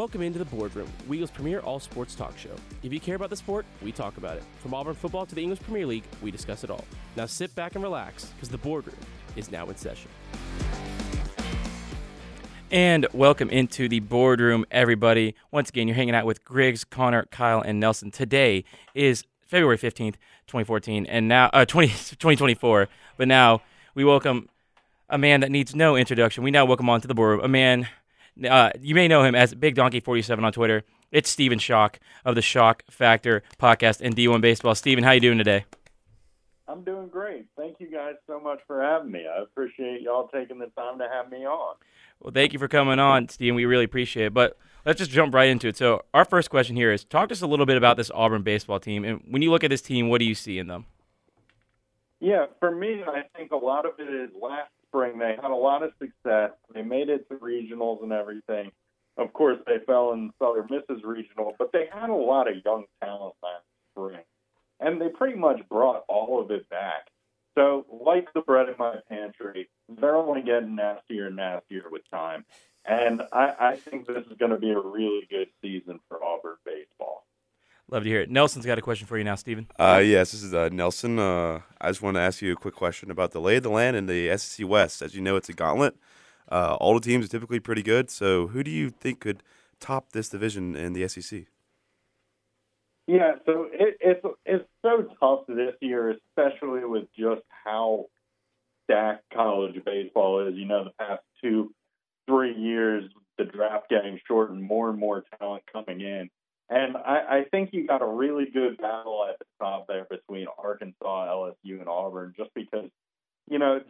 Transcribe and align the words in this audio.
Welcome 0.00 0.22
into 0.22 0.38
the 0.38 0.46
boardroom, 0.46 0.88
Weagle's 1.10 1.30
premier 1.30 1.60
all 1.60 1.78
sports 1.78 2.14
talk 2.14 2.38
show. 2.38 2.54
If 2.82 2.90
you 2.90 2.98
care 2.98 3.16
about 3.16 3.28
the 3.28 3.36
sport, 3.36 3.66
we 3.82 3.92
talk 3.92 4.16
about 4.16 4.38
it. 4.38 4.42
From 4.60 4.72
Auburn 4.72 4.94
football 4.94 5.26
to 5.26 5.34
the 5.34 5.42
English 5.42 5.60
Premier 5.60 5.84
League, 5.84 6.04
we 6.22 6.30
discuss 6.30 6.64
it 6.64 6.70
all. 6.70 6.86
Now 7.16 7.26
sit 7.26 7.54
back 7.54 7.74
and 7.74 7.84
relax, 7.84 8.24
because 8.24 8.48
the 8.48 8.56
boardroom 8.56 8.96
is 9.36 9.50
now 9.50 9.68
in 9.68 9.76
session. 9.76 10.10
And 12.70 13.06
welcome 13.12 13.50
into 13.50 13.90
the 13.90 14.00
boardroom, 14.00 14.64
everybody. 14.70 15.34
Once 15.50 15.68
again, 15.68 15.86
you're 15.86 15.96
hanging 15.96 16.14
out 16.14 16.24
with 16.24 16.46
Griggs, 16.46 16.82
Connor, 16.82 17.26
Kyle, 17.26 17.60
and 17.60 17.78
Nelson. 17.78 18.10
Today 18.10 18.64
is 18.94 19.26
February 19.48 19.76
15th, 19.76 20.14
2014, 20.46 21.04
and 21.04 21.28
now, 21.28 21.50
uh, 21.52 21.66
20, 21.66 21.88
2024. 21.88 22.88
But 23.18 23.28
now 23.28 23.60
we 23.94 24.04
welcome 24.04 24.48
a 25.10 25.18
man 25.18 25.40
that 25.40 25.50
needs 25.50 25.74
no 25.74 25.94
introduction. 25.94 26.42
We 26.42 26.50
now 26.50 26.64
welcome 26.64 26.88
onto 26.88 27.06
the 27.06 27.14
boardroom 27.14 27.44
a 27.44 27.48
man 27.48 27.86
uh, 28.48 28.70
you 28.80 28.94
may 28.94 29.08
know 29.08 29.22
him 29.22 29.34
as 29.34 29.54
Big 29.54 29.74
Donkey 29.74 30.00
47 30.00 30.44
on 30.44 30.52
Twitter. 30.52 30.84
It's 31.10 31.28
Stephen 31.28 31.58
Schoch 31.58 31.96
of 32.24 32.34
the 32.34 32.40
Schoch 32.40 32.80
Factor 32.90 33.42
podcast 33.58 34.00
and 34.00 34.14
D1 34.14 34.40
Baseball. 34.40 34.74
Stephen, 34.74 35.04
how 35.04 35.12
you 35.12 35.20
doing 35.20 35.38
today? 35.38 35.64
I'm 36.68 36.84
doing 36.84 37.08
great. 37.08 37.46
Thank 37.56 37.80
you 37.80 37.90
guys 37.90 38.14
so 38.28 38.38
much 38.38 38.60
for 38.66 38.80
having 38.80 39.10
me. 39.10 39.26
I 39.26 39.42
appreciate 39.42 40.02
y'all 40.02 40.28
taking 40.28 40.58
the 40.58 40.68
time 40.68 40.98
to 40.98 41.08
have 41.12 41.28
me 41.30 41.44
on. 41.44 41.74
Well, 42.20 42.32
thank 42.32 42.52
you 42.52 42.58
for 42.58 42.68
coming 42.68 43.00
on, 43.00 43.28
Stephen. 43.28 43.56
We 43.56 43.64
really 43.64 43.84
appreciate 43.84 44.26
it. 44.26 44.34
But 44.34 44.56
let's 44.86 44.98
just 44.98 45.10
jump 45.10 45.34
right 45.34 45.48
into 45.48 45.66
it. 45.66 45.76
So, 45.76 46.04
our 46.14 46.24
first 46.24 46.48
question 46.48 46.76
here 46.76 46.92
is 46.92 47.02
talk 47.04 47.30
to 47.30 47.32
us 47.32 47.42
a 47.42 47.46
little 47.46 47.66
bit 47.66 47.76
about 47.76 47.96
this 47.96 48.10
Auburn 48.14 48.42
baseball 48.42 48.78
team. 48.78 49.04
And 49.04 49.20
when 49.28 49.42
you 49.42 49.50
look 49.50 49.64
at 49.64 49.70
this 49.70 49.82
team, 49.82 50.08
what 50.08 50.18
do 50.18 50.24
you 50.26 50.34
see 50.34 50.58
in 50.58 50.68
them? 50.68 50.86
Yeah, 52.20 52.46
for 52.60 52.70
me, 52.70 53.02
I 53.04 53.22
think 53.36 53.50
a 53.50 53.56
lot 53.56 53.86
of 53.86 53.92
it 53.98 54.12
is 54.12 54.30
last 54.40 54.70
spring. 54.90 55.18
They 55.18 55.36
had 55.40 55.50
a 55.50 55.54
lot 55.54 55.82
of 55.82 55.92
success. 55.98 56.50
They 56.74 56.82
made 56.82 57.08
it 57.08 57.28
to 57.28 57.36
regionals 57.36 58.02
and 58.02 58.12
everything. 58.12 58.70
Of 59.16 59.32
course, 59.32 59.58
they 59.66 59.78
fell 59.86 60.12
in 60.12 60.30
Southern 60.40 60.68
Misses 60.70 61.02
regional, 61.04 61.54
but 61.58 61.72
they 61.72 61.88
had 61.92 62.10
a 62.10 62.14
lot 62.14 62.48
of 62.48 62.56
young 62.64 62.84
talent 63.02 63.34
last 63.42 63.64
spring, 63.92 64.24
and 64.78 65.00
they 65.00 65.08
pretty 65.08 65.36
much 65.36 65.60
brought 65.68 66.04
all 66.08 66.40
of 66.40 66.50
it 66.50 66.68
back. 66.68 67.08
So, 67.56 67.84
like 67.90 68.32
the 68.32 68.40
bread 68.40 68.68
in 68.68 68.76
my 68.78 68.96
pantry, 69.08 69.68
they're 69.88 70.16
only 70.16 70.42
getting 70.42 70.76
nastier 70.76 71.26
and 71.26 71.36
nastier 71.36 71.84
with 71.90 72.08
time. 72.10 72.44
And 72.84 73.22
I, 73.32 73.54
I 73.58 73.76
think 73.76 74.06
this 74.06 74.24
is 74.26 74.38
going 74.38 74.52
to 74.52 74.58
be 74.58 74.70
a 74.70 74.78
really 74.78 75.26
good 75.28 75.48
season 75.60 76.00
for 76.08 76.24
Auburn 76.24 76.56
baseball. 76.64 77.26
Love 77.90 78.04
to 78.04 78.08
hear 78.08 78.20
it. 78.20 78.30
Nelson's 78.30 78.64
got 78.64 78.78
a 78.78 78.82
question 78.82 79.08
for 79.08 79.18
you 79.18 79.24
now, 79.24 79.34
Stephen. 79.34 79.66
Uh, 79.78 80.00
yes, 80.02 80.30
this 80.30 80.44
is 80.44 80.54
uh, 80.54 80.68
Nelson. 80.70 81.18
Uh, 81.18 81.60
I 81.80 81.88
just 81.88 82.02
want 82.02 82.16
to 82.16 82.20
ask 82.20 82.40
you 82.40 82.52
a 82.52 82.56
quick 82.56 82.76
question 82.76 83.10
about 83.10 83.32
the 83.32 83.40
lay 83.40 83.56
of 83.56 83.64
the 83.64 83.70
land 83.70 83.96
in 83.96 84.06
the 84.06 84.36
SEC 84.38 84.68
West. 84.68 85.02
As 85.02 85.14
you 85.16 85.20
know, 85.20 85.34
it's 85.34 85.48
a 85.48 85.52
gauntlet. 85.52 85.96
Uh, 86.50 86.76
all 86.80 86.94
the 86.94 87.00
teams 87.00 87.24
are 87.24 87.28
typically 87.28 87.58
pretty 87.58 87.82
good. 87.82 88.08
So, 88.08 88.48
who 88.48 88.62
do 88.62 88.70
you 88.70 88.90
think 88.90 89.20
could 89.20 89.42
top 89.80 90.12
this 90.12 90.28
division 90.28 90.76
in 90.76 90.92
the 90.92 91.08
SEC? 91.08 91.46
Yeah, 93.08 93.32
so 93.44 93.66
it, 93.72 93.96
it's 94.00 94.24
it's 94.46 94.68
so 94.82 95.08
tough 95.18 95.40
this 95.48 95.74
year, 95.80 96.10
especially 96.10 96.84
with 96.84 97.08
just 97.18 97.42
how 97.64 98.06
stacked 98.84 99.24
college 99.34 99.84
baseball 99.84 100.46
is. 100.46 100.54
You 100.54 100.66
know, 100.66 100.84
the 100.84 100.92
past 100.96 101.22
two, 101.42 101.74
three 102.28 102.54
years, 102.54 103.10
the 103.36 103.46
draft 103.46 103.88
getting 103.90 104.20
shortened, 104.28 104.62
more 104.62 104.90
and 104.90 104.98
more 104.98 105.24
talent 105.40 105.64
coming 105.72 106.00
in. 106.00 106.30
And 106.70 106.96
I, 106.96 107.40
I 107.40 107.44
think 107.50 107.70
you 107.72 107.84
got 107.84 108.00
a 108.00 108.06
really 108.06 108.46
good 108.46 108.78
battle 108.78 109.26
at 109.28 109.40
the 109.40 109.44
top 109.58 109.86
there 109.88 110.06
between 110.08 110.46
Arkansas, 110.56 111.26
LSU, 111.26 111.80
and 111.80 111.88
Auburn, 111.88 112.32
just 112.36 112.50
because, 112.54 112.88
you 113.48 113.58
know, 113.58 113.80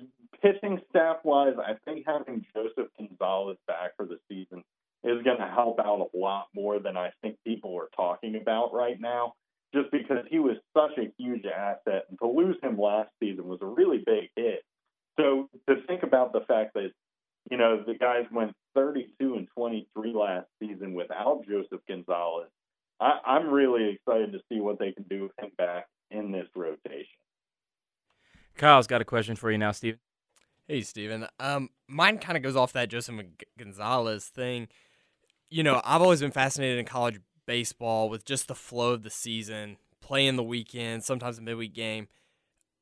pitching 0.40 0.80
staff 0.88 1.18
wise, 1.22 1.56
I 1.58 1.74
think 1.84 2.06
having 2.06 2.46
Joseph 2.54 2.90
Gonzalez 2.98 3.58
back 3.66 3.96
for 3.98 4.06
the 4.06 4.18
season 4.30 4.64
is 5.04 5.22
going 5.22 5.38
to 5.38 5.46
help 5.46 5.78
out 5.78 6.08
a 6.14 6.16
lot 6.16 6.46
more 6.54 6.78
than 6.78 6.96
I 6.96 7.10
think 7.20 7.36
people 7.46 7.76
are 7.76 7.90
talking 7.94 8.36
about 8.36 8.72
right 8.72 8.98
now, 8.98 9.34
just 9.74 9.90
because 9.90 10.24
he 10.30 10.38
was 10.38 10.56
such 10.74 10.96
a 10.96 11.12
huge 11.18 11.44
asset. 11.44 12.06
And 12.08 12.18
to 12.20 12.28
lose 12.28 12.56
him 12.62 12.78
last 12.78 13.10
season 13.22 13.46
was 13.46 13.60
a 13.60 13.66
really 13.66 13.98
big 13.98 14.30
hit. 14.36 14.62
So 15.18 15.50
to 15.68 15.82
think 15.86 16.02
about 16.02 16.32
the 16.32 16.40
fact 16.48 16.72
that, 16.74 16.92
you 17.50 17.58
know, 17.58 17.84
the 17.86 17.94
guys 17.94 18.24
went 18.32 18.54
32 18.74 19.34
and 19.34 19.48
23 19.54 20.14
last 20.14 20.46
season 20.62 20.94
without 20.94 21.44
Joseph 21.46 21.80
Gonzalez 21.86 22.48
I, 23.00 23.38
am 23.38 23.48
really 23.48 23.90
excited 23.90 24.32
to 24.32 24.40
see 24.48 24.60
what 24.60 24.78
they 24.78 24.92
can 24.92 25.04
do 25.04 25.22
with 25.22 25.32
him 25.40 25.50
back 25.56 25.86
in 26.10 26.32
this 26.32 26.46
rotation. 26.54 27.06
Kyle's 28.56 28.86
got 28.86 29.00
a 29.00 29.04
question 29.04 29.36
for 29.36 29.50
you 29.50 29.58
now, 29.58 29.72
Stephen. 29.72 30.00
Hey, 30.68 30.82
Stephen. 30.82 31.26
Um, 31.38 31.70
mine 31.88 32.18
kind 32.18 32.36
of 32.36 32.42
goes 32.42 32.56
off 32.56 32.72
that 32.74 32.90
Joseph 32.90 33.16
Gonzalez 33.58 34.26
thing. 34.26 34.68
You 35.48 35.62
know, 35.62 35.80
I've 35.84 36.02
always 36.02 36.20
been 36.20 36.30
fascinated 36.30 36.78
in 36.78 36.84
college 36.84 37.20
baseball 37.46 38.08
with 38.08 38.24
just 38.24 38.48
the 38.48 38.54
flow 38.54 38.92
of 38.92 39.02
the 39.02 39.10
season, 39.10 39.78
playing 40.00 40.36
the 40.36 40.44
weekend, 40.44 41.02
sometimes 41.02 41.38
a 41.38 41.42
midweek 41.42 41.74
game. 41.74 42.06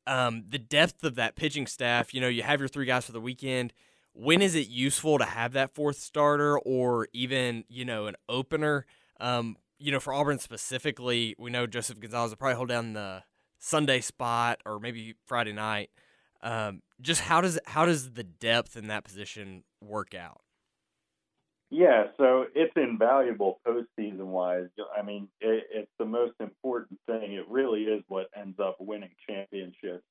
Um, 0.06 0.44
the 0.48 0.58
depth 0.58 1.04
of 1.04 1.14
that 1.14 1.36
pitching 1.36 1.66
staff, 1.66 2.12
you 2.12 2.20
know, 2.20 2.28
you 2.28 2.42
have 2.42 2.60
your 2.60 2.68
three 2.68 2.86
guys 2.86 3.06
for 3.06 3.12
the 3.12 3.20
weekend. 3.20 3.72
When 4.12 4.42
is 4.42 4.54
it 4.54 4.68
useful 4.68 5.18
to 5.18 5.24
have 5.24 5.52
that 5.52 5.74
fourth 5.74 5.98
starter 5.98 6.58
or 6.58 7.08
even, 7.12 7.64
you 7.68 7.84
know, 7.84 8.06
an 8.06 8.16
opener? 8.28 8.84
Um, 9.20 9.56
you 9.78 9.92
know, 9.92 10.00
for 10.00 10.12
Auburn 10.12 10.38
specifically, 10.38 11.34
we 11.38 11.50
know 11.50 11.66
Joseph 11.66 12.00
Gonzalez 12.00 12.30
will 12.30 12.36
probably 12.36 12.56
hold 12.56 12.68
down 12.68 12.92
the 12.92 13.22
Sunday 13.58 14.00
spot 14.00 14.60
or 14.66 14.80
maybe 14.80 15.14
Friday 15.26 15.52
night. 15.52 15.90
Um, 16.42 16.82
just 17.00 17.22
how 17.22 17.40
does 17.40 17.58
how 17.66 17.84
does 17.84 18.12
the 18.12 18.24
depth 18.24 18.76
in 18.76 18.88
that 18.88 19.04
position 19.04 19.64
work 19.80 20.14
out? 20.14 20.40
Yeah, 21.70 22.04
so 22.16 22.46
it's 22.54 22.72
invaluable 22.76 23.60
postseason 23.66 24.26
wise. 24.26 24.68
I 24.96 25.02
mean, 25.02 25.28
it, 25.40 25.64
it's 25.70 25.90
the 25.98 26.06
most 26.06 26.34
important 26.40 26.98
thing. 27.06 27.34
It 27.34 27.46
really 27.48 27.82
is 27.82 28.02
what 28.08 28.28
ends 28.34 28.58
up 28.58 28.76
winning 28.80 29.10
championships. 29.28 30.04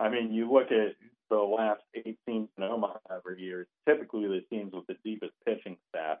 I 0.00 0.08
mean, 0.08 0.32
you 0.32 0.50
look 0.50 0.72
at 0.72 0.94
the 1.28 1.36
last 1.36 1.82
eight 1.94 2.18
teams 2.26 2.48
in 2.56 2.64
Omaha 2.64 2.98
every 3.14 3.42
year. 3.42 3.66
Typically, 3.86 4.26
the 4.26 4.40
teams 4.48 4.72
with 4.72 4.86
the 4.86 4.96
deepest 5.04 5.32
pitching 5.44 5.76
staff. 5.90 6.18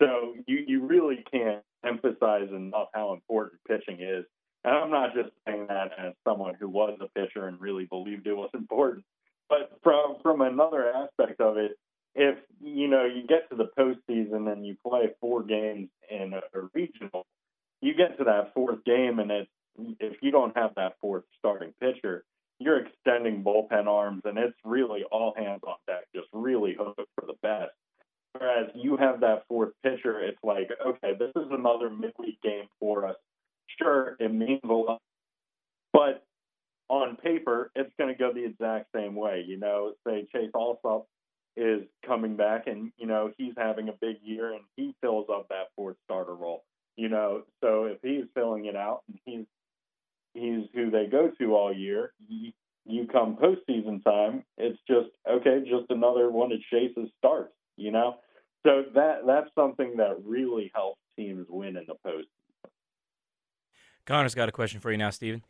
So 0.00 0.34
you 0.46 0.64
you 0.66 0.86
really 0.86 1.24
can't 1.30 1.62
emphasize 1.84 2.48
enough 2.50 2.88
how 2.94 3.12
important 3.12 3.60
pitching 3.68 4.00
is. 4.00 4.24
And 4.64 4.74
I'm 4.74 4.90
not 4.90 5.14
just 5.14 5.30
saying 5.46 5.66
that 5.68 5.90
as 5.98 6.14
someone 6.26 6.54
who 6.58 6.68
was 6.68 6.98
a 7.00 7.08
pitcher 7.18 7.46
and 7.48 7.60
really 7.60 7.84
believed 7.84 8.26
it 8.26 8.34
was 8.36 8.50
important, 8.54 9.04
but 9.48 9.78
from 9.82 10.16
from 10.22 10.40
another 10.40 10.88
aspect 10.88 11.40
of 11.40 11.56
it, 11.56 11.72
if 12.14 12.38
you 12.60 12.88
know 12.88 13.04
you 13.04 13.26
get 13.26 13.48
to 13.50 13.56
the 13.56 13.70
postseason 13.78 14.50
and 14.52 14.66
you 14.66 14.76
play 14.86 15.10
four 15.20 15.42
games 15.42 15.88
in 16.10 16.32
a, 16.32 16.58
a 16.58 16.68
regional, 16.74 17.26
you 17.80 17.94
get 17.94 18.18
to 18.18 18.24
that 18.24 18.54
fourth 18.54 18.84
game 18.84 19.18
and 19.18 19.30
it's 19.30 19.50
if 20.00 20.16
you 20.20 20.30
don't 20.30 20.56
have 20.56 20.74
that 20.76 20.94
fourth 21.00 21.24
starting 21.38 21.72
pitcher, 21.80 22.24
you're 22.58 22.84
extending 22.84 23.42
bullpen 23.42 23.86
arms 23.86 24.22
and 24.24 24.38
it's 24.38 24.58
really 24.64 25.02
all 25.10 25.34
hands 25.36 25.62
on 25.66 25.76
deck, 25.86 26.04
just 26.14 26.28
really 26.32 26.74
hope 26.78 26.96
for 26.96 27.26
the 27.26 27.34
best. 27.42 27.72
Whereas 28.32 28.70
you 28.74 28.96
have 28.96 29.20
that 29.20 29.44
fourth 29.46 29.72
pitcher, 29.82 30.20
it's 30.20 30.38
like, 30.42 30.70
okay, 30.84 31.12
this 31.18 31.30
is 31.36 31.48
another 31.50 31.90
midweek 31.90 32.40
game 32.42 32.66
for 32.80 33.06
us. 33.06 33.16
Sure, 33.78 34.16
it 34.18 34.32
means 34.32 34.60
a 34.64 34.72
lot, 34.72 35.00
but 35.92 36.24
on 36.88 37.16
paper, 37.16 37.70
it's 37.74 37.92
going 37.98 38.12
to 38.12 38.18
go 38.18 38.32
the 38.32 38.44
exact 38.44 38.88
same 38.94 39.14
way. 39.14 39.44
You 39.46 39.58
know, 39.58 39.92
say 40.06 40.26
Chase 40.32 40.50
Allsup 40.54 41.04
is 41.56 41.82
coming 42.06 42.36
back, 42.36 42.66
and 42.66 42.92
you 42.96 43.06
know 43.06 43.32
he's 43.38 43.54
having 43.56 43.88
a 43.88 43.94
big 44.00 44.16
year, 44.22 44.52
and 44.52 44.64
he 44.76 44.94
fills 45.00 45.26
up 45.30 45.48
that 45.48 45.68
fourth 45.76 45.96
starter 46.04 46.34
role. 46.34 46.64
You 46.96 47.08
know, 47.08 47.42
so 47.62 47.84
if 47.84 47.98
he's 48.02 48.24
filling 48.34 48.66
it 48.66 48.76
out, 48.76 49.02
and 49.08 49.18
he's 49.24 49.46
he's 50.34 50.68
who 50.74 50.90
they 50.90 51.06
go 51.06 51.30
to 51.38 51.54
all 51.54 51.72
year, 51.72 52.12
you, 52.28 52.52
you 52.84 53.06
come 53.06 53.36
postseason 53.36 54.04
time, 54.04 54.44
it's 54.58 54.78
just 54.86 55.08
okay, 55.28 55.60
just 55.60 55.90
another 55.90 56.30
one 56.30 56.52
of 56.52 56.58
Chase's 56.70 57.10
starts 57.18 57.54
you 57.76 57.90
know? 57.90 58.16
So 58.64 58.84
that 58.94 59.26
that's 59.26 59.50
something 59.54 59.96
that 59.96 60.24
really 60.24 60.70
helps 60.74 61.00
teams 61.18 61.46
win 61.48 61.76
in 61.76 61.84
the 61.86 61.96
post. 62.04 62.28
Connor's 64.22 64.36
got 64.36 64.48
a 64.48 64.52
question 64.52 64.78
for 64.78 64.92
you 64.92 64.96
now, 64.96 65.10
Stephen. 65.10 65.42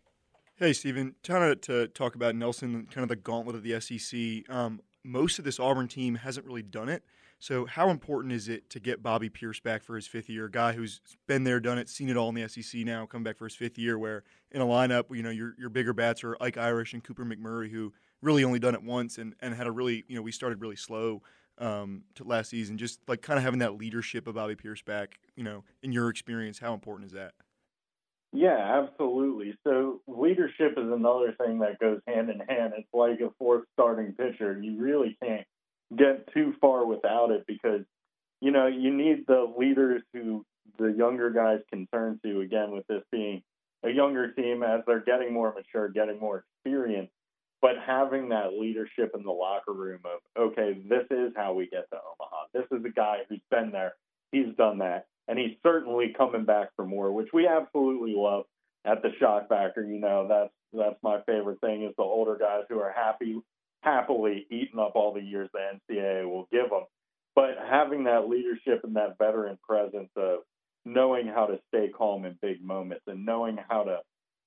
Hey, 0.57 0.73
Stephen. 0.73 1.15
Kind 1.23 1.45
of 1.45 1.61
to 1.61 1.89
talk 1.89 2.15
about 2.15 2.35
Nelson, 2.35 2.89
kind 2.91 3.03
of 3.03 3.11
the 3.11 3.17
gauntlet 3.17 3.55
of 3.55 3.63
the 3.63 3.79
SEC. 3.79 4.49
Um, 4.49 4.81
most 5.05 5.39
of 5.39 5.45
this 5.45 5.61
Auburn 5.61 5.89
team 5.89 6.15
hasn't 6.15 6.47
really 6.47 6.63
done 6.63 6.89
it. 6.89 7.05
So, 7.39 7.67
how 7.67 7.91
important 7.91 8.33
is 8.33 8.49
it 8.49 8.71
to 8.71 8.81
get 8.81 9.03
Bobby 9.03 9.29
Peirce 9.29 9.61
back 9.61 9.83
for 9.83 9.95
his 9.95 10.07
fifth 10.07 10.31
year? 10.31 10.47
A 10.47 10.51
guy 10.51 10.73
who's 10.73 11.03
been 11.27 11.45
there, 11.45 11.61
done 11.61 11.77
it, 11.77 11.91
seen 11.91 12.09
it 12.09 12.17
all 12.17 12.31
in 12.31 12.35
the 12.35 12.49
SEC 12.49 12.81
now, 12.81 13.05
come 13.05 13.23
back 13.23 13.37
for 13.37 13.45
his 13.45 13.55
fifth 13.55 13.77
year. 13.77 13.99
Where 13.99 14.25
in 14.51 14.63
a 14.63 14.65
lineup, 14.65 15.15
you 15.15 15.23
know, 15.23 15.29
your 15.29 15.55
your 15.59 15.69
bigger 15.69 15.93
bats 15.93 16.25
are 16.25 16.35
Ike 16.41 16.57
Irish 16.57 16.95
and 16.95 17.05
Cooper 17.05 17.27
McMurray, 17.27 17.71
who 17.71 17.93
really 18.23 18.43
only 18.43 18.59
done 18.59 18.75
it 18.75 18.83
once 18.83 19.19
and, 19.19 19.35
and 19.41 19.55
had 19.55 19.67
a 19.67 19.71
really, 19.71 20.05
you 20.09 20.17
know, 20.17 20.23
we 20.23 20.33
started 20.33 20.63
really 20.63 20.77
slow 20.77 21.21
um, 21.59 22.05
to 22.15 22.25
last 22.25 22.49
season. 22.49 22.79
Just 22.79 23.01
like 23.07 23.21
kind 23.21 23.37
of 23.37 23.45
having 23.45 23.59
that 23.59 23.75
leadership 23.75 24.27
of 24.27 24.37
Bobby 24.37 24.57
Peirce 24.57 24.81
back, 24.81 25.19
you 25.37 25.45
know, 25.45 25.63
in 25.83 25.93
your 25.93 26.09
experience, 26.09 26.59
how 26.59 26.73
important 26.73 27.09
is 27.09 27.13
that? 27.13 27.33
Yeah, 28.33 28.83
absolutely. 28.83 29.55
So 29.65 30.01
leadership 30.09 30.73
is 30.79 30.91
another 30.91 31.35
thing 31.39 31.61
that 31.61 31.79
goes 31.81 32.01
hand 32.07 32.31
in 32.31 32.41
hand. 32.41 32.73
It's 32.77 32.89
like 32.95 33.21
a 33.21 33.31
fourth 33.39 33.65
starting 33.75 34.15
pitcher. 34.15 34.59
You 34.61 34.83
really 34.83 35.17
can't 35.23 35.47
get 35.97 36.33
too 36.35 36.55
far 36.61 36.87
without 36.87 37.31
it 37.31 37.45
because 37.47 37.83
you 38.43 38.51
know, 38.51 38.67
you 38.67 38.93
need 38.95 39.25
the 39.27 39.53
leaders 39.59 40.03
who 40.13 40.45
the 40.79 40.89
younger 40.89 41.31
guys 41.31 41.61
can 41.73 41.87
turn 41.95 42.21
to. 42.25 42.41
Again, 42.41 42.73
with 42.73 42.87
this 42.89 43.03
being 43.13 43.43
a 43.85 43.91
younger 43.91 44.33
team 44.33 44.65
as 44.65 44.81
they're 44.87 45.01
getting 45.05 45.33
more 45.33 45.55
mature, 45.55 45.89
getting 45.89 46.21
more 46.21 46.45
experience, 46.65 47.11
but 47.63 47.73
having 47.87 48.31
that 48.31 48.55
leadership 48.61 49.13
in 49.15 49.23
the 49.23 49.31
locker 49.33 49.73
room 49.73 50.01
of, 50.05 50.21
okay, 50.39 50.75
this 50.89 51.07
is 51.11 51.33
how 51.37 51.55
we 51.55 51.69
get 51.69 51.89
to 51.91 51.97
Omaha. 51.97 52.47
This 52.53 52.67
is 52.77 52.85
a 52.85 52.91
guy 52.91 53.19
who's 53.29 53.41
been 53.51 53.71
there, 53.73 53.95
he's 54.33 54.55
done 54.59 54.79
that, 54.79 55.07
and 55.29 55.39
he's 55.39 55.57
certainly 55.63 56.15
coming 56.17 56.45
back 56.45 56.69
for 56.77 56.85
more, 56.85 57.13
which 57.13 57.29
we 57.33 57.47
absolutely 57.47 58.15
love 58.17 58.45
at 58.85 59.03
the 59.03 59.11
Schoch 59.21 59.49
Factor. 59.49 59.85
You 59.85 60.01
know, 60.01 60.27
that's 60.29 60.53
that's 60.73 61.03
my 61.03 61.21
favorite 61.27 61.61
thing 61.61 61.83
is 61.85 61.95
the 61.97 62.03
older 62.03 62.37
guys 62.37 62.65
who 62.69 62.79
are 62.79 62.93
happy, 62.93 63.41
happily 63.83 64.47
eating 64.51 64.79
up 64.79 64.93
all 64.95 65.13
the 65.13 65.21
years 65.21 65.49
the 65.53 65.95
NCAA 65.95 66.29
will 66.29 66.49
give 66.51 66.71
them. 66.71 66.85
But 67.35 67.57
having 67.69 68.05
that 68.05 68.29
leadership 68.29 68.85
and 68.85 68.97
that 68.97 69.19
veteran 69.19 69.59
presence 69.67 70.11
of 70.17 70.41
knowing 70.85 71.27
how 71.27 71.47
to 71.47 71.61
stay 71.69 71.89
calm 71.89 72.25
in 72.25 72.39
big 72.43 72.63
moments 72.63 73.05
and 73.07 73.25
knowing 73.25 73.59
how 73.69 73.85
to, 73.85 73.99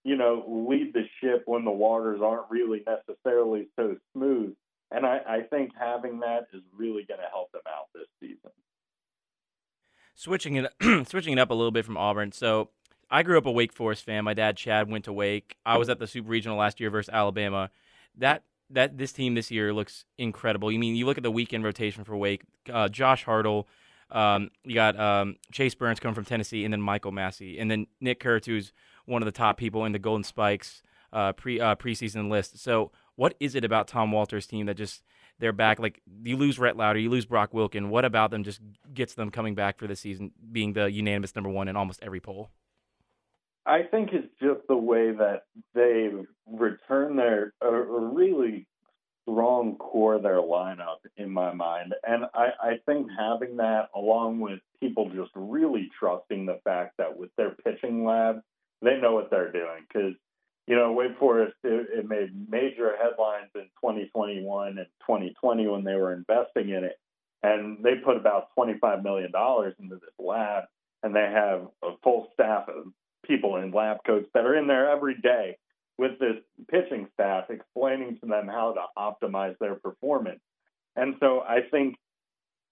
you 0.03 0.15
know, 0.15 0.65
lead 0.69 0.93
the 0.93 1.03
ship 1.21 1.43
when 1.45 1.63
the 1.63 1.71
waters 1.71 2.21
aren't 2.23 2.49
really 2.49 2.83
necessarily 2.85 3.67
so 3.75 3.95
smooth. 4.13 4.53
And 4.91 5.05
I, 5.05 5.19
I 5.27 5.41
think 5.49 5.71
having 5.79 6.19
that 6.19 6.47
is 6.53 6.61
really 6.75 7.05
going 7.07 7.19
to 7.19 7.29
help 7.31 7.51
them 7.51 7.61
out 7.67 7.87
this 7.93 8.07
season. 8.19 8.51
Switching 10.15 10.55
it, 10.55 10.73
switching 11.07 11.33
it 11.33 11.39
up 11.39 11.51
a 11.51 11.53
little 11.53 11.71
bit 11.71 11.85
from 11.85 11.97
Auburn. 11.97 12.31
So 12.31 12.69
I 13.11 13.23
grew 13.23 13.37
up 13.37 13.45
a 13.45 13.51
Wake 13.51 13.73
Forest 13.73 14.03
fan. 14.03 14.23
My 14.23 14.33
dad 14.33 14.57
Chad 14.57 14.89
went 14.89 15.05
to 15.05 15.13
Wake. 15.13 15.57
I 15.65 15.77
was 15.77 15.89
at 15.89 15.99
the 15.99 16.07
Super 16.07 16.29
Regional 16.29 16.57
last 16.57 16.79
year 16.79 16.89
versus 16.89 17.13
Alabama. 17.13 17.69
That 18.17 18.43
that 18.71 18.97
this 18.97 19.11
team 19.11 19.35
this 19.35 19.51
year 19.51 19.73
looks 19.73 20.05
incredible. 20.17 20.71
You 20.71 20.79
mean 20.79 20.95
you 20.95 21.05
look 21.05 21.17
at 21.17 21.23
the 21.23 21.31
weekend 21.31 21.63
rotation 21.63 22.03
for 22.03 22.17
Wake, 22.17 22.43
uh, 22.71 22.87
Josh 22.87 23.25
Hartle, 23.25 23.65
um, 24.11 24.51
you 24.63 24.75
got 24.75 24.99
um, 24.99 25.37
Chase 25.51 25.75
Burns 25.75 25.99
coming 25.99 26.15
from 26.15 26.25
Tennessee, 26.25 26.63
and 26.63 26.73
then 26.73 26.81
Michael 26.81 27.11
Massey, 27.11 27.59
and 27.59 27.69
then 27.69 27.87
Nick 27.99 28.19
Kurtz, 28.19 28.47
who's 28.47 28.71
one 29.05 29.21
of 29.21 29.25
the 29.25 29.31
top 29.31 29.57
people 29.57 29.85
in 29.85 29.91
the 29.91 29.99
Golden 29.99 30.23
Spikes 30.23 30.83
uh, 31.11 31.33
pre 31.33 31.59
uh, 31.59 31.75
preseason 31.75 32.29
list. 32.29 32.59
So, 32.59 32.91
what 33.15 33.35
is 33.39 33.55
it 33.55 33.65
about 33.65 33.87
Tom 33.87 34.11
Walter's 34.11 34.47
team 34.47 34.65
that 34.67 34.75
just 34.77 35.03
they're 35.39 35.53
back? 35.53 35.79
Like 35.79 36.01
you 36.23 36.37
lose 36.37 36.59
Rhett 36.59 36.77
Lowder, 36.77 36.99
you 36.99 37.09
lose 37.09 37.25
Brock 37.25 37.51
Wilken. 37.51 37.89
What 37.89 38.05
about 38.05 38.31
them 38.31 38.43
just 38.43 38.61
gets 38.93 39.13
them 39.13 39.31
coming 39.31 39.55
back 39.55 39.77
for 39.77 39.87
the 39.87 39.95
season, 39.95 40.31
being 40.51 40.73
the 40.73 40.91
unanimous 40.91 41.35
number 41.35 41.49
one 41.49 41.67
in 41.67 41.75
almost 41.75 42.01
every 42.01 42.19
poll? 42.19 42.51
I 43.65 43.81
think 43.83 44.09
it's 44.13 44.31
just 44.39 44.67
the 44.67 44.77
way 44.77 45.11
that 45.11 45.43
they 45.73 46.11
return 46.45 47.15
their 47.15 47.53
a 47.61 47.71
really 47.71 48.67
strong 49.27 49.75
core 49.77 50.15
of 50.15 50.23
their 50.23 50.41
lineup 50.41 50.97
in 51.17 51.31
my 51.31 51.51
mind. 51.53 51.93
And 52.07 52.25
I, 52.33 52.49
I 52.61 52.73
think 52.85 53.07
having 53.17 53.57
that 53.57 53.89
along 53.95 54.39
with 54.39 54.59
people 54.79 55.09
just 55.09 55.31
really 55.35 55.89
trusting 55.99 56.45
the 56.45 56.59
fact 56.63 56.97
that 56.97 57.17
with 57.17 57.31
their 57.35 57.51
pitching 57.51 58.05
lab, 58.05 58.41
they 58.81 58.97
know 58.97 59.13
what 59.13 59.31
they're 59.31 59.51
doing. 59.51 59.85
Because, 59.87 60.13
you 60.67 60.75
know, 60.75 60.91
Wake 60.93 61.17
Forest, 61.19 61.55
it, 61.63 61.87
it 61.91 62.09
made 62.09 62.31
major 62.49 62.93
headlines 62.97 63.49
in 63.55 63.63
2021 63.81 64.67
and 64.77 64.87
2020 65.01 65.67
when 65.67 65.83
they 65.83 65.95
were 65.95 66.13
investing 66.13 66.69
in 66.69 66.83
it. 66.83 66.97
And 67.43 67.83
they 67.83 67.95
put 67.95 68.17
about 68.17 68.47
$25 68.57 69.03
million 69.03 69.31
into 69.79 69.95
this 69.95 70.09
lab, 70.17 70.63
and 71.03 71.15
they 71.15 71.29
have 71.31 71.67
a 71.83 71.91
full 72.03 72.29
staff 72.33 72.67
of 72.67 72.85
people 73.23 73.57
in 73.57 73.71
lab 73.71 73.97
coats 74.05 74.27
that 74.33 74.45
are 74.45 74.55
in 74.55 74.67
there 74.67 74.89
every 74.89 75.15
day 75.21 75.57
with 75.97 76.19
this 76.19 76.37
pitching 76.69 77.07
staff 77.13 77.45
explaining 77.49 78.17
to 78.19 78.25
them 78.25 78.47
how 78.47 78.73
to 78.73 78.85
optimize 78.97 79.55
their 79.59 79.75
performance. 79.75 80.41
And 80.95 81.15
so 81.19 81.41
I 81.41 81.59
think 81.69 81.95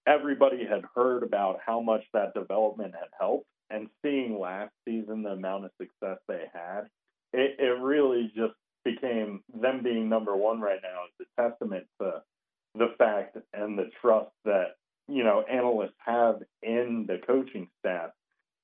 everybody 0.06 0.66
had 0.66 0.82
heard 0.94 1.22
about 1.22 1.60
how 1.64 1.80
much 1.80 2.02
that 2.12 2.34
development 2.34 2.94
had 2.94 3.08
helped 3.18 3.46
and 3.70 3.88
seeing 4.02 4.38
last 4.38 4.72
season 4.86 5.22
the 5.22 5.30
amount 5.30 5.64
of 5.64 5.70
success 5.80 6.18
they 6.28 6.44
had, 6.52 6.82
it, 7.34 7.56
it 7.58 7.80
really 7.80 8.32
just 8.34 8.54
became 8.84 9.42
them 9.60 9.82
being 9.82 10.08
number 10.08 10.36
one 10.36 10.60
right 10.60 10.80
now 10.82 11.04
is 11.06 11.26
a 11.26 11.42
testament 11.42 11.86
to 12.00 12.22
the 12.74 12.94
fact 12.98 13.36
and 13.52 13.78
the 13.78 13.90
trust 14.00 14.30
that, 14.44 14.76
you 15.08 15.24
know, 15.24 15.44
analysts 15.50 15.96
have 16.04 16.36
in 16.62 17.06
the 17.08 17.18
coaching 17.26 17.68
staff 17.80 18.10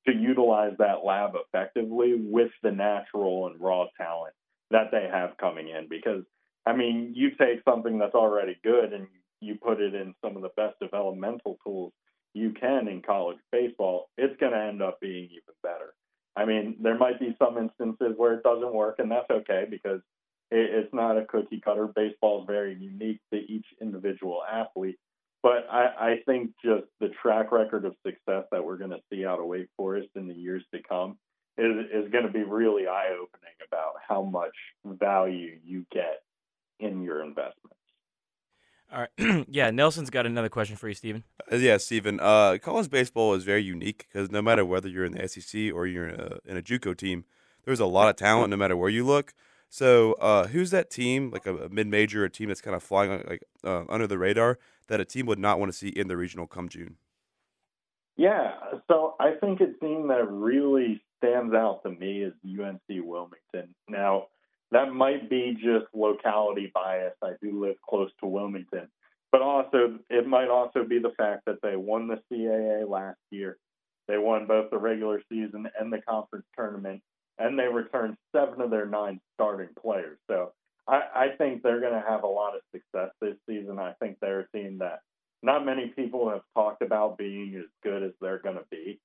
to 0.07 0.15
utilize 0.15 0.73
that 0.79 1.05
lab 1.05 1.33
effectively 1.35 2.15
with 2.17 2.51
the 2.63 2.71
natural 2.71 3.47
and 3.47 3.61
raw 3.61 3.87
talent 3.99 4.35
that 4.71 4.91
they 4.91 5.09
have 5.11 5.37
coming 5.37 5.69
in. 5.69 5.89
Because, 5.89 6.25
I 6.67 6.75
mean, 6.75 7.13
you 7.15 7.31
take 7.31 7.63
something 7.65 7.99
that's 7.99 8.15
already 8.15 8.57
good 8.63 8.93
and 8.93 9.07
you 9.41 9.57
put 9.57 9.81
it 9.81 9.95
in 9.95 10.15
some 10.25 10.37
of 10.37 10.43
the 10.43 10.51
best 10.57 10.79
developmental 10.81 11.59
tools 11.65 11.93
you 12.35 12.53
can 12.59 12.89
in 12.89 13.03
college 13.03 13.39
baseball, 13.51 14.09
it's 14.17 14.39
going 14.39 14.53
to 14.53 14.59
end 14.59 14.83
up 14.83 15.01
being 15.01 15.25
even 15.25 15.55
better. 15.63 15.95
I 16.37 16.45
mean, 16.45 16.77
there 16.81 16.97
might 16.97 17.19
be 17.19 17.37
some 17.39 17.59
instances 17.59 18.15
where 18.17 18.35
it 18.35 18.43
doesn't 18.43 18.73
work, 18.73 18.97
and 18.99 19.11
that's 19.11 19.31
okay 19.31 19.67
because 19.69 20.01
it's 20.51 20.93
not 20.93 21.19
a 21.19 21.25
cookie 21.25 21.61
cutter. 21.61 21.89
Baseball 21.95 22.43
is 22.43 22.47
very 22.47 22.75
unique 22.75 23.21
to 23.33 23.39
each 23.39 23.67
individual 23.81 24.43
athlete. 24.51 24.99
But 25.43 25.67
I, 25.71 25.85
I 25.99 26.17
think 26.27 26.51
just 26.63 26.85
the 27.01 27.11
track 27.23 27.51
record 27.51 27.85
of 27.85 27.95
success 28.07 28.45
that 28.51 28.65
we're 28.65 28.77
going 28.77 28.91
to 28.91 29.01
see 29.11 29.25
out 29.25 29.41
of 29.41 29.47
Wake 29.47 29.69
Forest 29.77 30.09
in 30.15 30.29
the 30.29 30.35
years 30.35 30.63
to 30.75 30.83
come 30.83 31.17
is, 31.57 31.87
is 31.93 32.11
going 32.11 32.27
to 32.27 32.33
be 32.33 32.43
really 32.43 32.87
eye 32.87 33.11
opening 33.15 33.55
about 33.67 33.95
how 34.07 34.23
much 34.23 34.55
value 34.85 35.59
you 35.65 35.87
get 35.91 36.23
in 36.79 37.03
your 37.03 37.23
investments. 37.23 37.80
All 38.93 39.01
right. 39.01 39.47
yeah, 39.49 39.71
Nelson's 39.71 40.11
got 40.11 40.27
another 40.27 40.49
question 40.49 40.77
for 40.77 40.89
you, 40.89 40.95
Stephen. 40.95 41.25
Uh, 41.51 41.57
yeah, 41.57 41.77
Stephen. 41.77 42.19
Uh, 42.21 42.59
college 42.61 42.91
baseball 42.91 43.35
is 43.35 43.45
very 43.45 43.63
unique 43.63 44.09
because 44.13 44.31
no 44.31 44.43
matter 44.43 44.65
whether 44.65 44.89
you're 44.89 45.05
in 45.05 45.13
the 45.13 45.29
SEC 45.29 45.73
or 45.73 45.87
you're 45.87 46.09
in 46.09 46.21
a, 46.21 46.39
in 46.45 46.57
a 46.57 46.63
JUCO 46.63 46.97
team, 46.97 47.25
there's 47.65 47.81
a 47.81 47.87
lot 47.87 48.09
of 48.09 48.17
talent 48.17 48.51
no 48.51 48.57
matter 48.57 48.77
where 48.77 48.91
you 48.91 49.05
look. 49.05 49.35
So, 49.69 50.15
uh, 50.15 50.49
who's 50.49 50.71
that 50.73 50.91
team, 50.91 51.31
like 51.31 51.47
a, 51.47 51.57
a 51.57 51.69
mid-major, 51.69 52.25
a 52.25 52.31
team 52.31 52.49
that's 52.49 52.61
kind 52.61 52.75
of 52.75 52.83
flying 52.83 53.23
like 53.29 53.45
uh, 53.63 53.85
under 53.89 54.09
the 54.09 54.19
radar, 54.19 54.59
that 54.89 54.99
a 54.99 55.05
team 55.05 55.27
would 55.27 55.39
not 55.39 55.61
want 55.61 55.71
to 55.71 55.79
see 55.79 55.89
in 55.89 56.09
the 56.09 56.17
regional 56.17 56.49
come 56.49 56.69
June? 56.69 56.97
Yeah, 58.17 58.51
so 58.89 59.15
I 59.21 59.35
think 59.41 59.61
a 59.61 59.73
team 59.85 60.09
that 60.09 60.29
really 60.29 61.01
stands 61.19 61.55
out 61.55 61.83
to 61.85 61.91
me 61.91 62.23
is 62.23 62.33
UNC 62.45 62.81
Wilmington. 62.89 63.75
Now, 63.89 64.27
that 64.73 64.93
might 64.93 65.29
be 65.29 65.57
just 65.61 65.87
locality 65.95 66.71
bias. 66.73 67.15
I 67.23 67.33
do 67.43 67.65
live 67.65 67.77
close 67.89 68.11
to 68.21 68.27
Wilmington, 68.27 68.89
but 69.33 69.43
also 69.43 69.99
it 70.09 70.27
might 70.27 70.49
also 70.49 70.85
be 70.85 70.99
the 70.99 71.13
fact 71.17 71.43
that 71.47 71.61
they 71.63 71.77
won 71.77 72.09
the 72.09 72.21
CAA 72.31 72.89
last 72.89 73.19
year. 73.31 73.59
They 74.09 74.19
won 74.19 74.47
both 74.47 74.71
the 74.71 74.79
regular 74.79 75.23
season 75.31 75.69
and 75.79 75.93
the 75.93 76.01
conference 76.03 76.47
tournament, 76.57 77.01
and 77.39 77.59
they 77.59 77.67
returned 77.67 78.17
seven 78.35 78.61
of 78.61 78.71
their 78.71 78.87
nine 78.87 79.21
starting 79.35 79.69
players. 79.81 80.19
So 80.29 80.53
I, 80.89 81.03
I 81.15 81.29
think 81.39 81.63
they're 81.63 81.81
going 81.81 81.93
to 81.93 82.09
have 82.09 82.25
a 82.25 82.29
lot 82.29 82.55
of 82.57 82.63
success 82.73 83.11
this 83.21 83.37
season. 83.49 83.79
I 83.79 83.93
think 84.01 84.19
they're 84.21 84.41
a 84.41 84.49
team 84.57 84.79
that 84.79 85.01
not 85.43 85.65
many 85.65 85.89
people 85.89 86.29
have 86.29 86.43
talked 86.55 86.83
about 86.83 87.19
being 87.19 87.55
as 87.57 87.67
good 87.83 88.03
as 88.03 88.13
they're 88.21 88.41
going 88.41 88.57
to 88.57 88.67
be. 88.71 89.01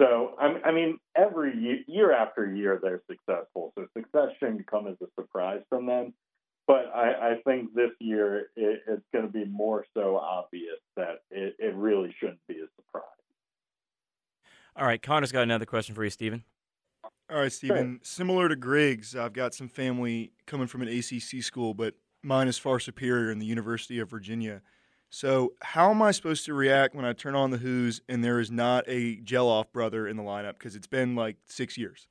So, 0.00 0.34
I 0.38 0.72
mean, 0.72 0.98
every 1.16 1.56
year, 1.56 1.78
year 1.86 2.12
after 2.12 2.54
year, 2.54 2.78
they're 2.82 3.02
successful. 3.10 3.72
So, 3.74 3.86
success 3.96 4.28
shouldn't 4.38 4.66
come 4.66 4.86
as 4.86 4.96
a 5.02 5.06
surprise 5.18 5.62
from 5.70 5.86
them. 5.86 6.12
But 6.66 6.90
I, 6.94 7.30
I 7.30 7.34
think 7.46 7.74
this 7.74 7.92
year 8.00 8.50
it, 8.56 8.82
it's 8.86 9.04
going 9.12 9.26
to 9.26 9.32
be 9.32 9.44
more 9.44 9.86
so 9.94 10.16
obvious 10.16 10.78
that 10.96 11.20
it, 11.30 11.54
it 11.58 11.74
really 11.76 12.14
shouldn't 12.18 12.40
be 12.48 12.54
a 12.54 12.66
surprise. 12.76 13.04
All 14.76 14.84
right, 14.86 15.00
Connor's 15.00 15.32
got 15.32 15.42
another 15.42 15.64
question 15.64 15.94
for 15.94 16.04
you, 16.04 16.10
Stephen. 16.10 16.44
All 17.30 17.38
right, 17.38 17.52
Stephen. 17.52 17.94
Sure. 17.94 18.00
Similar 18.02 18.48
to 18.48 18.56
Griggs, 18.56 19.16
I've 19.16 19.32
got 19.32 19.54
some 19.54 19.68
family 19.68 20.32
coming 20.46 20.66
from 20.66 20.82
an 20.82 20.88
ACC 20.88 21.42
school, 21.42 21.72
but 21.72 21.94
mine 22.22 22.48
is 22.48 22.58
far 22.58 22.80
superior 22.80 23.30
in 23.30 23.38
the 23.38 23.46
University 23.46 23.98
of 24.00 24.10
Virginia. 24.10 24.60
So, 25.10 25.54
how 25.62 25.90
am 25.90 26.02
I 26.02 26.10
supposed 26.10 26.44
to 26.46 26.54
react 26.54 26.94
when 26.94 27.04
I 27.04 27.12
turn 27.12 27.34
on 27.34 27.50
the 27.50 27.58
Hoos 27.58 28.00
and 28.08 28.22
there 28.24 28.40
is 28.40 28.50
not 28.50 28.84
a 28.86 29.16
Gelof 29.16 29.72
brother 29.72 30.06
in 30.08 30.16
the 30.16 30.22
lineup 30.22 30.54
because 30.54 30.74
it's 30.74 30.86
been 30.86 31.14
like 31.14 31.36
six 31.46 31.78
years? 31.78 32.08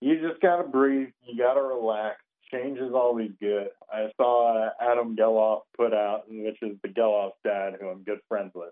You 0.00 0.20
just 0.20 0.40
got 0.40 0.58
to 0.58 0.68
breathe. 0.68 1.08
You 1.26 1.36
got 1.36 1.54
to 1.54 1.62
relax. 1.62 2.16
Change 2.50 2.78
is 2.78 2.92
always 2.94 3.30
good. 3.40 3.68
I 3.92 4.10
saw 4.16 4.70
Adam 4.80 5.16
Gelof 5.16 5.62
put 5.76 5.94
out, 5.94 6.24
which 6.28 6.58
is 6.62 6.76
the 6.82 6.88
Gelof 6.88 7.32
dad, 7.44 7.74
who 7.80 7.88
I'm 7.88 8.02
good 8.02 8.20
friends 8.28 8.52
with. 8.54 8.70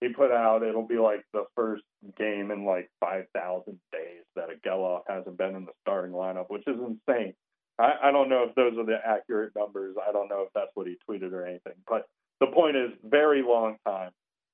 He 0.00 0.08
put 0.08 0.30
out 0.30 0.62
it'll 0.62 0.86
be 0.86 0.98
like 0.98 1.24
the 1.32 1.44
first 1.54 1.82
game 2.18 2.50
in 2.50 2.64
like 2.64 2.90
5,000 3.00 3.78
days 3.92 4.22
that 4.34 4.50
a 4.50 4.68
Gelof 4.68 5.02
hasn't 5.08 5.38
been 5.38 5.56
in 5.56 5.64
the 5.64 5.72
starting 5.80 6.12
lineup, 6.12 6.46
which 6.48 6.64
is 6.66 6.76
insane. 6.76 7.32
I, 7.78 7.92
I 8.04 8.12
don't 8.12 8.28
know 8.28 8.44
if 8.48 8.54
those 8.54 8.78
are 8.78 8.84
the 8.84 8.98
accurate 9.04 9.52
numbers. 9.56 9.96
I 10.06 10.12
don't 10.12 10.28
know 10.28 10.42
if 10.42 10.48
that's 10.54 10.70
what 10.74 10.86
he 10.86 10.96
tweeted 11.08 11.32
or 11.32 11.46
anything, 11.46 11.74
but 11.88 12.06
the 12.40 12.46
point 12.48 12.76
is, 12.76 12.90
very 13.04 13.42
long 13.42 13.76
time. 13.86 14.10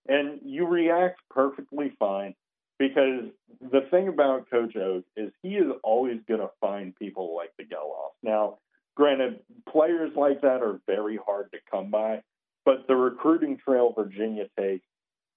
And 0.08 0.40
you 0.44 0.66
react 0.66 1.20
perfectly 1.30 1.92
fine 1.98 2.34
because 2.78 3.24
the 3.60 3.82
thing 3.90 4.08
about 4.08 4.50
Coach 4.50 4.74
Oak 4.76 5.04
is 5.16 5.30
he 5.42 5.56
is 5.56 5.70
always 5.84 6.18
going 6.26 6.40
to 6.40 6.50
find 6.60 6.94
people 6.96 7.36
like 7.36 7.52
the 7.56 7.64
Gelofs. 7.64 8.16
Now, 8.22 8.58
granted, 8.96 9.40
players 9.68 10.10
like 10.16 10.40
that 10.42 10.62
are 10.62 10.80
very 10.86 11.18
hard 11.24 11.52
to 11.52 11.58
come 11.70 11.90
by, 11.90 12.22
but 12.64 12.86
the 12.88 12.96
recruiting 12.96 13.58
trail 13.58 13.92
Virginia 13.96 14.46
takes 14.58 14.86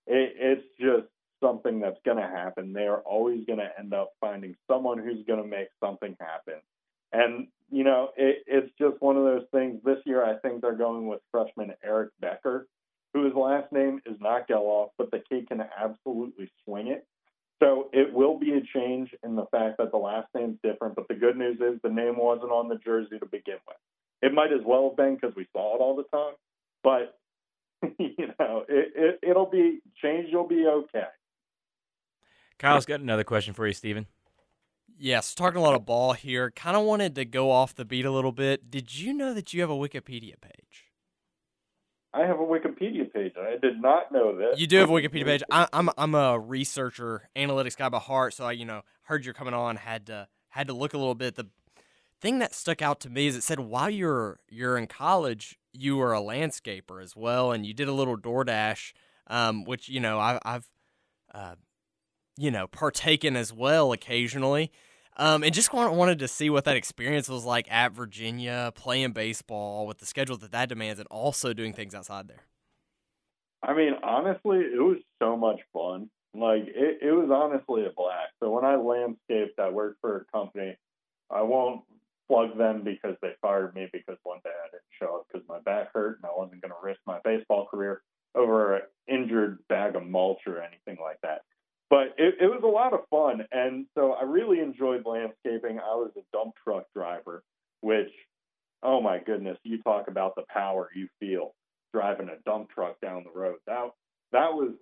it, 0.08 0.34
it's 0.38 0.68
just 0.80 1.08
something 1.44 1.80
that's 1.80 2.00
going 2.06 2.18
to 2.18 2.28
happen. 2.28 2.74
They 2.74 2.88
are 2.88 3.00
always 3.00 3.46
going 3.46 3.60
to 3.60 3.70
end 3.78 3.94
up 3.94 4.12
finding 4.22 4.56
someone 4.70 4.98
who's 4.98 5.26
going 5.26 5.42
to 5.42 5.48
make 5.48 5.68
something 5.84 6.16
happen. 6.20 6.62
And, 7.12 7.48
you 7.72 7.84
know, 7.84 8.10
it, 8.16 8.44
it's 8.48 8.72
just 8.80 9.02
one 9.02 9.18
of 9.18 9.24
those 9.24 9.46
things. 9.52 9.82
This 9.84 10.00
year, 10.06 10.24
I 10.24 10.38
think 10.38 10.62
they're 10.62 10.76
going 10.76 11.08
with 11.08 11.22
freshman 11.32 11.74
Eric 11.84 12.12
Becker, 12.20 12.68
whose 13.14 13.34
last 13.34 13.72
name 13.72 14.02
is 14.06 14.18
not 14.20 14.48
Gelof, 14.48 14.90
but 14.98 15.12
the 15.12 15.22
kid 15.30 15.48
can 15.48 15.64
absolutely 15.78 16.52
swing 16.64 16.88
it. 16.88 17.08
So 17.62 17.90
it 17.94 18.14
will 18.14 18.38
be 18.38 18.52
a 18.52 18.62
change 18.78 19.12
in 19.24 19.36
the 19.36 19.46
fact 19.46 19.78
that 19.78 19.92
the 19.92 19.98
last 19.98 20.28
name's 20.36 20.58
different. 20.62 20.96
But 20.96 21.08
the 21.08 21.16
good 21.16 21.38
news 21.38 21.58
is 21.62 21.80
the 21.82 21.90
name 21.90 22.18
wasn't 22.18 22.52
on 22.52 22.68
the 22.68 22.76
jersey 22.76 23.18
to 23.18 23.26
begin 23.26 23.58
with. 23.68 23.78
It 24.22 24.34
might 24.34 24.52
as 24.52 24.60
well 24.66 24.90
have 24.90 24.98
been 24.98 25.16
because 25.16 25.36
we 25.36 25.48
saw 25.54 25.76
it 25.76 25.80
all 25.80 25.96
the 25.96 26.04
time. 26.04 26.34
But, 26.84 27.18
you 28.00 28.28
know, 28.40 28.66
it, 28.68 28.92
it, 28.96 29.20
it'll 29.30 29.50
be 29.50 29.80
change. 30.02 30.28
You'll 30.30 30.48
be 30.48 30.66
okay. 30.68 31.08
Kyle's 32.60 32.86
got 32.86 33.00
another 33.00 33.24
question 33.24 33.54
for 33.54 33.68
you, 33.68 33.74
Stephen. 33.74 34.08
Yes, 34.98 35.36
talking 35.36 35.58
a 35.58 35.62
lot 35.62 35.76
of 35.76 35.86
ball 35.86 36.14
here. 36.14 36.52
Kind 36.52 36.78
of 36.78 36.84
wanted 36.84 37.16
to 37.16 37.26
go 37.26 37.52
off 37.52 37.76
the 37.76 37.86
beat 37.86 38.06
a 38.06 38.12
little 38.12 38.32
bit. 38.32 38.72
Did 38.72 38.98
you 38.98 39.14
know 39.14 39.34
that 39.34 39.54
you 39.54 39.62
have 39.62 39.70
a 39.70 39.76
Wikipedia 39.76 40.40
page? 40.40 40.86
I 42.14 42.22
have 42.22 42.40
a 42.40 42.44
Wikipedia 42.44 43.12
page. 43.12 43.34
I 43.38 43.58
did 43.62 43.82
not 43.82 44.12
know 44.12 44.38
that. 44.38 44.58
You 44.58 44.68
do 44.68 44.78
have 44.78 44.90
a 44.90 44.94
Wikipedia 44.94 45.26
page. 45.26 45.44
I, 45.52 45.68
I'm 45.74 45.90
I'm 45.98 46.16
a 46.16 46.40
researcher, 46.40 47.30
analytics 47.36 47.76
guy 47.76 47.90
by 47.90 48.00
heart. 48.00 48.34
So 48.34 48.46
I, 48.46 48.54
you 48.54 48.64
know, 48.64 48.84
heard 49.04 49.26
you're 49.26 49.34
coming 49.34 49.54
on. 49.54 49.76
Had 49.76 50.06
to 50.08 50.30
had 50.50 50.68
to 50.68 50.74
look 50.74 50.94
a 50.94 50.98
little 50.98 51.16
bit. 51.16 51.36
The 51.36 51.48
thing 52.22 52.40
that 52.40 52.56
stuck 52.56 52.82
out 52.82 53.02
to 53.02 53.10
me 53.10 53.28
is 53.28 53.36
it 53.36 53.44
said 53.44 53.60
while 53.60 53.90
you're 53.90 54.40
you're 54.50 54.78
in 54.78 54.88
college, 54.88 55.60
you 55.74 55.98
were 55.98 56.14
a 56.14 56.22
landscaper 56.22 57.04
as 57.04 57.18
well, 57.18 57.52
and 57.52 57.66
you 57.66 57.74
did 57.74 57.90
a 57.90 57.94
little 57.94 58.18
DoorDash, 58.18 58.94
um, 59.28 59.66
which 59.66 59.90
you 59.90 60.00
know 60.00 60.18
I, 60.18 60.40
I've 60.46 60.70
uh, 61.34 61.56
you 62.38 62.52
know, 62.52 62.68
partaken 62.68 63.36
as 63.36 63.54
well 63.54 63.92
occasionally. 63.92 64.72
Um, 65.18 65.44
and 65.44 65.54
just 65.54 65.72
wanted 65.72 66.20
to 66.20 66.28
see 66.28 66.50
what 66.50 66.66
that 66.66 66.76
experience 66.76 67.30
was 67.30 67.46
like 67.46 67.72
at 67.72 67.94
Virginia, 67.94 68.72
playing 68.76 69.14
baseball 69.14 69.88
with 69.88 70.00
the 70.00 70.06
schedule 70.06 70.38
that 70.38 70.52
that 70.52 70.70
demands, 70.70 71.00
and 71.00 71.08
also 71.10 71.54
doing 71.54 71.74
things 71.74 71.96
outside 71.96 72.28
there. 72.28 72.44
I 73.64 73.74
mean, 73.74 73.94
honestly, 74.04 74.60
it 74.60 74.82
was 74.82 74.98
so 75.22 75.38
much 75.38 75.62
fun. 75.74 76.10
Like, 76.34 76.64
it, 76.68 77.00
it 77.02 77.12
was 77.12 77.30
honestly 77.32 77.86
a 77.86 77.92
blast. 77.96 78.34
So 78.44 78.52
when 78.52 78.66
I 78.66 78.76
landscaped, 78.76 79.58
I 79.58 79.70
worked 79.70 80.02
for 80.02 80.18
a 80.18 80.38
company. 80.38 80.76
I 81.32 81.42
won't 81.42 81.82
plug 82.28 82.58
them 82.58 82.84
because 82.84 83.16
they 83.22 83.32
fired 83.42 83.74
me 83.74 83.88
because 83.92 84.18
one 84.24 84.40
day 84.44 84.50
I 84.52 84.68
didn't 84.68 84.84
show 85.00 85.18
up 85.18 85.28
because 85.32 85.48
my 85.48 85.60
back 85.60 85.94
hurt 85.94 86.18
and 86.18 86.26
I 86.26 86.38
wasn't 86.38 86.62
going 86.62 86.72
to 86.72 86.86
risk 86.86 87.00
my 87.08 87.20
baseball 87.24 87.68
career 87.68 88.02
over 88.36 88.76
an 88.76 88.82
injured 89.08 89.60
bag 89.70 89.96
of 89.96 90.06
mulch 90.06 90.42
or 90.46 90.62
anything 90.62 90.98
like 91.02 91.20
that 91.24 91.44
but 91.90 92.16
it, 92.18 92.36
it 92.42 92.48
was 92.48 92.62
a 92.64 92.68
lot 92.68 92.94
of 92.94 93.08
fun. 93.10 93.46
And 93.52 93.86
so 93.96 94.14
I 94.14 94.24
really 94.24 94.60
enjoyed 94.60 95.06
landscaping. 95.06 95.80
I 95.80 95.96
was 95.96 96.12
a 96.18 96.22
dump 96.36 96.56
truck 96.64 96.86
driver, 96.96 97.44
which, 97.82 98.12
oh 98.84 99.02
my 99.02 99.20
goodness, 99.20 99.58
you 99.64 99.82
talk 99.82 100.08
about 100.08 100.36
the 100.36 100.44
power 100.50 100.90
you 100.96 101.08
feel 101.20 101.54
driving 101.94 102.30
a 102.30 102.42
dump 102.50 102.70
truck 102.70 103.00
down 103.02 103.24
the 103.24 103.40
road. 103.40 103.58
That 103.68 103.90
that 104.32 104.54
was 104.54 104.74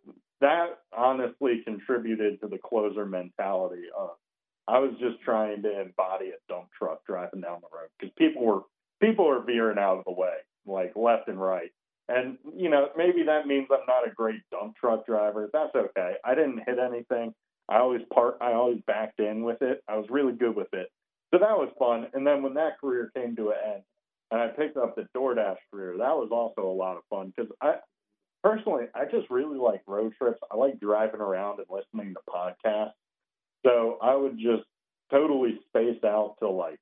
that 0.41 0.79
honestly 0.95 1.61
contributed 1.65 2.41
to 2.41 2.47
the 2.47 2.57
closer 2.57 3.05
mentality 3.05 3.83
of 3.97 4.11
I 4.67 4.79
was 4.79 4.91
just 4.99 5.21
trying 5.23 5.61
to 5.63 5.81
embody 5.81 6.29
a 6.29 6.51
dump 6.51 6.69
truck 6.77 7.05
driving 7.05 7.41
down 7.41 7.59
the 7.61 7.77
road 7.77 7.89
because 7.99 8.13
people 8.17 8.45
were 8.45 8.61
people 9.01 9.27
were 9.27 9.43
veering 9.43 9.77
out 9.77 9.99
of 9.99 10.05
the 10.05 10.11
way 10.11 10.35
like 10.65 10.93
left 10.95 11.27
and 11.27 11.39
right 11.39 11.71
and, 12.09 12.37
you 12.55 12.69
know, 12.69 12.89
maybe 12.97 13.23
that 13.23 13.47
means 13.47 13.67
I'm 13.71 13.85
not 13.87 14.07
a 14.07 14.13
great 14.13 14.41
dump 14.51 14.75
truck 14.75 15.05
driver. 15.05 15.49
That's 15.53 15.73
okay. 15.75 16.15
I 16.25 16.35
didn't 16.35 16.61
hit 16.65 16.77
anything. 16.79 17.33
I 17.69 17.77
always 17.77 18.01
part 18.13 18.37
I 18.41 18.53
always 18.53 18.81
backed 18.85 19.19
in 19.19 19.43
with 19.43 19.61
it. 19.61 19.81
I 19.87 19.95
was 19.95 20.07
really 20.09 20.33
good 20.33 20.55
with 20.55 20.73
it. 20.73 20.89
So 21.33 21.39
that 21.39 21.57
was 21.57 21.69
fun. 21.79 22.07
And 22.13 22.27
then 22.27 22.43
when 22.43 22.55
that 22.55 22.79
career 22.79 23.09
came 23.15 23.35
to 23.37 23.49
an 23.49 23.55
end 23.65 23.83
and 24.31 24.41
I 24.41 24.47
picked 24.47 24.77
up 24.77 24.95
the 24.95 25.07
DoorDash 25.15 25.57
career, 25.71 25.95
that 25.97 26.15
was 26.15 26.29
also 26.31 26.69
a 26.69 26.75
lot 26.75 26.97
of 26.97 27.03
fun 27.09 27.33
because 27.35 27.51
I 27.61 27.75
personally 28.43 28.85
I 28.93 29.05
just 29.05 29.29
really 29.29 29.57
like 29.57 29.81
road 29.87 30.13
trips. 30.17 30.39
I 30.51 30.57
like 30.57 30.79
driving 30.79 31.21
around 31.21 31.59
and 31.59 31.67
listening 31.69 32.13
to 32.13 32.19
podcasts. 32.29 32.91
So 33.65 33.97
I 34.01 34.13
would 34.13 34.37
just 34.37 34.63
totally 35.09 35.59
space 35.69 36.03
out 36.03 36.35
till 36.39 36.55
like 36.57 36.79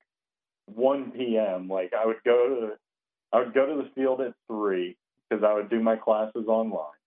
1 0.65 1.11
p.m. 1.11 1.67
Like 1.67 1.93
I 1.93 2.07
would 2.07 2.23
go 2.25 2.47
to 2.49 2.71
I 3.31 3.39
would 3.39 3.53
go 3.53 3.67
to 3.67 3.83
the 3.83 3.89
field 3.95 4.19
at 4.21 4.33
three 4.47 4.97
because 5.31 5.43
I 5.43 5.53
would 5.53 5.69
do 5.69 5.79
my 5.79 5.95
classes 5.95 6.45
online. 6.47 6.97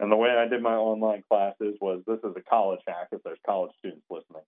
And 0.00 0.10
the 0.10 0.16
way 0.16 0.30
I 0.30 0.48
did 0.48 0.62
my 0.62 0.74
online 0.74 1.22
classes 1.30 1.76
was 1.80 2.02
this 2.06 2.18
is 2.18 2.34
a 2.36 2.50
college 2.50 2.80
hack 2.86 3.08
if 3.12 3.22
there's 3.22 3.38
college 3.46 3.72
students 3.78 4.04
listening. 4.10 4.42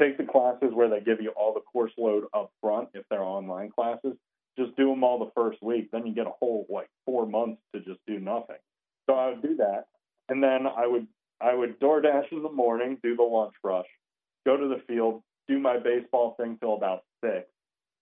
Take 0.00 0.16
the 0.16 0.24
classes 0.24 0.70
where 0.72 0.88
they 0.88 1.00
give 1.00 1.20
you 1.20 1.30
all 1.36 1.52
the 1.54 1.60
course 1.60 1.92
load 1.98 2.24
up 2.34 2.50
front 2.60 2.88
if 2.94 3.04
they're 3.10 3.22
online 3.22 3.70
classes. 3.70 4.14
Just 4.58 4.74
do 4.76 4.88
them 4.88 5.04
all 5.04 5.18
the 5.18 5.30
first 5.34 5.62
week. 5.62 5.90
Then 5.92 6.06
you 6.06 6.14
get 6.14 6.26
a 6.26 6.32
whole 6.40 6.66
like 6.68 6.88
four 7.04 7.26
months 7.26 7.60
to 7.74 7.80
just 7.80 8.00
do 8.06 8.18
nothing. 8.18 8.56
So 9.08 9.14
I 9.14 9.28
would 9.28 9.42
do 9.42 9.56
that. 9.56 9.84
And 10.28 10.42
then 10.42 10.66
I 10.66 10.86
would 10.86 11.06
I 11.40 11.54
would 11.54 11.78
DoorDash 11.80 12.32
in 12.32 12.42
the 12.42 12.50
morning, 12.50 12.98
do 13.02 13.14
the 13.16 13.22
lunch 13.22 13.54
rush, 13.62 13.86
go 14.44 14.56
to 14.56 14.68
the 14.68 14.82
field, 14.88 15.22
do 15.48 15.58
my 15.58 15.78
baseball 15.78 16.34
thing 16.38 16.56
till 16.60 16.74
about 16.74 17.04
six. 17.22 17.46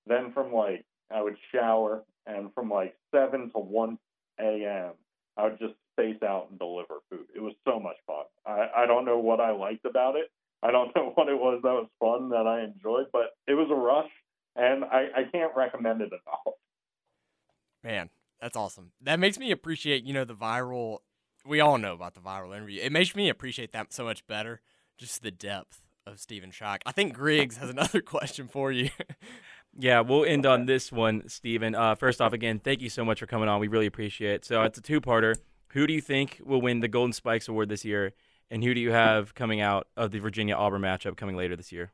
Then 0.07 0.33
from 0.33 0.53
like 0.53 0.85
I 1.11 1.21
would 1.21 1.37
shower 1.53 2.05
and 2.27 2.53
from 2.55 2.71
like 2.71 2.97
seven 3.13 3.51
to 3.51 3.59
one 3.59 3.99
a.m. 4.41 4.93
I 5.37 5.45
would 5.45 5.59
just 5.59 5.75
space 5.93 6.23
out 6.23 6.49
and 6.51 6.59
deliver 6.59 7.01
food. 7.11 7.27
It 7.35 7.41
was 7.41 7.55
so 7.67 7.79
much 7.79 7.97
fun. 8.07 8.25
I, 8.47 8.83
I 8.83 8.87
don't 8.87 9.05
know 9.05 9.19
what 9.19 9.41
I 9.41 9.51
liked 9.53 9.85
about 9.85 10.17
it. 10.17 10.31
I 10.63 10.71
don't 10.71 10.91
know 10.97 11.13
what 11.15 11.29
it 11.29 11.39
was 11.39 11.61
that 11.63 11.69
was 11.69 11.89
fun 12.01 12.31
that 12.31 12.47
I 12.47 12.63
enjoyed, 12.63 13.07
but 13.13 13.37
it 13.47 13.55
was 13.55 13.69
a 13.71 13.75
rush, 13.75 14.11
and 14.57 14.85
I, 14.85 15.07
I 15.17 15.25
can't 15.31 15.53
recommend 15.57 16.01
it 16.01 16.11
enough. 16.13 16.55
Man, 17.85 18.11
that's 18.41 18.57
awesome. 18.57 18.93
That 19.01 19.21
makes 19.21 19.39
me 19.39 19.51
appreciate, 19.51 20.05
you 20.05 20.13
know, 20.13 20.25
the 20.25 20.35
viral. 20.35 20.99
We 21.47 21.61
all 21.61 21.79
know 21.79 21.95
about 21.95 22.15
the 22.15 22.21
viral 22.21 22.55
interview. 22.57 22.81
It 22.83 22.93
makes 22.93 23.15
me 23.15 23.29
appreciate 23.29 23.73
that 23.73 23.93
so 23.93 24.05
much 24.05 24.27
better. 24.27 24.61
Just 24.99 25.23
the 25.23 25.31
depth 25.31 25.81
of 26.09 26.19
Stephen 26.19 26.51
Schoch. 26.51 26.79
I 26.87 26.93
think 26.93 27.15
Griggs 27.15 27.57
has 27.59 27.71
another 27.71 28.01
question 28.03 28.49
for 28.49 28.73
you. 28.73 28.91
Yeah, 29.79 30.01
we'll 30.01 30.25
end 30.25 30.47
on 30.47 30.67
this 30.67 30.91
one, 30.91 31.29
Stephen. 31.29 31.75
Uh, 31.75 31.95
first 31.95 32.21
off, 32.21 32.33
again, 32.33 32.59
thank 32.59 32.81
you 32.81 32.89
so 32.89 33.05
much 33.05 33.21
for 33.21 33.27
coming 33.27 33.49
on. 33.49 33.61
We 33.61 33.69
really 33.69 33.87
appreciate 33.87 34.33
it. 34.33 34.45
So 34.45 34.63
it's 34.63 34.79
a 34.79 34.83
two-parter. 34.83 35.37
Who 35.69 35.87
do 35.87 35.93
you 35.93 36.01
think 36.01 36.41
will 36.45 36.61
win 36.61 36.81
the 36.81 36.89
Golden 36.89 37.13
Spikes 37.13 37.47
Award 37.47 37.69
this 37.69 37.85
year, 37.85 38.13
and 38.51 38.65
who 38.65 38.75
do 38.75 38.81
you 38.81 38.91
have 38.91 39.35
coming 39.35 39.61
out 39.61 39.87
of 39.97 40.11
the 40.11 40.19
Virginia 40.19 40.55
Auburn 40.55 40.83
matchup 40.83 41.17
coming 41.17 41.37
later 41.37 41.55
this 41.55 41.71
year? 41.71 41.93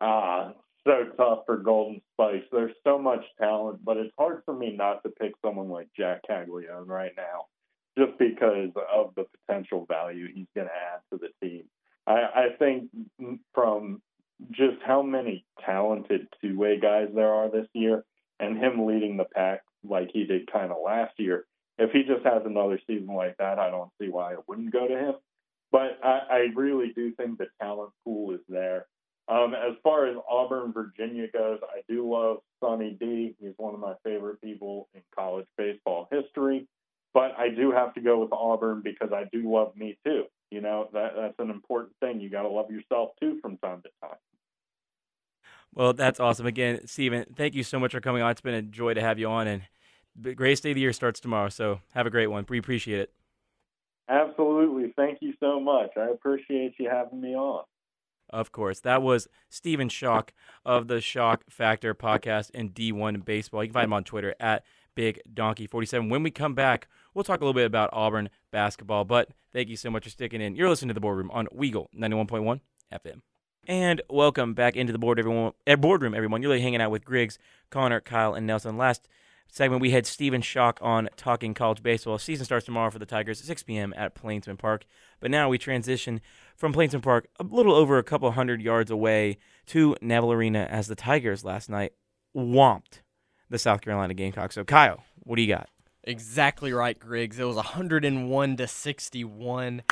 Ah, 0.00 0.52
so 0.86 1.04
tough 1.16 1.40
for 1.46 1.56
Golden 1.56 2.02
Spikes. 2.12 2.46
There's 2.52 2.74
so 2.84 2.98
much 2.98 3.24
talent, 3.40 3.84
but 3.84 3.96
it's 3.96 4.12
hard 4.18 4.42
for 4.44 4.54
me 4.54 4.74
not 4.76 5.02
to 5.04 5.10
pick 5.10 5.32
someone 5.42 5.70
like 5.70 5.88
Jack 5.96 6.22
Caglianone 6.28 6.88
right 6.88 7.12
now, 7.16 7.46
just 7.96 8.18
because 8.18 8.70
of 8.92 9.14
the 9.14 9.24
potential 9.46 9.86
value 9.88 10.26
he's 10.34 10.48
going 10.54 10.66
to 10.66 10.72
add 10.74 11.00
to 11.12 11.18
the 11.18 11.46
team. 11.46 11.64
I, 12.06 12.12
I 12.12 12.48
think 12.58 12.90
from 13.54 14.02
just 14.50 14.76
how 14.84 15.02
many 15.02 15.44
talented 15.64 16.26
two 16.40 16.58
way 16.58 16.78
guys 16.78 17.08
there 17.14 17.32
are 17.32 17.50
this 17.50 17.68
year 17.72 18.04
and 18.40 18.58
him 18.58 18.86
leading 18.86 19.16
the 19.16 19.24
pack 19.24 19.62
like 19.88 20.10
he 20.12 20.24
did 20.24 20.50
kind 20.50 20.70
of 20.70 20.78
last 20.84 21.14
year. 21.18 21.46
If 21.78 21.90
he 21.90 22.02
just 22.02 22.24
has 22.24 22.42
another 22.44 22.78
season 22.86 23.14
like 23.14 23.36
that, 23.38 23.58
I 23.58 23.70
don't 23.70 23.90
see 24.00 24.08
why 24.08 24.32
it 24.32 24.40
wouldn't 24.46 24.72
go 24.72 24.86
to 24.86 24.96
him. 24.96 25.14
But 25.72 25.98
I, 26.04 26.20
I 26.30 26.38
really 26.54 26.92
do 26.94 27.12
think 27.14 27.38
the 27.38 27.46
talent 27.60 27.92
pool 28.04 28.32
is 28.34 28.40
there. 28.48 28.86
Um, 29.26 29.54
as 29.54 29.74
far 29.82 30.06
as 30.06 30.16
Auburn, 30.30 30.72
Virginia 30.72 31.26
goes, 31.32 31.58
I 31.62 31.80
do 31.88 32.08
love 32.08 32.38
Sonny 32.60 32.96
D. 33.00 33.34
He's 33.40 33.54
one 33.56 33.74
of 33.74 33.80
my 33.80 33.94
favorite 34.04 34.40
people 34.42 34.88
in 34.94 35.00
college 35.16 35.46
baseball 35.56 36.08
history. 36.12 36.68
But 37.14 37.32
I 37.38 37.48
do 37.48 37.72
have 37.72 37.94
to 37.94 38.00
go 38.00 38.20
with 38.20 38.32
Auburn 38.32 38.82
because 38.84 39.10
I 39.12 39.24
do 39.32 39.50
love 39.50 39.74
me 39.76 39.96
too. 40.04 40.24
You 40.54 40.60
know, 40.60 40.88
that 40.92 41.14
that's 41.16 41.34
an 41.40 41.50
important 41.50 41.94
thing. 42.00 42.20
You 42.20 42.30
got 42.30 42.42
to 42.42 42.48
love 42.48 42.70
yourself 42.70 43.10
too 43.20 43.38
from 43.42 43.56
time 43.58 43.82
to 43.82 43.88
time. 44.00 44.16
Well, 45.74 45.92
that's 45.92 46.20
awesome. 46.20 46.46
Again, 46.46 46.86
Stephen, 46.86 47.26
thank 47.34 47.54
you 47.54 47.64
so 47.64 47.80
much 47.80 47.90
for 47.90 48.00
coming 48.00 48.22
on. 48.22 48.30
It's 48.30 48.40
been 48.40 48.54
a 48.54 48.62
joy 48.62 48.94
to 48.94 49.00
have 49.00 49.18
you 49.18 49.28
on, 49.28 49.48
and 49.48 49.62
the 50.14 50.34
greatest 50.34 50.62
day 50.62 50.70
of 50.70 50.76
the 50.76 50.80
year 50.80 50.92
starts 50.92 51.18
tomorrow. 51.18 51.48
So 51.48 51.80
have 51.92 52.06
a 52.06 52.10
great 52.10 52.28
one. 52.28 52.46
We 52.48 52.58
appreciate 52.58 53.00
it. 53.00 53.12
Absolutely. 54.08 54.92
Thank 54.96 55.18
you 55.20 55.34
so 55.40 55.58
much. 55.58 55.90
I 55.96 56.10
appreciate 56.10 56.74
you 56.78 56.88
having 56.88 57.20
me 57.20 57.34
on. 57.34 57.64
Of 58.30 58.52
course. 58.52 58.80
That 58.80 59.02
was 59.02 59.28
Stephen 59.48 59.88
Schoch 59.88 60.28
of 60.64 60.88
the 60.88 60.96
Schoch 60.96 61.40
Factor 61.48 61.94
podcast 61.94 62.50
and 62.54 62.72
D1 62.72 63.24
Baseball. 63.24 63.64
You 63.64 63.68
can 63.68 63.74
find 63.74 63.84
him 63.86 63.92
on 63.92 64.04
Twitter 64.04 64.34
at 64.38 64.64
Big 64.94 65.20
Donkey 65.32 65.66
47. 65.66 66.08
When 66.08 66.22
we 66.22 66.30
come 66.30 66.54
back, 66.54 66.88
we'll 67.12 67.24
talk 67.24 67.40
a 67.40 67.44
little 67.44 67.54
bit 67.54 67.66
about 67.66 67.90
Auburn 67.92 68.30
basketball. 68.50 69.04
But 69.04 69.30
thank 69.52 69.68
you 69.68 69.76
so 69.76 69.90
much 69.90 70.04
for 70.04 70.10
sticking 70.10 70.40
in. 70.40 70.56
You're 70.56 70.68
listening 70.68 70.88
to 70.88 70.94
the 70.94 71.00
boardroom 71.00 71.30
on 71.30 71.46
Weagle 71.46 71.86
91.1 71.96 72.60
FM. 72.92 73.20
And 73.66 74.02
welcome 74.10 74.52
back 74.52 74.76
into 74.76 74.92
the 74.92 74.98
board, 74.98 75.18
everyone. 75.18 75.52
Uh, 75.66 75.76
boardroom, 75.76 76.14
everyone. 76.14 76.42
You're 76.42 76.50
really 76.50 76.62
hanging 76.62 76.82
out 76.82 76.90
with 76.90 77.04
Griggs, 77.04 77.38
Connor, 77.70 78.00
Kyle, 78.00 78.34
and 78.34 78.46
Nelson. 78.46 78.76
Last 78.76 79.08
segment, 79.48 79.80
we 79.80 79.90
had 79.90 80.06
Stephen 80.06 80.42
Schoch 80.42 80.82
on 80.82 81.08
talking 81.16 81.54
college 81.54 81.82
baseball. 81.82 82.18
Season 82.18 82.44
starts 82.44 82.66
tomorrow 82.66 82.90
for 82.90 82.98
the 82.98 83.06
Tigers 83.06 83.40
at 83.40 83.46
6 83.46 83.62
p.m. 83.62 83.94
at 83.96 84.14
Plainsman 84.14 84.58
Park. 84.58 84.84
But 85.18 85.30
now 85.30 85.48
we 85.48 85.56
transition 85.56 86.20
from 86.56 86.74
Plainsman 86.74 87.00
Park 87.00 87.28
a 87.40 87.44
little 87.44 87.74
over 87.74 87.96
a 87.96 88.02
couple 88.02 88.30
hundred 88.32 88.60
yards 88.60 88.90
away 88.90 89.38
to 89.66 89.96
Neville 90.02 90.32
Arena 90.32 90.66
as 90.70 90.88
the 90.88 90.94
Tigers 90.94 91.42
last 91.42 91.70
night 91.70 91.92
whomped 92.36 93.00
the 93.50 93.58
South 93.58 93.80
Carolina 93.80 94.14
Gamecocks. 94.14 94.54
So, 94.54 94.64
Kyle, 94.64 95.02
what 95.20 95.36
do 95.36 95.42
you 95.42 95.48
got? 95.48 95.68
Exactly 96.04 96.72
right, 96.72 96.98
Griggs. 96.98 97.38
It 97.38 97.44
was 97.44 97.56
101 97.56 98.56
to 98.58 98.66
61. 98.66 99.82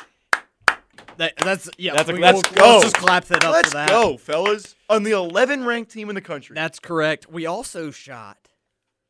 That, 1.17 1.37
that's 1.37 1.69
yeah. 1.79 1.95
That's 1.95 2.09
a- 2.09 2.13
we- 2.13 2.19
let's 2.21 2.43
we'll- 2.51 2.53
go. 2.55 2.73
Let's 2.79 2.85
just 2.85 2.97
clap 2.97 3.25
that 3.27 3.45
up 3.45 3.53
Let's 3.53 3.69
for 3.69 3.75
that. 3.75 3.89
go, 3.89 4.17
fellas. 4.17 4.75
On 4.89 5.03
the 5.03 5.13
11 5.13 5.65
ranked 5.65 5.91
team 5.91 6.09
in 6.09 6.15
the 6.15 6.21
country. 6.21 6.55
That's 6.55 6.79
correct. 6.79 7.31
We 7.31 7.47
also 7.47 7.91
shot 7.91 8.49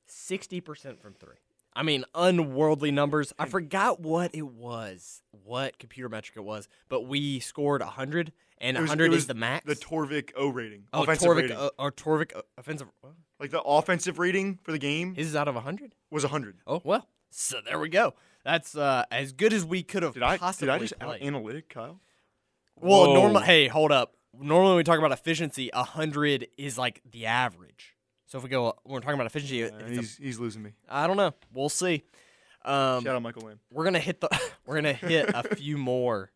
60% 0.08 1.00
from 1.00 1.14
three. 1.14 1.36
I 1.74 1.82
mean, 1.82 2.04
unworldly 2.14 2.90
numbers. 2.90 3.32
I 3.38 3.46
forgot 3.46 4.00
what 4.00 4.34
it 4.34 4.42
was, 4.46 5.22
what 5.30 5.78
computer 5.78 6.08
metric 6.08 6.36
it 6.36 6.44
was, 6.44 6.68
but 6.88 7.02
we 7.06 7.40
scored 7.40 7.80
100, 7.80 8.32
and 8.58 8.76
It 8.76 8.80
was- 8.80 8.90
100 8.90 9.04
it 9.06 9.08
is 9.08 9.14
was 9.14 9.26
the 9.28 9.34
max. 9.34 9.64
the 9.64 9.74
Torvik 9.76 10.32
O 10.36 10.48
rating. 10.48 10.84
oh, 10.92 11.04
offensive 11.04 11.28
Torvik, 11.28 11.36
rating. 11.42 11.56
uh, 11.56 11.70
or 11.78 11.90
Torvik 11.90 12.36
uh, 12.36 12.42
offensive. 12.58 12.88
what? 13.00 13.14
Like 13.42 13.50
the 13.50 13.60
offensive 13.60 14.18
rating 14.18 14.58
for 14.62 14.72
the 14.72 14.78
game 14.78 15.14
His 15.14 15.26
is 15.28 15.36
out 15.36 15.48
of 15.48 15.54
100? 15.56 15.94
was 16.10 16.22
100. 16.22 16.56
Oh, 16.66 16.80
well. 16.84 17.06
So 17.30 17.58
there 17.64 17.78
we 17.78 17.88
go. 17.88 18.14
That's 18.44 18.76
uh, 18.76 19.04
as 19.10 19.32
good 19.32 19.52
as 19.52 19.64
we 19.64 19.82
could 19.82 20.02
have 20.02 20.14
Did 20.14 20.22
I 20.22 20.38
possibly 20.38 20.66
did 20.68 20.74
I 20.74 20.78
just 20.78 20.98
played. 20.98 21.20
out 21.22 21.26
analytic 21.26 21.68
Kyle? 21.68 22.00
Well, 22.80 23.08
Whoa. 23.08 23.14
normal. 23.14 23.42
Hey, 23.42 23.68
hold 23.68 23.90
up. 23.92 24.14
Normally, 24.38 24.70
when 24.70 24.76
we 24.78 24.84
talk 24.84 24.98
about 24.98 25.12
efficiency, 25.12 25.70
hundred 25.74 26.46
is 26.56 26.78
like 26.78 27.02
the 27.10 27.26
average. 27.26 27.96
So 28.26 28.38
if 28.38 28.44
we 28.44 28.50
go, 28.50 28.74
when 28.84 28.94
we're 28.94 29.00
talking 29.00 29.14
about 29.14 29.26
efficiency, 29.26 29.60
if 29.62 29.72
Uh, 29.72 29.76
it's 29.80 29.90
a- 29.90 29.94
he's 30.00 30.16
he's 30.16 30.38
losing 30.40 30.62
me. 30.62 30.72
I 30.88 31.06
don't 31.06 31.16
know. 31.18 31.32
We'll 31.52 31.68
see. 31.68 32.02
Um, 32.64 33.02
Shout 33.04 33.16
out 33.16 33.22
Michael 33.22 33.42
Lamb. 33.46 33.60
we're 33.70 33.84
gonna 33.84 33.98
hit 33.98 34.20
the. 34.20 34.28
we're 34.66 34.76
gonna 34.76 34.92
hit 34.94 35.30
a 35.34 35.54
few 35.56 35.76
more 35.76 36.30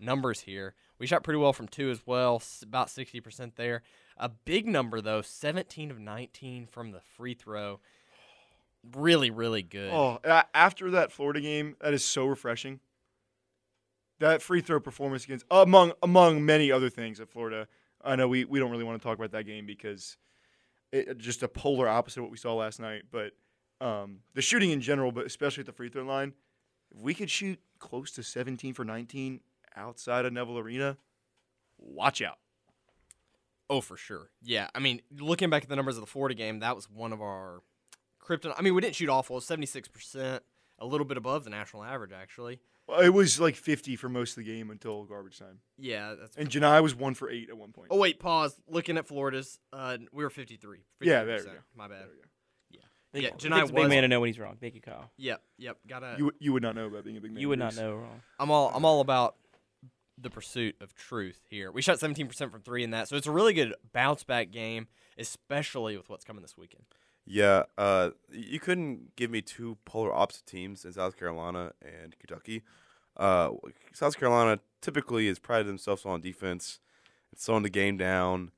numbers 0.00 0.40
here. 0.40 0.74
We 0.98 1.06
shot 1.06 1.22
pretty 1.22 1.38
well 1.38 1.52
from 1.52 1.68
two 1.68 1.90
as 1.90 2.00
well, 2.06 2.42
about 2.62 2.90
sixty 2.90 3.20
percent 3.20 3.56
there. 3.56 3.82
A 4.16 4.28
big 4.28 4.66
number 4.66 5.00
though, 5.00 5.22
seventeen 5.22 5.90
of 5.90 5.98
nineteen 5.98 6.66
from 6.66 6.92
the 6.92 7.00
free 7.00 7.34
throw. 7.34 7.80
Really, 8.94 9.30
really 9.30 9.62
good. 9.62 9.90
Oh, 9.92 10.20
after 10.54 10.90
that 10.92 11.12
Florida 11.12 11.40
game, 11.40 11.76
that 11.80 11.92
is 11.92 12.04
so 12.04 12.26
refreshing. 12.26 12.80
That 14.20 14.40
free 14.40 14.60
throw 14.60 14.80
performance 14.80 15.24
against 15.24 15.44
among 15.50 15.92
among 16.02 16.44
many 16.44 16.72
other 16.72 16.88
things 16.88 17.20
at 17.20 17.28
Florida. 17.28 17.68
I 18.02 18.16
know 18.16 18.28
we, 18.28 18.44
we 18.44 18.58
don't 18.58 18.70
really 18.70 18.84
want 18.84 19.00
to 19.00 19.06
talk 19.06 19.18
about 19.18 19.32
that 19.32 19.44
game 19.44 19.66
because 19.66 20.16
it 20.92 21.18
just 21.18 21.42
a 21.42 21.48
polar 21.48 21.88
opposite 21.88 22.20
of 22.20 22.24
what 22.24 22.30
we 22.30 22.38
saw 22.38 22.54
last 22.54 22.80
night. 22.80 23.02
But 23.10 23.32
um, 23.80 24.20
the 24.34 24.42
shooting 24.42 24.70
in 24.70 24.80
general, 24.80 25.12
but 25.12 25.26
especially 25.26 25.62
at 25.62 25.66
the 25.66 25.72
free 25.72 25.88
throw 25.88 26.04
line, 26.04 26.34
if 26.94 27.00
we 27.00 27.14
could 27.14 27.30
shoot 27.30 27.58
close 27.78 28.12
to 28.12 28.22
17 28.22 28.74
for 28.74 28.84
19 28.84 29.40
outside 29.76 30.24
of 30.24 30.32
Neville 30.32 30.58
Arena, 30.58 30.96
watch 31.78 32.22
out. 32.22 32.38
Oh, 33.68 33.80
for 33.80 33.96
sure. 33.96 34.30
Yeah, 34.42 34.68
I 34.74 34.78
mean, 34.78 35.02
looking 35.18 35.50
back 35.50 35.64
at 35.64 35.68
the 35.68 35.76
numbers 35.76 35.96
of 35.96 36.00
the 36.02 36.06
Florida 36.06 36.34
game, 36.34 36.60
that 36.60 36.76
was 36.76 36.88
one 36.88 37.12
of 37.12 37.20
our 37.20 37.62
krypton. 38.22 38.54
I 38.56 38.62
mean, 38.62 38.74
we 38.74 38.80
didn't 38.80 38.94
shoot 38.94 39.08
awful. 39.08 39.40
Seventy 39.40 39.66
six 39.66 39.88
percent, 39.88 40.42
a 40.78 40.86
little 40.86 41.04
bit 41.06 41.16
above 41.16 41.44
the 41.44 41.50
national 41.50 41.82
average, 41.82 42.12
actually. 42.12 42.60
Well, 42.86 43.00
It 43.00 43.08
was 43.12 43.40
like 43.40 43.56
50 43.56 43.96
for 43.96 44.08
most 44.08 44.38
of 44.38 44.44
the 44.44 44.48
game 44.48 44.70
until 44.70 45.02
garbage 45.06 45.40
time. 45.40 45.58
Yeah, 45.76 46.14
that's. 46.14 46.36
And 46.36 46.48
Johni 46.48 46.80
was 46.80 46.94
one 46.94 47.14
for 47.14 47.28
eight 47.28 47.48
at 47.50 47.58
one 47.58 47.72
point. 47.72 47.88
oh 47.90 47.98
wait, 47.98 48.20
pause. 48.20 48.56
Looking 48.68 48.96
at 48.98 49.08
Florida's, 49.08 49.58
uh, 49.72 49.98
we 50.12 50.22
were 50.22 50.30
fifty 50.30 50.56
three. 50.56 50.84
Yeah, 51.00 51.24
there 51.24 51.38
we 51.38 51.44
go. 51.44 51.50
My 51.76 51.88
bad. 51.88 52.02
There 52.02 52.08
we 52.08 52.16
go. 52.16 52.22
Yeah, 53.18 53.28
It 53.28 53.38
Johni 53.38 53.58
takes 53.60 53.70
a 53.70 53.72
big 53.72 53.88
man 53.88 54.02
to 54.02 54.08
know 54.08 54.20
when 54.20 54.28
he's 54.28 54.38
wrong. 54.38 54.58
Thank 54.60 54.74
you, 54.76 54.80
Kyle. 54.80 55.10
Yep, 55.16 55.42
yep. 55.58 55.78
Gotta. 55.88 56.14
You, 56.18 56.30
you 56.38 56.52
would 56.52 56.62
not 56.62 56.76
know 56.76 56.86
about 56.86 57.02
being 57.04 57.16
a 57.16 57.20
big 57.20 57.32
man. 57.32 57.40
You 57.40 57.48
would 57.48 57.58
not 57.58 57.72
Bruce. 57.72 57.80
know 57.80 57.94
wrong. 57.96 58.20
I'm 58.38 58.50
all. 58.52 58.70
I'm 58.72 58.84
all 58.84 59.00
about 59.00 59.34
the 60.18 60.30
pursuit 60.30 60.76
of 60.80 60.94
truth 60.94 61.42
here. 61.50 61.70
We 61.70 61.82
shot 61.82 61.98
seventeen 61.98 62.26
percent 62.26 62.50
from 62.52 62.62
three 62.62 62.82
in 62.82 62.90
that, 62.90 63.08
so 63.08 63.16
it's 63.16 63.26
a 63.26 63.32
really 63.32 63.52
good 63.52 63.74
bounce 63.92 64.24
back 64.24 64.50
game, 64.50 64.88
especially 65.18 65.96
with 65.96 66.08
what's 66.08 66.24
coming 66.24 66.42
this 66.42 66.56
weekend. 66.56 66.84
Yeah, 67.26 67.64
uh, 67.76 68.10
you 68.30 68.60
couldn't 68.60 69.16
give 69.16 69.30
me 69.30 69.42
two 69.42 69.78
polar 69.84 70.14
opposite 70.14 70.46
teams 70.46 70.84
in 70.84 70.92
South 70.92 71.18
Carolina 71.18 71.72
and 71.82 72.16
Kentucky. 72.18 72.62
Uh, 73.16 73.50
South 73.92 74.18
Carolina 74.18 74.60
typically 74.80 75.26
has 75.26 75.38
prided 75.38 75.66
themselves 75.66 76.06
on 76.06 76.20
defense, 76.20 76.78
slowing 77.34 77.64
the 77.64 77.70
game 77.70 77.96
down, 77.96 78.52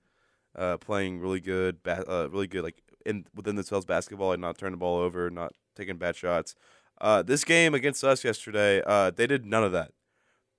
uh, 0.54 0.76
playing 0.76 1.18
really 1.18 1.40
good, 1.40 1.82
ba- 1.82 2.04
uh, 2.10 2.28
really 2.28 2.46
good 2.46 2.62
like 2.62 2.82
in 3.06 3.24
within 3.34 3.56
themselves 3.56 3.86
basketball, 3.86 4.32
and 4.32 4.42
not 4.42 4.58
turning 4.58 4.72
the 4.72 4.78
ball 4.78 4.98
over, 4.98 5.30
not 5.30 5.54
taking 5.74 5.96
bad 5.96 6.14
shots. 6.14 6.54
Uh, 7.00 7.22
this 7.22 7.44
game 7.44 7.74
against 7.74 8.04
us 8.04 8.22
yesterday, 8.22 8.82
uh, 8.84 9.10
they 9.10 9.26
did 9.26 9.46
none 9.46 9.64
of 9.64 9.72
that. 9.72 9.92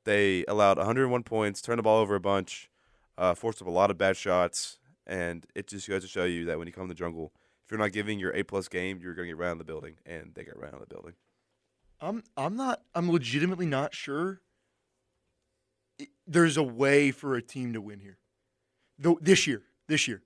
They 0.05 0.45
allowed 0.47 0.77
101 0.77 1.23
points, 1.23 1.61
turned 1.61 1.79
the 1.79 1.83
ball 1.83 1.99
over 1.99 2.15
a 2.15 2.19
bunch, 2.19 2.69
uh, 3.17 3.33
forced 3.35 3.61
up 3.61 3.67
a 3.67 3.71
lot 3.71 3.91
of 3.91 3.97
bad 3.97 4.17
shots, 4.17 4.79
and 5.05 5.45
it 5.55 5.67
just 5.67 5.87
goes 5.89 6.01
to 6.03 6.07
show 6.07 6.23
you 6.25 6.45
that 6.45 6.57
when 6.57 6.67
you 6.67 6.73
come 6.73 6.85
to 6.87 6.93
the 6.93 6.97
jungle, 6.97 7.31
if 7.65 7.71
you're 7.71 7.79
not 7.79 7.91
giving 7.91 8.17
your 8.19 8.33
A 8.35 8.43
plus 8.43 8.67
game, 8.67 8.99
you're 9.01 9.13
going 9.13 9.27
to 9.27 9.31
get 9.33 9.37
ran 9.37 9.49
out 9.49 9.53
of 9.53 9.57
the 9.59 9.63
building, 9.65 9.95
and 10.05 10.31
they 10.35 10.43
got 10.43 10.57
ran 10.57 10.69
out 10.73 10.81
of 10.81 10.87
the 10.87 10.93
building. 10.95 11.13
I'm 12.01 12.23
I'm 12.37 12.55
not 12.55 12.81
I'm 12.95 13.11
legitimately 13.11 13.65
not 13.65 13.93
sure. 13.93 14.39
i- 16.01 16.07
There's 16.25 16.55
a 16.57 16.63
way 16.63 17.11
for 17.11 17.35
a 17.35 17.41
team 17.41 17.73
to 17.73 17.81
win 17.81 17.99
here. 17.99 18.17
Though 18.97 19.19
this 19.21 19.45
year, 19.47 19.63
this 19.87 20.07
year, 20.07 20.21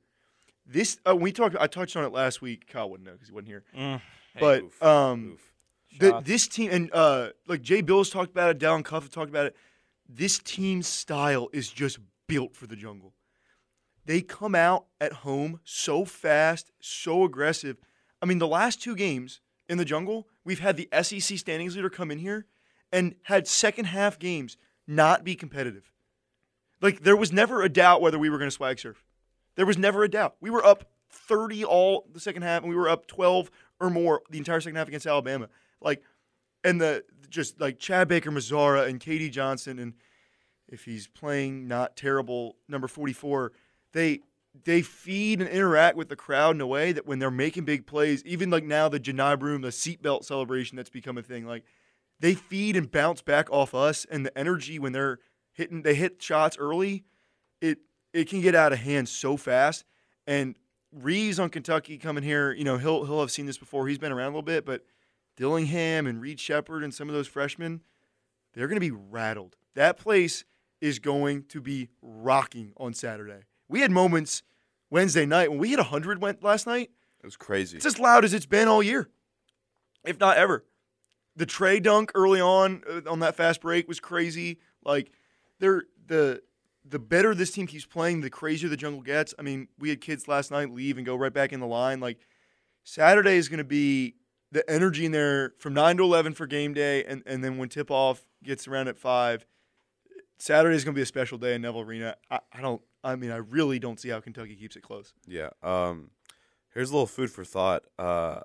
this 0.68 0.98
uh, 1.08 1.16
we 1.16 1.32
talked. 1.32 1.56
I 1.60 1.66
touched 1.68 1.96
on 1.98 2.04
it 2.06 2.12
last 2.14 2.42
week. 2.42 2.68
Kyle 2.68 2.90
wouldn't 2.90 3.08
know 3.08 3.14
because 3.14 3.28
he 3.30 3.34
wasn't 3.34 3.48
here. 3.48 3.64
Mm. 3.76 4.02
but 4.40 4.64
Oof, 4.64 4.84
um, 4.84 5.32
oof. 5.34 5.53
The, 6.00 6.22
this 6.24 6.48
team 6.48 6.70
and 6.72 6.90
uh, 6.94 7.30
like 7.48 7.62
Jay 7.62 7.82
Bills 7.82 8.10
talked 8.10 8.32
about 8.32 8.50
it. 8.50 8.60
Dallin 8.60 8.84
Cuff 8.84 9.10
talked 9.10 9.30
about 9.30 9.46
it. 9.48 9.56
This 10.08 10.40
team's 10.40 10.88
style 10.88 11.50
is 11.54 11.70
just 11.70 12.00
built 12.28 12.56
for 12.56 12.68
the 12.68 12.76
jungle. 12.76 13.14
They 14.06 14.22
come 14.22 14.54
out 14.54 14.86
at 15.00 15.14
home 15.14 15.62
so 15.64 16.04
fast, 16.04 16.72
so 16.80 17.24
aggressive. 17.24 17.78
I 18.22 18.26
mean, 18.26 18.40
the 18.40 18.48
last 18.48 18.82
two 18.82 18.96
games 18.96 19.40
in 19.70 19.78
the 19.78 19.86
jungle, 19.86 20.28
we've 20.44 20.60
had 20.60 20.78
the 20.78 20.90
SEC 21.02 21.38
standings 21.38 21.76
leader 21.76 21.90
come 21.90 22.12
in 22.12 22.20
here 22.20 22.46
and 22.92 23.16
had 23.24 23.48
second 23.48 23.86
half 23.86 24.20
games 24.20 24.58
not 24.88 25.24
be 25.24 25.36
competitive. 25.36 25.92
Like 26.82 27.02
there 27.02 27.16
was 27.16 27.32
never 27.32 27.62
a 27.62 27.70
doubt 27.70 28.02
whether 28.02 28.20
we 28.20 28.30
were 28.30 28.38
going 28.38 28.50
to 28.50 28.56
swag 28.56 28.80
surf. 28.80 29.04
There 29.56 29.66
was 29.66 29.78
never 29.78 30.04
a 30.04 30.10
doubt. 30.10 30.36
We 30.42 30.50
were 30.50 30.66
up 30.66 30.90
30 31.10 31.64
all 31.64 32.08
the 32.12 32.20
second 32.20 32.42
half, 32.42 32.62
and 32.62 32.70
we 32.70 32.76
were 32.76 32.90
up 32.90 33.08
12 33.08 33.50
or 33.80 33.90
more 33.90 34.22
the 34.30 34.38
entire 34.38 34.60
second 34.60 34.76
half 34.76 34.88
against 34.88 35.06
Alabama. 35.06 35.48
Like, 35.84 36.02
and 36.64 36.80
the 36.80 37.04
just 37.30 37.60
like 37.60 37.80
Chad 37.80 38.08
Baker, 38.08 38.32
Mazara, 38.32 38.88
and 38.88 39.00
KD 39.00 39.32
Johnson, 39.32 39.80
and 39.80 39.94
if 40.68 40.86
he's 40.86 41.08
playing 41.08 41.68
not 41.68 41.96
terrible, 41.96 42.56
number 42.68 42.88
44, 42.88 43.52
they 43.92 44.22
they 44.66 44.82
feed 44.82 45.42
and 45.42 45.50
interact 45.50 45.98
with 45.98 46.10
the 46.10 46.16
crowd 46.16 46.56
in 46.56 46.62
a 46.62 46.68
way 46.68 46.92
that 46.92 47.08
when 47.08 47.20
they're 47.20 47.32
making 47.32 47.66
big 47.66 47.88
plays, 47.88 48.24
even 48.24 48.50
like 48.50 48.64
now 48.64 48.88
the 48.88 49.00
Johni 49.00 49.38
Broome, 49.40 49.62
the 49.62 49.70
seatbelt 49.70 50.24
celebration 50.24 50.76
that's 50.76 50.92
become 50.92 51.18
a 51.18 51.24
thing, 51.24 51.46
like 51.46 51.64
they 52.20 52.36
feed 52.36 52.76
and 52.76 52.90
bounce 52.90 53.22
back 53.22 53.52
off 53.52 53.74
us, 53.74 54.06
and 54.10 54.26
the 54.26 54.38
energy 54.38 54.78
when 54.80 54.94
they're 54.94 55.20
hitting, 55.54 55.82
they 55.82 55.96
hit 55.96 56.22
shots 56.22 56.58
early, 56.58 57.04
it 57.62 57.80
it 58.14 58.30
can 58.30 58.42
get 58.42 58.56
out 58.56 58.74
of 58.74 58.80
hand 58.80 59.10
so 59.10 59.38
fast. 59.38 59.86
And 60.28 60.56
Reeves 60.92 61.40
on 61.40 61.50
Kentucky 61.50 61.98
coming 61.98 62.24
here, 62.24 62.54
you 62.54 62.64
know, 62.64 62.78
he'll 62.78 63.06
he'll 63.06 63.22
have 63.22 63.32
seen 63.32 63.46
this 63.48 63.58
before. 63.58 63.88
He's 63.88 63.98
been 63.98 64.12
around 64.12 64.28
a 64.28 64.30
little 64.30 64.42
bit, 64.44 64.66
but 64.66 64.84
Dillingham 65.36 66.08
and 66.08 66.22
Reed 66.22 66.40
Sheppard 66.40 66.84
and 66.84 66.94
some 66.94 67.10
of 67.10 67.16
those 67.16 67.28
freshmen, 67.28 67.82
they're 68.54 68.68
going 68.68 68.80
to 68.80 68.80
be 68.80 68.92
rattled. 68.92 69.56
That 69.76 69.98
place 69.98 70.46
is 70.82 71.00
going 71.00 71.44
to 71.46 71.62
be 71.62 71.90
rocking 72.02 72.74
on 72.78 72.94
Saturday. 72.94 73.44
We 73.68 73.82
had 73.82 73.92
moments 73.92 74.44
Wednesday 74.90 75.26
night 75.26 75.50
when 75.50 75.60
we 75.60 75.70
hit 75.70 75.80
100 75.80 76.22
went 76.22 76.44
last 76.44 76.68
night. 76.68 76.92
It 77.24 77.26
was 77.26 77.38
crazy. 77.38 77.78
It's 77.78 77.86
as 77.86 78.00
loud 78.00 78.26
as 78.26 78.34
it's 78.34 78.46
been 78.46 78.68
all 78.68 78.84
year, 78.84 79.10
if 80.04 80.20
not 80.20 80.38
ever. 80.38 80.66
The 81.36 81.46
Trey 81.46 81.80
dunk 81.80 82.12
early 82.14 82.42
on 82.42 82.84
uh, 82.88 83.10
on 83.10 83.20
that 83.22 83.36
fast 83.36 83.62
break 83.62 83.88
was 83.88 84.00
crazy. 84.00 84.60
Like, 84.84 85.12
they're 85.60 85.86
the 86.06 86.44
the 86.86 87.00
better 87.00 87.34
this 87.34 87.52
team 87.52 87.66
keeps 87.66 87.86
playing, 87.86 88.22
the 88.22 88.30
crazier 88.30 88.70
the 88.70 88.78
jungle 88.78 89.02
gets. 89.02 89.34
I 89.40 89.42
mean, 89.42 89.70
we 89.80 89.90
had 89.90 90.02
kids 90.02 90.28
last 90.28 90.52
night 90.52 90.70
leave 90.70 90.98
and 90.98 91.06
go 91.06 91.16
right 91.16 91.34
back 91.34 91.54
in 91.54 91.62
the 91.62 91.66
line. 91.66 92.02
Like, 92.02 92.20
Saturday 92.84 93.38
is 93.38 93.48
going 93.48 93.60
to 93.60 93.64
be 93.64 94.16
the 94.54 94.70
energy 94.70 95.06
in 95.06 95.12
there 95.12 95.54
from 95.58 95.74
nine 95.74 95.98
to 95.98 96.04
eleven 96.04 96.34
for 96.34 96.46
game 96.48 96.74
day, 96.74 97.04
and 97.04 97.24
and 97.26 97.44
then 97.44 97.58
when 97.58 97.70
tip 97.70 97.90
off 97.92 98.26
gets 98.44 98.68
around 98.68 98.88
at 98.88 98.98
five, 98.98 99.46
Saturday 100.38 100.76
is 100.76 100.84
going 100.84 100.94
to 100.94 100.98
be 100.98 101.02
a 101.02 101.08
special 101.08 101.38
day 101.38 101.56
in 101.56 101.62
Neville 101.62 101.82
Arena. 101.82 102.16
I, 102.30 102.40
I 102.54 102.62
don't. 102.62 102.82
I 103.04 103.16
mean, 103.16 103.32
I 103.32 103.38
really 103.38 103.80
don't 103.80 104.00
see 104.00 104.10
how 104.10 104.22
Kentucky 104.22 104.56
keeps 104.56 104.76
it 104.76 104.84
close. 104.84 105.14
Yeah. 105.28 105.50
Um, 105.62 106.12
here's 106.74 106.90
a 106.90 106.94
little 106.94 107.08
food 107.08 107.32
for 107.32 107.44
thought. 107.44 107.84
Uh, 108.00 108.42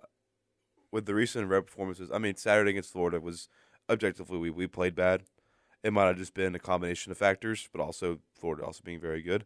with 0.91 1.05
the 1.05 1.15
recent 1.15 1.49
red 1.49 1.67
performances, 1.67 2.11
I 2.11 2.19
mean, 2.19 2.37
Saturday 2.37 2.71
against 2.71 2.93
Florida 2.93 3.21
was 3.21 3.49
objectively 3.91 4.39
we, 4.39 4.51
we 4.51 4.67
played 4.67 4.95
bad. 4.95 5.25
It 5.85 5.93
might 5.93 6.07
have 6.07 6.17
just 6.17 6.35
been 6.35 6.55
a 6.55 6.59
combination 6.59 7.13
of 7.13 7.19
factors, 7.19 7.69
but 7.73 7.81
also 7.81 8.19
Florida 8.35 8.65
also 8.65 8.81
being 8.83 8.99
very 8.99 9.23
good. 9.23 9.45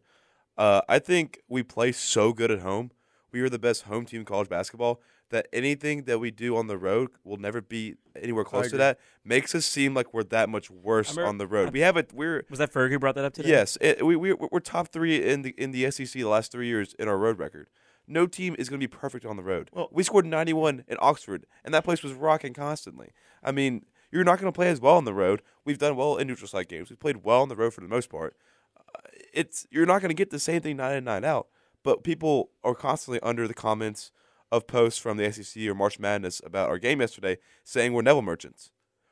Uh, 0.57 0.81
I 0.87 0.99
think 0.99 1.41
we 1.47 1.61
play 1.61 1.91
so 1.91 2.31
good 2.33 2.49
at 2.49 2.59
home. 2.59 2.91
we 3.31 3.41
are 3.41 3.49
the 3.49 3.59
best 3.59 3.83
home 3.83 4.05
team 4.05 4.21
in 4.21 4.25
college 4.25 4.49
basketball. 4.49 5.01
That 5.33 5.47
anything 5.51 6.03
that 6.03 6.19
we 6.19 6.29
do 6.29 6.55
on 6.55 6.67
the 6.67 6.77
road 6.77 7.09
will 7.23 7.37
never 7.37 7.59
be 7.59 7.95
anywhere 8.15 8.43
close 8.43 8.69
to 8.69 8.77
that. 8.77 8.99
Makes 9.25 9.55
us 9.55 9.65
seem 9.65 9.95
like 9.95 10.13
we're 10.13 10.21
that 10.25 10.47
much 10.47 10.69
worse 10.69 11.09
remember- 11.09 11.27
on 11.27 11.37
the 11.39 11.47
road. 11.47 11.73
We 11.73 11.79
have 11.79 11.97
a 11.97 12.05
we're 12.13 12.45
Was 12.51 12.59
that 12.59 12.71
Ferg 12.71 12.91
who 12.91 12.99
brought 12.99 13.15
that 13.15 13.25
up 13.25 13.33
today? 13.33 13.49
Yes, 13.49 13.75
it, 13.81 14.05
we 14.05 14.15
we 14.15 14.33
we're 14.33 14.59
top 14.59 14.89
three 14.89 15.27
in 15.27 15.41
the 15.41 15.55
in 15.57 15.71
the 15.71 15.89
SEC 15.89 16.13
the 16.13 16.25
last 16.25 16.51
three 16.51 16.67
years 16.67 16.93
in 16.99 17.07
our 17.07 17.17
road 17.17 17.39
record. 17.39 17.67
No 18.07 18.27
team 18.27 18.55
is 18.59 18.69
going 18.69 18.79
to 18.79 18.87
be 18.87 18.95
perfect 18.95 19.25
on 19.25 19.35
the 19.35 19.41
road. 19.41 19.71
Well- 19.73 19.89
we 19.91 20.03
scored 20.03 20.27
91 20.27 20.83
in 20.87 20.97
Oxford, 20.99 21.47
and 21.65 21.73
that 21.73 21.83
place 21.83 22.03
was 22.03 22.13
rocking 22.13 22.53
constantly. 22.53 23.09
I 23.41 23.51
mean, 23.51 23.85
you're 24.11 24.23
not 24.23 24.39
going 24.39 24.53
to 24.53 24.55
play 24.55 24.69
as 24.69 24.79
well 24.79 24.97
on 24.97 25.05
the 25.05 25.15
road. 25.15 25.41
We've 25.65 25.79
done 25.79 25.95
well 25.95 26.17
in 26.17 26.27
neutral 26.27 26.47
site 26.47 26.67
games. 26.67 26.91
We've 26.91 26.99
played 26.99 27.23
well 27.23 27.41
on 27.41 27.49
the 27.49 27.55
road 27.55 27.73
for 27.73 27.81
the 27.81 27.87
most 27.87 28.07
part. 28.07 28.35
Uh, 28.77 28.99
it's 29.33 29.65
you're 29.71 29.87
not 29.87 29.99
going 29.99 30.09
to 30.09 30.15
get 30.15 30.29
the 30.29 30.37
same 30.37 30.61
thing 30.61 30.77
nine 30.77 30.97
in 30.97 31.03
nine 31.03 31.25
out. 31.25 31.47
But 31.81 32.03
people 32.03 32.51
are 32.63 32.75
constantly 32.75 33.19
under 33.21 33.47
the 33.47 33.55
comments 33.55 34.11
of 34.53 34.67
posts 34.67 34.99
from 34.99 35.17
the 35.17 35.31
SEC 35.31 35.63
or 35.63 35.73
March 35.73 35.97
Madness 35.97 36.39
about 36.45 36.69
our 36.69 36.77
game 36.77 37.01
yesterday, 37.01 37.39
saying 37.63 37.91
we're 37.91 38.03
Neville 38.03 38.21
merchants. 38.21 38.69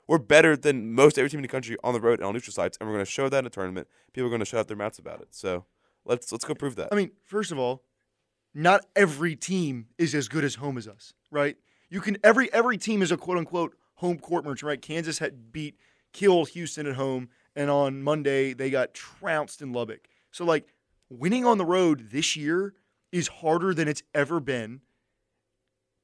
We're 0.08 0.20
better 0.20 0.56
than 0.56 0.94
most 0.94 1.18
every 1.18 1.32
team 1.32 1.40
in 1.40 1.42
the 1.42 1.48
country 1.48 1.78
on 1.84 1.96
the 1.96 2.00
road 2.00 2.20
and 2.20 2.28
on 2.28 2.34
neutral 2.34 2.54
sites, 2.54 2.78
and 2.80 2.88
we're 2.88 2.94
going 2.94 3.06
to 3.06 3.12
show 3.12 3.28
that 3.28 3.40
in 3.40 3.48
a 3.48 3.50
tournament. 3.50 3.88
People 4.14 4.28
are 4.28 4.30
going 4.30 4.40
to 4.40 4.46
shut 4.46 4.60
out 4.60 4.68
their 4.68 4.78
mouths 4.78 5.00
about 5.00 5.20
it. 5.20 5.30
So 5.32 5.66
let's 6.06 6.32
let's 6.32 6.46
go 6.46 6.54
prove 6.54 6.76
that. 6.76 6.90
I 6.92 6.96
mean, 6.96 7.10
first 7.24 7.52
of 7.52 7.58
all, 7.58 7.82
not 8.54 8.86
every 8.96 9.36
team 9.36 9.88
is 9.98 10.14
as 10.14 10.28
good 10.28 10.44
as 10.44 10.56
home 10.56 10.78
as 10.78 10.88
us, 10.88 11.14
right? 11.32 11.58
You 11.90 12.02
can 12.02 12.18
every 12.24 12.54
every 12.54 12.78
team 12.78 13.02
is 13.02 13.12
a 13.12 13.18
quote 13.18 13.40
unquote 13.40 13.76
home 13.96 14.20
court 14.20 14.46
merchant, 14.46 14.68
right? 14.68 14.82
Kansas 14.82 15.18
had 15.18 15.52
beat 15.52 15.76
killed 16.14 16.50
Houston 16.50 16.86
at 16.86 16.96
home, 16.96 17.30
and 17.56 17.72
on 17.72 18.04
Monday 18.04 18.54
they 18.54 18.70
got 18.70 18.94
trounced 18.94 19.62
in 19.62 19.74
Lubbock. 19.74 20.08
So 20.30 20.46
like 20.46 20.68
winning 21.10 21.46
on 21.46 21.58
the 21.58 21.66
road 21.66 22.10
this 22.12 22.36
year 22.36 22.76
is 23.12 23.28
harder 23.28 23.74
than 23.74 23.88
it's 23.88 24.04
ever 24.14 24.40
been. 24.40 24.82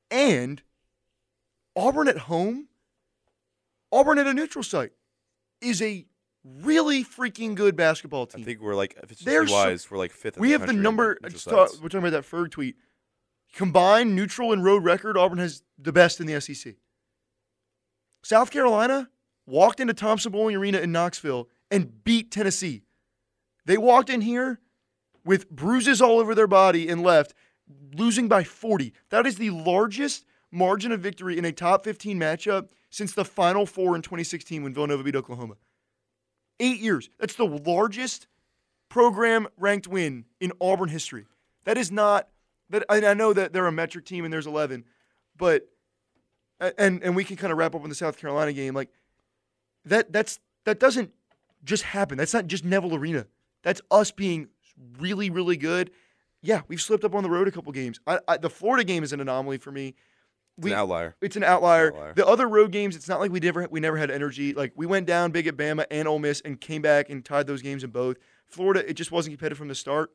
And 0.10 0.62
Auburn 1.76 2.08
at 2.08 2.18
home, 2.18 2.68
Auburn 3.92 4.20
at 4.20 4.28
a 4.28 4.34
neutral 4.34 4.64
site 4.64 4.92
is 5.62 5.82
a 5.82 6.06
really 6.44 7.04
freaking 7.04 7.56
good 7.56 7.76
basketball 7.76 8.26
team. 8.26 8.42
I 8.42 8.46
think 8.46 8.62
we're 8.62 8.76
like 8.76 8.94
efficiency 9.04 9.26
They're 9.26 9.48
so- 9.48 9.78
we're 9.92 9.98
like 9.98 10.12
fifth. 10.12 10.38
We 10.38 10.50
the 10.54 10.60
have 10.60 10.68
the 10.68 10.74
number. 10.74 11.18
neutral 11.22 11.30
just 11.32 11.46
thought- 11.46 11.72
we're 11.82 11.90
talking 11.90 12.08
about 12.08 12.12
that 12.12 12.24
Ferg 12.30 12.52
tweet. 12.52 12.78
Combined 13.54 14.16
neutral 14.16 14.52
and 14.54 14.64
road 14.64 14.84
record, 14.84 15.18
Auburn 15.18 15.38
has 15.40 15.64
the 15.78 15.92
best 15.94 16.20
in 16.20 16.28
the 16.28 16.34
SEC. 16.40 16.76
South 18.24 18.52
Carolina 18.52 19.10
walked 19.46 19.80
into 19.80 19.94
Thompson 19.94 20.32
Boling 20.32 20.56
Arena 20.56 20.80
in 20.80 20.92
Knoxville 20.92 21.48
and 21.72 22.04
beat 22.04 22.30
Tennessee. 22.32 22.84
They 23.66 23.78
walked 23.78 24.10
in 24.10 24.22
here 24.22 24.60
with 25.24 25.50
bruises 25.50 26.02
all 26.02 26.20
over 26.20 26.36
their 26.36 26.48
body 26.48 26.88
and 26.90 27.02
left, 27.02 27.34
losing 27.96 28.28
by 28.28 28.44
40. 28.44 28.94
That 29.10 29.26
is 29.26 29.36
the 29.36 29.50
largest 29.50 30.26
margin 30.52 30.92
of 30.92 31.02
victory 31.02 31.38
in 31.38 31.46
a 31.46 31.52
top 31.52 31.84
15 31.84 32.20
matchup 32.20 32.70
since 32.90 33.14
the 33.14 33.26
Final 33.26 33.66
Four 33.66 33.96
in 33.96 34.02
2016 34.02 34.64
when 34.64 34.74
Villanova 34.74 35.04
beat 35.04 35.16
Oklahoma. 35.16 35.56
Eight 36.60 36.80
years. 36.80 37.10
That's 37.20 37.36
the 37.36 37.46
largest 37.46 38.28
program 38.90 39.48
ranked 39.58 39.88
win 39.88 40.26
in 40.40 40.52
Auburn 40.60 40.90
history. 40.90 41.26
That 41.66 41.78
is 41.78 41.92
not 41.92 42.30
that. 42.70 42.84
I, 42.90 43.14
know 43.14 43.34
that 43.34 43.54
they're 43.54 43.68
a 43.68 43.72
metric 43.72 44.06
team 44.06 44.24
and 44.24 44.34
there's 44.34 44.48
11, 44.48 44.86
but 45.36 45.68
and 46.60 47.04
and 47.04 47.16
we 47.16 47.24
can 47.24 47.36
kind 47.36 47.52
of 47.52 47.58
wrap 47.58 47.76
up 47.76 47.84
on 47.84 47.90
the 47.90 47.96
South 47.96 48.18
Carolina 48.18 48.54
game. 48.54 48.74
Like 48.74 48.90
that. 49.86 50.12
That's 50.12 50.40
that 50.66 50.80
doesn't 50.80 51.12
just 51.64 51.84
happen. 51.84 52.18
That's 52.18 52.34
not 52.34 52.48
just 52.48 52.64
Neville 52.64 52.96
Arena. 52.96 53.28
That's 53.64 53.82
us 53.92 54.12
being 54.12 54.48
really 54.98 55.30
really 55.30 55.58
good. 55.58 55.92
Yeah, 56.48 56.62
we've 56.70 56.82
slipped 56.82 57.04
up 57.04 57.14
on 57.14 57.24
the 57.24 57.30
road 57.30 57.50
a 57.50 57.52
couple 57.52 57.74
games. 57.74 58.00
I, 58.08 58.20
I, 58.26 58.38
the 58.38 58.50
Florida 58.50 58.86
game 58.86 59.04
is 59.04 59.12
an 59.12 59.20
anomaly 59.20 59.58
for 59.58 59.70
me. 59.70 59.96
It's 60.58 60.68
an 60.68 60.74
outlier. 60.74 61.14
It's 61.20 61.36
an 61.36 61.44
outlier. 61.44 61.94
outlier. 61.94 62.14
The 62.14 62.26
other 62.26 62.48
road 62.48 62.72
games, 62.72 62.96
it's 62.96 63.10
not 63.10 63.20
like 63.20 63.32
we 63.32 63.42
never 63.42 63.68
we 63.70 63.82
never 63.82 63.98
had 63.98 64.10
energy. 64.10 64.54
Like 64.54 64.72
we 64.78 64.86
went 64.86 65.08
down 65.08 65.32
big 65.32 65.46
at 65.48 65.58
Bama 65.58 65.86
and 65.92 66.08
Ole 66.08 66.20
Miss 66.20 66.40
and 66.40 66.60
came 66.60 66.82
back 66.82 67.10
and 67.10 67.24
tied 67.24 67.48
those 67.48 67.62
games 67.62 67.84
in 67.84 67.90
both. 67.90 68.16
Florida, 68.46 68.90
it 68.90 68.94
just 68.94 69.12
wasn't 69.12 69.34
competitive 69.34 69.58
from 69.58 69.68
the 69.68 69.76
start. 69.76 70.12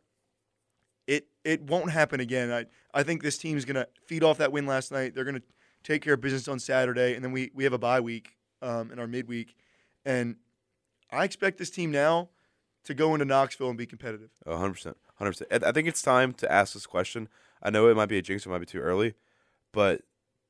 It 1.07 1.27
it 1.45 1.61
won't 1.65 1.91
happen 1.91 2.19
again. 2.19 2.51
I 2.51 2.65
I 2.95 3.03
think 3.03 3.23
this 3.23 3.37
team 3.37 3.59
is 3.59 3.67
gonna 3.67 3.87
feed 4.07 4.25
off 4.25 4.39
that 4.39 4.53
win 4.53 4.65
last 4.65 4.91
night. 4.91 5.15
They're 5.15 5.25
gonna 5.25 5.43
take 5.85 6.01
care 6.01 6.15
of 6.15 6.23
business 6.23 6.49
on 6.49 6.59
Saturday, 6.59 7.15
and 7.15 7.23
then 7.23 7.33
we 7.33 7.51
we 7.53 7.65
have 7.65 7.75
a 7.75 7.79
bye 7.79 8.01
week 8.01 8.39
um, 8.63 8.91
in 8.91 8.99
our 8.99 9.07
midweek, 9.07 9.55
and 10.07 10.37
I 11.11 11.25
expect 11.25 11.59
this 11.59 11.69
team 11.69 11.91
now 11.91 12.31
to 12.85 12.95
go 12.95 13.13
into 13.15 13.27
Knoxville 13.27 13.69
and 13.69 13.77
be 13.77 13.87
competitive. 13.87 14.31
A 14.47 14.57
hundred 14.57 14.73
percent, 14.73 14.97
hundred 15.15 15.33
percent. 15.33 15.65
I 15.65 15.69
I 15.69 15.73
think 15.73 15.89
it's 15.89 16.03
time 16.03 16.33
to 16.35 16.51
ask 16.51 16.75
this 16.75 16.87
question. 16.87 17.29
I 17.63 17.71
know 17.71 17.89
it 17.89 17.97
might 17.97 18.07
be 18.09 18.19
a 18.19 18.23
jinx, 18.23 18.45
it 18.45 18.49
might 18.49 18.59
be 18.59 18.67
too 18.67 18.81
early, 18.81 19.15
but 19.73 20.03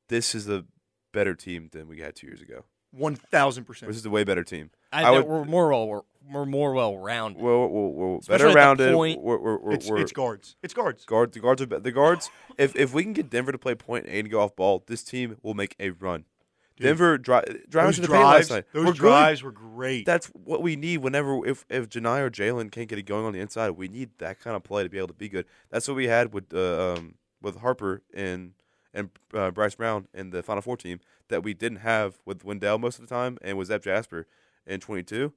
this 0.09 0.33
is 0.35 0.49
a 0.49 0.65
better 1.11 1.35
team 1.35 1.69
than 1.71 1.87
we 1.87 1.99
had 1.99 2.15
two 2.15 2.27
years 2.27 2.41
ago. 2.41 2.65
One 2.91 3.15
thousand 3.15 3.65
percent. 3.65 3.89
This 3.89 3.97
is 3.97 4.05
a 4.05 4.09
way 4.09 4.23
better 4.23 4.43
team. 4.43 4.69
I, 4.91 5.01
I 5.01 5.11
think 5.15 5.27
would- 5.27 5.31
we're 5.39 5.45
more 5.45 5.69
well 5.69 5.87
we're, 5.87 6.01
we're 6.31 6.45
more 6.45 6.73
well 6.73 6.97
rounded. 6.97 7.41
We're, 7.41 7.67
we're, 7.67 7.87
we're 7.89 8.17
Especially 8.19 8.45
better 8.45 8.55
rounded. 8.55 8.93
point- 8.93 9.21
We're, 9.21 9.37
we're, 9.39 9.57
we're, 9.57 9.71
It's, 9.73 9.89
we're 9.89 9.97
it's 9.99 10.11
guards. 10.11 10.55
It's 10.63 10.73
guards. 10.75 11.03
guard. 11.05 11.33
The 11.33 11.39
guards 11.39 11.61
are 11.61 11.65
be- 11.67 11.79
the 11.79 11.91
guards. 11.91 12.29
if 12.57 12.75
if 12.75 12.93
we 12.93 13.03
can 13.03 13.13
get 13.13 13.29
Denver 13.31 13.51
to 13.51 13.57
play 13.57 13.73
point 13.75 14.05
and 14.07 14.29
go 14.29 14.41
off 14.41 14.55
ball, 14.55 14.83
this 14.87 15.03
team 15.03 15.37
will 15.41 15.55
make 15.55 15.75
a 15.79 15.89
run. 15.89 16.25
Dude, 16.75 16.85
Denver 16.85 17.17
dri- 17.17 17.63
driving 17.69 17.93
to 17.93 18.01
the 18.01 18.07
paint 18.07 18.23
last 18.23 18.49
night. 18.49 18.65
those 18.73 18.85
we're 18.85 18.91
good. 18.93 18.97
drives 18.97 19.43
were 19.43 19.51
great. 19.51 20.05
That's 20.05 20.27
what 20.27 20.63
we 20.63 20.75
need 20.75 20.97
whenever 20.97 21.45
if 21.45 21.65
if 21.69 21.89
Johni 21.89 22.19
or 22.19 22.31
Jalen 22.31 22.71
can't 22.71 22.87
get 22.87 22.97
it 22.97 23.03
going 23.03 23.25
on 23.25 23.33
the 23.33 23.39
inside, 23.39 23.71
we 23.71 23.87
need 23.87 24.09
that 24.17 24.39
kind 24.39 24.55
of 24.55 24.63
play 24.63 24.83
to 24.83 24.89
be 24.89 24.97
able 24.97 25.09
to 25.09 25.13
be 25.13 25.29
good. 25.29 25.45
That's 25.69 25.87
what 25.87 25.95
we 25.95 26.07
had 26.07 26.33
with 26.33 26.53
uh, 26.53 26.93
um 26.93 27.15
with 27.41 27.57
Harper 27.57 28.01
and 28.13 28.53
and 28.93 29.09
uh, 29.33 29.51
Bryce 29.51 29.75
Brown 29.75 30.07
in 30.13 30.31
the 30.31 30.41
Final 30.43 30.61
Four 30.61 30.77
team 30.77 30.99
that 31.29 31.43
we 31.43 31.53
didn't 31.53 31.79
have 31.79 32.19
with 32.25 32.43
Wendell 32.43 32.77
most 32.77 32.99
of 32.99 33.07
the 33.07 33.13
time 33.13 33.37
and 33.41 33.57
with 33.57 33.67
Zep 33.67 33.83
Jasper 33.83 34.27
in 34.65 34.79
22. 34.79 35.33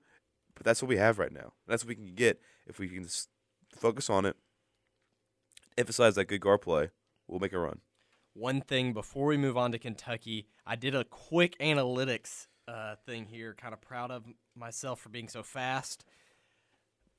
But 0.54 0.64
that's 0.64 0.82
what 0.82 0.88
we 0.88 0.96
have 0.96 1.18
right 1.18 1.32
now. 1.32 1.52
That's 1.66 1.84
what 1.84 1.90
we 1.90 1.94
can 1.94 2.14
get 2.14 2.40
if 2.66 2.78
we 2.78 2.88
can 2.88 3.02
just 3.04 3.28
focus 3.74 4.08
on 4.08 4.24
it, 4.24 4.36
emphasize 5.76 6.14
that 6.14 6.26
good 6.26 6.40
guard 6.40 6.62
play. 6.62 6.90
We'll 7.28 7.40
make 7.40 7.52
a 7.52 7.58
run. 7.58 7.80
One 8.36 8.60
thing 8.60 8.92
before 8.92 9.24
we 9.28 9.38
move 9.38 9.56
on 9.56 9.72
to 9.72 9.78
Kentucky, 9.78 10.46
I 10.66 10.76
did 10.76 10.94
a 10.94 11.04
quick 11.04 11.58
analytics 11.58 12.48
uh, 12.68 12.96
thing 13.06 13.24
here. 13.24 13.54
Kind 13.54 13.72
of 13.72 13.80
proud 13.80 14.10
of 14.10 14.24
myself 14.54 15.00
for 15.00 15.08
being 15.08 15.28
so 15.28 15.42
fast. 15.42 16.04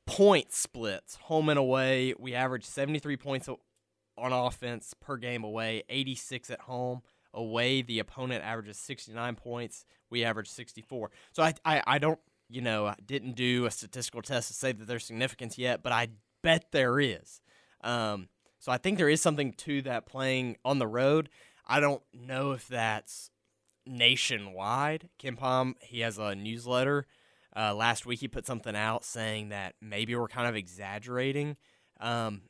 Point 0.05 0.53
splits, 0.53 1.15
home 1.15 1.49
and 1.49 1.57
away. 1.57 2.13
We 2.19 2.35
averaged 2.35 2.67
73 2.67 3.17
points 3.17 3.49
on 3.49 4.31
offense 4.31 4.93
per 5.01 5.17
game 5.17 5.43
away, 5.43 5.81
86 5.89 6.51
at 6.51 6.61
home. 6.61 7.01
Away, 7.33 7.81
the 7.81 7.97
opponent 7.97 8.43
averages 8.43 8.77
69 8.77 9.35
points. 9.37 9.85
We 10.11 10.23
average 10.23 10.49
64. 10.49 11.09
So 11.33 11.41
I, 11.41 11.55
I, 11.65 11.81
I 11.87 11.97
don't, 11.97 12.19
you 12.47 12.61
know, 12.61 12.85
I 12.85 12.95
didn't 13.03 13.35
do 13.35 13.65
a 13.65 13.71
statistical 13.71 14.21
test 14.21 14.49
to 14.49 14.53
say 14.53 14.71
that 14.71 14.87
there's 14.87 15.05
significance 15.05 15.57
yet, 15.57 15.81
but 15.81 15.91
I 15.91 16.09
bet 16.43 16.65
there 16.71 16.99
is. 16.99 17.41
Um, 17.83 18.29
so 18.67 18.73
I 18.73 18.77
think 18.77 18.97
there 18.97 19.07
is 19.07 19.21
something 19.21 19.53
to 19.53 19.81
that 19.83 20.05
playing 20.05 20.57
on 20.65 20.77
the 20.77 20.87
road. 20.87 21.29
I 21.65 21.79
don't 21.79 22.03
know 22.13 22.51
if 22.51 22.67
that's 22.67 23.31
nationwide. 23.85 25.07
KenPom, 25.23 25.75
he 25.79 26.01
has 26.01 26.17
a 26.17 26.35
newsletter. 26.35 27.05
Uh, 27.55 27.73
last 27.73 28.05
week 28.05 28.19
he 28.19 28.27
put 28.27 28.45
something 28.45 28.75
out 28.75 29.05
saying 29.05 29.47
that 29.49 29.75
maybe 29.79 30.13
we're 30.17 30.27
kind 30.27 30.49
of 30.49 30.57
exaggerating 30.57 31.55
um, 32.01 32.41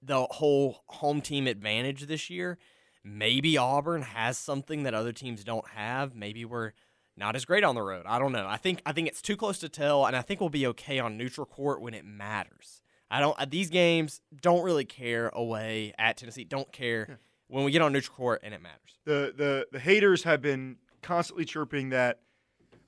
the 0.00 0.24
whole 0.30 0.84
home 0.86 1.20
team 1.20 1.48
advantage 1.48 2.02
this 2.02 2.30
year. 2.30 2.56
Maybe 3.02 3.58
Auburn 3.58 4.02
has 4.02 4.38
something 4.38 4.84
that 4.84 4.94
other 4.94 5.12
teams 5.12 5.42
don't 5.42 5.66
have. 5.70 6.14
Maybe 6.14 6.44
we're 6.44 6.74
not 7.16 7.34
as 7.34 7.44
great 7.44 7.64
on 7.64 7.74
the 7.74 7.82
road. 7.82 8.04
I 8.06 8.20
don't 8.20 8.30
know. 8.30 8.46
I 8.46 8.56
think 8.56 8.82
I 8.86 8.92
think 8.92 9.08
it's 9.08 9.20
too 9.20 9.36
close 9.36 9.58
to 9.58 9.68
tell, 9.68 10.06
and 10.06 10.14
I 10.14 10.22
think 10.22 10.38
we'll 10.38 10.48
be 10.48 10.68
okay 10.68 11.00
on 11.00 11.16
neutral 11.16 11.44
court 11.44 11.80
when 11.80 11.92
it 11.92 12.04
matters. 12.04 12.82
I 13.14 13.20
don't. 13.20 13.38
uh, 13.38 13.46
These 13.48 13.70
games 13.70 14.20
don't 14.42 14.64
really 14.64 14.84
care 14.84 15.28
away 15.32 15.92
at 15.98 16.16
Tennessee. 16.16 16.44
Don't 16.44 16.70
care 16.72 17.18
when 17.48 17.64
we 17.64 17.70
get 17.70 17.80
on 17.82 17.92
neutral 17.92 18.16
court 18.16 18.40
and 18.42 18.52
it 18.52 18.60
matters. 18.60 18.98
the 19.04 19.32
the 19.36 19.66
the 19.70 19.78
haters 19.78 20.24
have 20.24 20.42
been 20.42 20.76
constantly 21.02 21.44
chirping 21.44 21.90
that, 21.90 22.20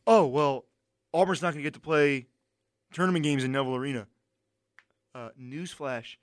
oh 0.06 0.26
well, 0.26 0.64
Auburn's 1.12 1.42
not 1.42 1.52
going 1.52 1.62
to 1.62 1.66
get 1.66 1.74
to 1.74 1.80
play 1.80 2.26
tournament 2.92 3.22
games 3.22 3.44
in 3.44 3.52
Neville 3.52 3.76
Arena. 3.76 4.06
Uh, 5.14 5.28
newsflash: 5.40 6.16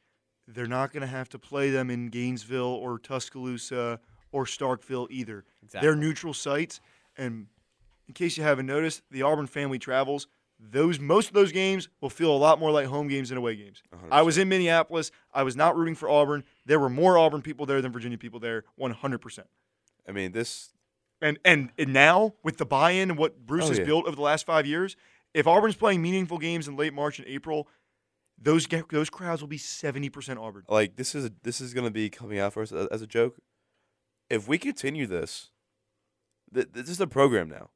they're 0.48 0.68
not 0.68 0.92
going 0.92 1.02
to 1.02 1.08
have 1.08 1.30
to 1.30 1.39
play 1.39 1.70
them 1.72 1.89
in 1.89 2.10
Gainesville 2.10 2.66
or 2.66 3.00
Tuscaloosa 3.00 4.00
or 4.32 4.46
Starkville 4.46 5.08
either. 5.12 5.46
Exactly. 5.63 5.88
They're 5.88 5.96
neutral 5.96 6.34
sites, 6.34 6.82
and 7.18 7.48
in 8.08 8.13
case 8.13 8.38
you 8.38 8.44
haven't 8.44 8.66
noticed, 8.66 9.02
the 9.12 9.22
Auburn 9.22 9.48
family 9.48 9.80
travels. 9.80 10.28
Those 10.71 10.99
most 10.99 11.28
of 11.28 11.34
those 11.34 11.52
games 11.52 11.89
will 11.99 12.10
feel 12.10 12.32
a 12.34 12.38
lot 12.38 12.58
more 12.60 12.71
like 12.71 12.88
home 12.88 13.08
games 13.10 13.30
than 13.30 13.38
away 13.38 13.56
games. 13.58 13.84
I 14.10 14.21
was 14.21 14.38
in 14.38 14.47
Minneapolis. 14.47 15.12
I 15.34 15.43
was 15.43 15.56
not 15.58 15.76
rooting 15.76 15.93
for 15.95 16.08
Auburn. 16.10 16.43
There 16.65 16.80
were 16.80 16.89
more 16.89 17.17
Auburn 17.17 17.41
people 17.41 17.65
there 17.65 17.82
than 17.82 17.91
Virginia 17.91 18.17
people 18.17 18.39
there, 18.39 18.63
100%. 18.80 19.39
I 20.08 20.12
mean, 20.13 20.32
this 20.32 20.69
And 21.21 21.38
and, 21.43 21.71
and 21.78 21.91
now 21.91 22.36
with 22.43 22.58
the 22.58 22.65
buy-in 22.65 23.10
and 23.10 23.19
what 23.19 23.45
Bruce 23.45 23.65
Oh, 23.65 23.69
has 23.69 23.80
yeah. 23.80 23.84
built 23.86 24.06
over 24.08 24.15
the 24.15 24.21
last 24.21 24.45
five 24.45 24.65
years, 24.65 24.95
if 25.34 25.47
Auburn's 25.47 25.76
playing 25.76 26.02
meaningful 26.02 26.38
games 26.38 26.67
in 26.67 26.76
late 26.78 26.93
March 26.93 27.19
and 27.19 27.28
April, 27.28 27.67
those 28.41 28.65
those 28.89 29.10
crowds 29.10 29.41
will 29.41 29.47
be 29.49 29.58
seventy 29.58 30.10
percent 30.10 30.39
Auburn. 30.39 30.63
like 30.69 30.95
this 30.95 31.13
is 31.15 31.30
this 31.43 31.60
is 31.60 31.73
going 31.73 31.86
to 31.86 31.91
be 31.91 32.10
coming 32.10 32.39
out 32.39 32.54
for 32.54 32.62
us 32.63 32.71
as 32.71 33.02
a 33.02 33.08
joke. 33.08 33.36
If 34.30 34.47
we 34.47 34.58
continue 34.58 35.08
this, 35.08 35.49
th- 36.54 36.67
this 36.71 36.88
is 36.89 37.02
a 37.02 37.08
program 37.08 37.49
now. 37.49 37.69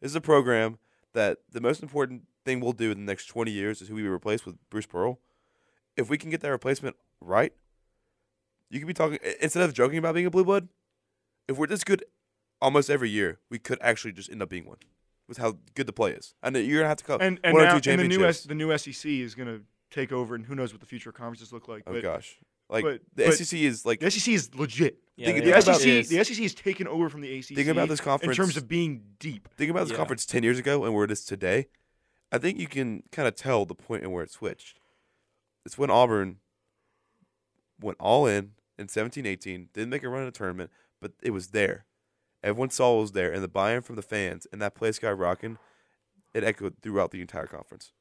This 0.00 0.12
is 0.12 0.16
a 0.16 0.20
program 0.20 0.78
that 1.14 1.38
the 1.50 1.60
most 1.60 1.82
important 1.82 2.22
thing 2.48 2.60
we'll 2.60 2.72
do 2.72 2.90
in 2.90 2.98
the 2.98 3.04
next 3.04 3.26
twenty 3.26 3.50
years 3.50 3.82
is 3.82 3.88
who 3.88 3.94
we 3.96 4.06
replace 4.06 4.46
with 4.46 4.56
Bruce 4.70 4.86
Pearl. 4.86 5.20
If 5.96 6.08
we 6.08 6.16
can 6.16 6.30
get 6.30 6.40
that 6.40 6.50
replacement 6.50 6.96
right, 7.20 7.52
you 8.70 8.78
could 8.80 8.86
be 8.88 8.94
talking 8.94 9.18
instead 9.40 9.62
of 9.64 9.74
joking 9.74 9.98
about 9.98 10.14
being 10.14 10.26
a 10.26 10.30
blue 10.30 10.44
blood. 10.44 10.68
If 11.46 11.56
we're 11.58 11.66
this 11.66 11.84
good, 11.84 12.04
almost 12.60 12.88
every 12.90 13.10
year, 13.10 13.38
we 13.50 13.58
could 13.58 13.78
actually 13.80 14.12
just 14.12 14.30
end 14.30 14.42
up 14.42 14.48
being 14.48 14.66
one 14.66 14.78
with 15.28 15.38
how 15.38 15.58
good 15.74 15.86
the 15.86 15.92
play 15.92 16.12
is. 16.12 16.34
And 16.42 16.56
you're 16.56 16.78
gonna 16.80 16.88
have 16.88 16.96
to 16.98 17.04
come 17.04 17.20
And 17.20 17.38
and, 17.44 17.54
one 17.54 17.64
now, 17.64 17.76
or 17.76 17.80
two 17.80 17.90
and 17.90 18.00
the 18.00 18.08
new. 18.08 18.24
S, 18.24 18.44
the 18.44 18.54
new 18.54 18.76
SEC 18.78 19.04
is 19.10 19.34
going 19.34 19.48
to 19.48 19.62
take 19.90 20.12
over, 20.12 20.34
and 20.34 20.44
who 20.46 20.54
knows 20.54 20.72
what 20.72 20.80
the 20.80 20.86
future 20.86 21.10
of 21.10 21.16
conferences 21.16 21.52
look 21.52 21.68
like. 21.68 21.82
oh 21.86 21.92
but 21.92 22.02
gosh, 22.02 22.38
like 22.70 22.84
but- 22.84 23.00
the 23.14 23.24
but- 23.26 23.34
SEC 23.34 23.60
is 23.60 23.84
like 23.86 24.00
the 24.00 24.10
SEC 24.10 24.32
is 24.34 24.54
legit. 24.54 24.98
Yeah, 25.16 25.26
Think- 25.32 25.44
The 25.44 25.52
think 25.52 25.64
SEC, 25.64 25.86
is. 25.86 26.08
the 26.10 26.24
SEC 26.24 26.44
is 26.44 26.54
taken 26.54 26.86
over 26.86 27.08
from 27.08 27.22
the 27.22 27.32
ACC. 27.38 27.56
Think 27.56 27.68
about 27.68 27.88
this 27.88 28.00
conference 28.00 28.38
in 28.38 28.42
terms 28.44 28.56
of 28.56 28.68
being 28.68 29.02
deep. 29.18 29.48
Think 29.56 29.70
about 29.70 29.80
this 29.84 29.90
Yeah. 29.90 29.96
conference 29.96 30.24
10 30.26 30.44
years 30.44 30.58
ago 30.60 30.84
and 30.84 30.94
where 30.94 31.04
it 31.04 31.10
is 31.10 31.24
today. 31.24 31.66
I 32.30 32.38
think 32.38 32.58
you 32.58 32.66
can 32.66 33.02
kind 33.10 33.26
of 33.26 33.34
tell 33.34 33.64
the 33.64 33.74
point 33.74 34.04
in 34.04 34.10
where 34.10 34.22
it 34.22 34.30
switched. 34.30 34.80
It's 35.64 35.78
when 35.78 35.90
Auburn 35.90 36.36
went 37.80 37.98
all 38.00 38.26
in 38.26 38.52
in 38.78 38.88
17 38.88 39.26
18, 39.26 39.68
didn't 39.72 39.90
make 39.90 40.02
a 40.02 40.08
run 40.08 40.22
in 40.22 40.28
a 40.28 40.32
tournament, 40.32 40.70
but 41.00 41.12
it 41.22 41.30
was 41.30 41.48
there. 41.48 41.84
Everyone 42.42 42.70
saw 42.70 42.98
it 42.98 43.02
was 43.02 43.12
there, 43.12 43.32
and 43.32 43.42
the 43.42 43.48
buy 43.48 43.72
in 43.72 43.82
from 43.82 43.96
the 43.96 44.02
fans 44.02 44.46
and 44.52 44.62
that 44.62 44.74
place 44.74 44.98
got 44.98 45.18
rocking. 45.18 45.58
It 46.34 46.44
echoed 46.44 46.76
throughout 46.82 47.10
the 47.10 47.20
entire 47.20 47.46
conference. 47.46 47.92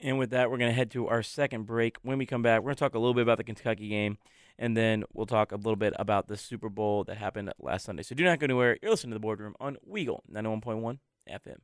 And 0.00 0.18
with 0.18 0.30
that, 0.30 0.50
we're 0.50 0.58
going 0.58 0.70
to 0.70 0.74
head 0.74 0.90
to 0.90 1.06
our 1.08 1.22
second 1.22 1.64
break. 1.64 1.96
When 2.02 2.18
we 2.18 2.26
come 2.26 2.42
back, 2.42 2.60
we're 2.60 2.66
going 2.66 2.74
to 2.74 2.80
talk 2.80 2.94
a 2.94 2.98
little 2.98 3.14
bit 3.14 3.22
about 3.22 3.38
the 3.38 3.44
Kentucky 3.44 3.88
game, 3.88 4.18
and 4.58 4.76
then 4.76 5.04
we'll 5.12 5.26
talk 5.26 5.52
a 5.52 5.56
little 5.56 5.76
bit 5.76 5.94
about 5.98 6.26
the 6.26 6.36
Super 6.36 6.68
Bowl 6.68 7.04
that 7.04 7.16
happened 7.16 7.52
last 7.58 7.86
Sunday. 7.86 8.02
So 8.02 8.14
do 8.14 8.24
not 8.24 8.40
go 8.40 8.44
anywhere. 8.44 8.76
You're 8.82 8.90
listening 8.90 9.12
to 9.12 9.14
the 9.14 9.20
boardroom 9.20 9.54
on 9.60 9.76
Weagle 9.88 10.20
91.1 10.30 10.98
FM. 11.30 11.58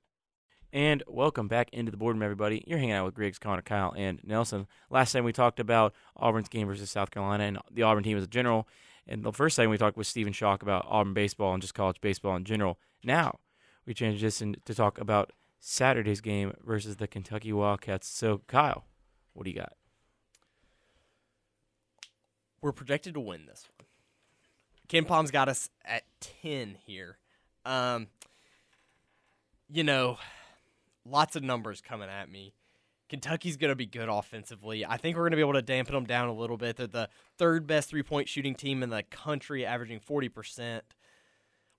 And 0.73 1.03
welcome 1.09 1.49
back 1.49 1.69
into 1.73 1.91
the 1.91 1.97
boardroom, 1.97 2.23
everybody. 2.23 2.63
You're 2.65 2.79
hanging 2.79 2.95
out 2.95 3.05
with 3.05 3.15
Griggs, 3.15 3.41
Connor, 3.41 3.63
Kyle, 3.63 3.93
and 3.97 4.21
Nelson. 4.23 4.69
Last 4.89 5.11
time 5.11 5.25
we 5.25 5.33
talked 5.33 5.59
about 5.59 5.93
Auburn's 6.17 6.49
game 6.49 6.69
versus 6.69 6.89
South 6.91 7.11
Carolina 7.11 7.43
and 7.43 7.59
the 7.73 7.83
Auburn 7.83 8.05
team 8.05 8.17
as 8.17 8.23
a 8.23 8.29
general. 8.29 8.69
And 9.05 9.25
the 9.25 9.33
first 9.33 9.57
time 9.57 9.69
we 9.71 9.79
talked 9.79 9.97
with 9.97 10.07
Stephen 10.07 10.33
Schoch 10.33 10.63
about 10.63 10.87
Auburn 10.89 11.13
baseball 11.13 11.53
and 11.55 11.61
just 11.61 11.75
college 11.75 12.01
baseball 12.01 12.37
in 12.37 12.45
general. 12.45 12.79
Now 13.03 13.41
we 13.85 13.95
transition 13.95 14.55
to 14.65 14.73
talk 14.73 15.01
about 15.01 15.33
Saturday's 15.59 16.21
game 16.21 16.55
versus 16.65 16.99
the 16.99 17.09
Kentucky 17.09 17.53
Wildcats. 17.53 18.07
So, 18.07 18.43
Kyle, 18.47 18.85
what 19.33 19.45
do 19.45 19.51
you 19.51 19.57
got? 19.57 19.73
We're 22.63 22.71
projected 22.71 23.15
to 23.15 23.21
win 23.21 23.47
this 23.47 23.67
one. 23.77 23.87
KenPom's 24.89 25.33
got 25.33 25.49
us 25.49 25.69
at 25.85 26.05
10 26.43 26.77
here. 26.87 27.19
Um, 27.65 28.07
you 29.69 29.83
know, 29.83 30.19
lots 31.11 31.37
of 31.37 31.43
numbers 31.43 31.81
coming 31.81 32.09
at 32.09 32.31
me. 32.31 32.55
Kentucky's 33.09 33.57
going 33.57 33.71
to 33.71 33.77
be 33.77 33.87
good 33.87 34.09
offensively. 34.09 34.87
I 34.87 34.97
think 34.97 35.17
we're 35.17 35.25
going 35.25 35.33
to 35.33 35.37
be 35.37 35.43
able 35.43 35.55
to 35.55 35.63
dampen 35.63 35.95
them 35.95 36.05
down 36.05 36.29
a 36.29 36.33
little 36.33 36.57
bit. 36.57 36.77
They're 36.77 36.87
the 36.87 37.09
third 37.37 37.67
best 37.67 37.91
three 37.91 38.05
point 38.05 38.29
shooting 38.29 38.55
team 38.55 38.83
in 38.83 38.91
the 38.91 39.03
country, 39.03 39.67
averaging 39.67 39.99
40%. 39.99 40.83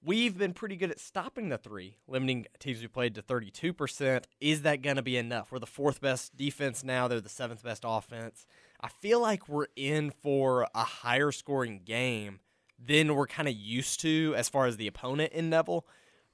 We've 0.03 0.37
been 0.37 0.53
pretty 0.53 0.75
good 0.75 0.91
at 0.91 0.99
stopping 0.99 1.49
the 1.49 1.57
three, 1.57 1.95
limiting 2.07 2.47
teams 2.59 2.81
we 2.81 2.87
played 2.87 3.15
to 3.15 3.21
32%. 3.21 4.23
Is 4.41 4.63
that 4.63 4.81
going 4.81 4.95
to 4.97 5.01
be 5.01 5.15
enough? 5.15 5.51
We're 5.51 5.59
the 5.59 5.67
fourth 5.67 6.01
best 6.01 6.35
defense 6.35 6.83
now. 6.83 7.07
They're 7.07 7.21
the 7.21 7.29
seventh 7.29 7.63
best 7.63 7.83
offense. 7.87 8.45
I 8.81 8.89
feel 8.89 9.21
like 9.21 9.47
we're 9.47 9.67
in 9.75 10.09
for 10.09 10.67
a 10.73 10.83
higher 10.83 11.31
scoring 11.31 11.81
game 11.85 12.39
than 12.83 13.15
we're 13.15 13.27
kind 13.27 13.47
of 13.47 13.53
used 13.53 14.01
to 14.01 14.33
as 14.35 14.49
far 14.49 14.65
as 14.65 14.77
the 14.77 14.87
opponent 14.87 15.33
in 15.33 15.51
Neville. 15.51 15.85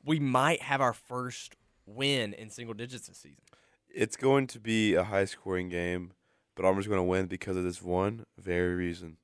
We 0.04 0.20
might 0.20 0.62
have 0.62 0.80
our 0.80 0.94
first 0.94 1.58
win 1.88 2.34
in 2.34 2.50
single 2.50 2.74
digits 2.76 3.08
this 3.08 3.18
season. 3.18 3.42
It's 3.90 4.16
going 4.16 4.46
to 4.48 4.60
be 4.60 4.94
a 4.94 5.06
high 5.06 5.26
scoring 5.26 5.70
game, 5.70 6.12
but 6.56 6.66
Auburn's 6.66 6.88
going 6.88 7.00
to 7.00 7.04
win 7.04 7.26
because 7.26 7.58
of 7.58 7.64
this 7.64 7.82
one 7.82 8.26
very 8.38 8.76
reason. 8.76 9.18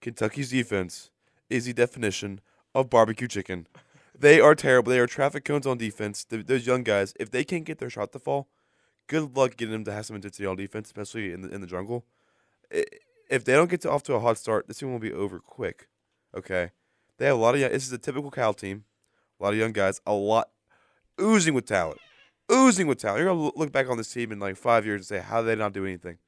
Kentucky's 0.00 0.50
defense 0.50 1.10
is 1.50 1.64
the 1.64 1.72
definition 1.72 2.40
of 2.74 2.90
barbecue 2.90 3.26
chicken. 3.26 3.66
They 4.16 4.40
are 4.40 4.54
terrible. 4.54 4.90
They 4.90 4.98
are 4.98 5.06
traffic 5.06 5.44
cones 5.44 5.66
on 5.66 5.78
defense. 5.78 6.24
Th- 6.24 6.44
those 6.44 6.66
young 6.66 6.82
guys, 6.82 7.14
if 7.18 7.30
they 7.30 7.42
can't 7.44 7.64
get 7.64 7.78
their 7.78 7.90
shot 7.90 8.12
to 8.12 8.18
fall, 8.18 8.48
good 9.06 9.36
luck 9.36 9.56
getting 9.56 9.72
them 9.72 9.84
to 9.84 9.92
have 9.92 10.06
some 10.06 10.16
intensity 10.16 10.46
on 10.46 10.56
defense, 10.56 10.88
especially 10.88 11.32
in 11.32 11.40
the 11.40 11.48
in 11.48 11.60
the 11.60 11.66
jungle. 11.66 12.04
If 12.70 13.44
they 13.44 13.54
don't 13.54 13.70
get 13.70 13.80
to, 13.82 13.90
off 13.90 14.02
to 14.04 14.14
a 14.14 14.20
hot 14.20 14.38
start, 14.38 14.68
this 14.68 14.78
team 14.78 14.92
will 14.92 14.98
be 14.98 15.12
over 15.12 15.38
quick. 15.38 15.88
Okay, 16.36 16.70
they 17.16 17.26
have 17.26 17.36
a 17.36 17.40
lot 17.40 17.54
of. 17.54 17.60
Young, 17.60 17.70
this 17.70 17.86
is 17.86 17.92
a 17.92 17.98
typical 17.98 18.30
Cal 18.30 18.54
team. 18.54 18.84
A 19.40 19.44
lot 19.44 19.52
of 19.52 19.58
young 19.58 19.72
guys, 19.72 20.00
a 20.06 20.12
lot 20.12 20.50
oozing 21.20 21.54
with 21.54 21.66
talent, 21.66 22.00
oozing 22.50 22.86
with 22.86 22.98
talent. 22.98 23.20
You're 23.22 23.28
gonna 23.34 23.50
look 23.56 23.72
back 23.72 23.88
on 23.88 23.96
this 23.96 24.12
team 24.12 24.32
in 24.32 24.38
like 24.40 24.56
five 24.56 24.84
years 24.86 25.00
and 25.00 25.06
say, 25.06 25.18
how 25.26 25.40
did 25.42 25.48
they 25.48 25.56
not 25.56 25.72
do 25.72 25.84
anything? 25.84 26.18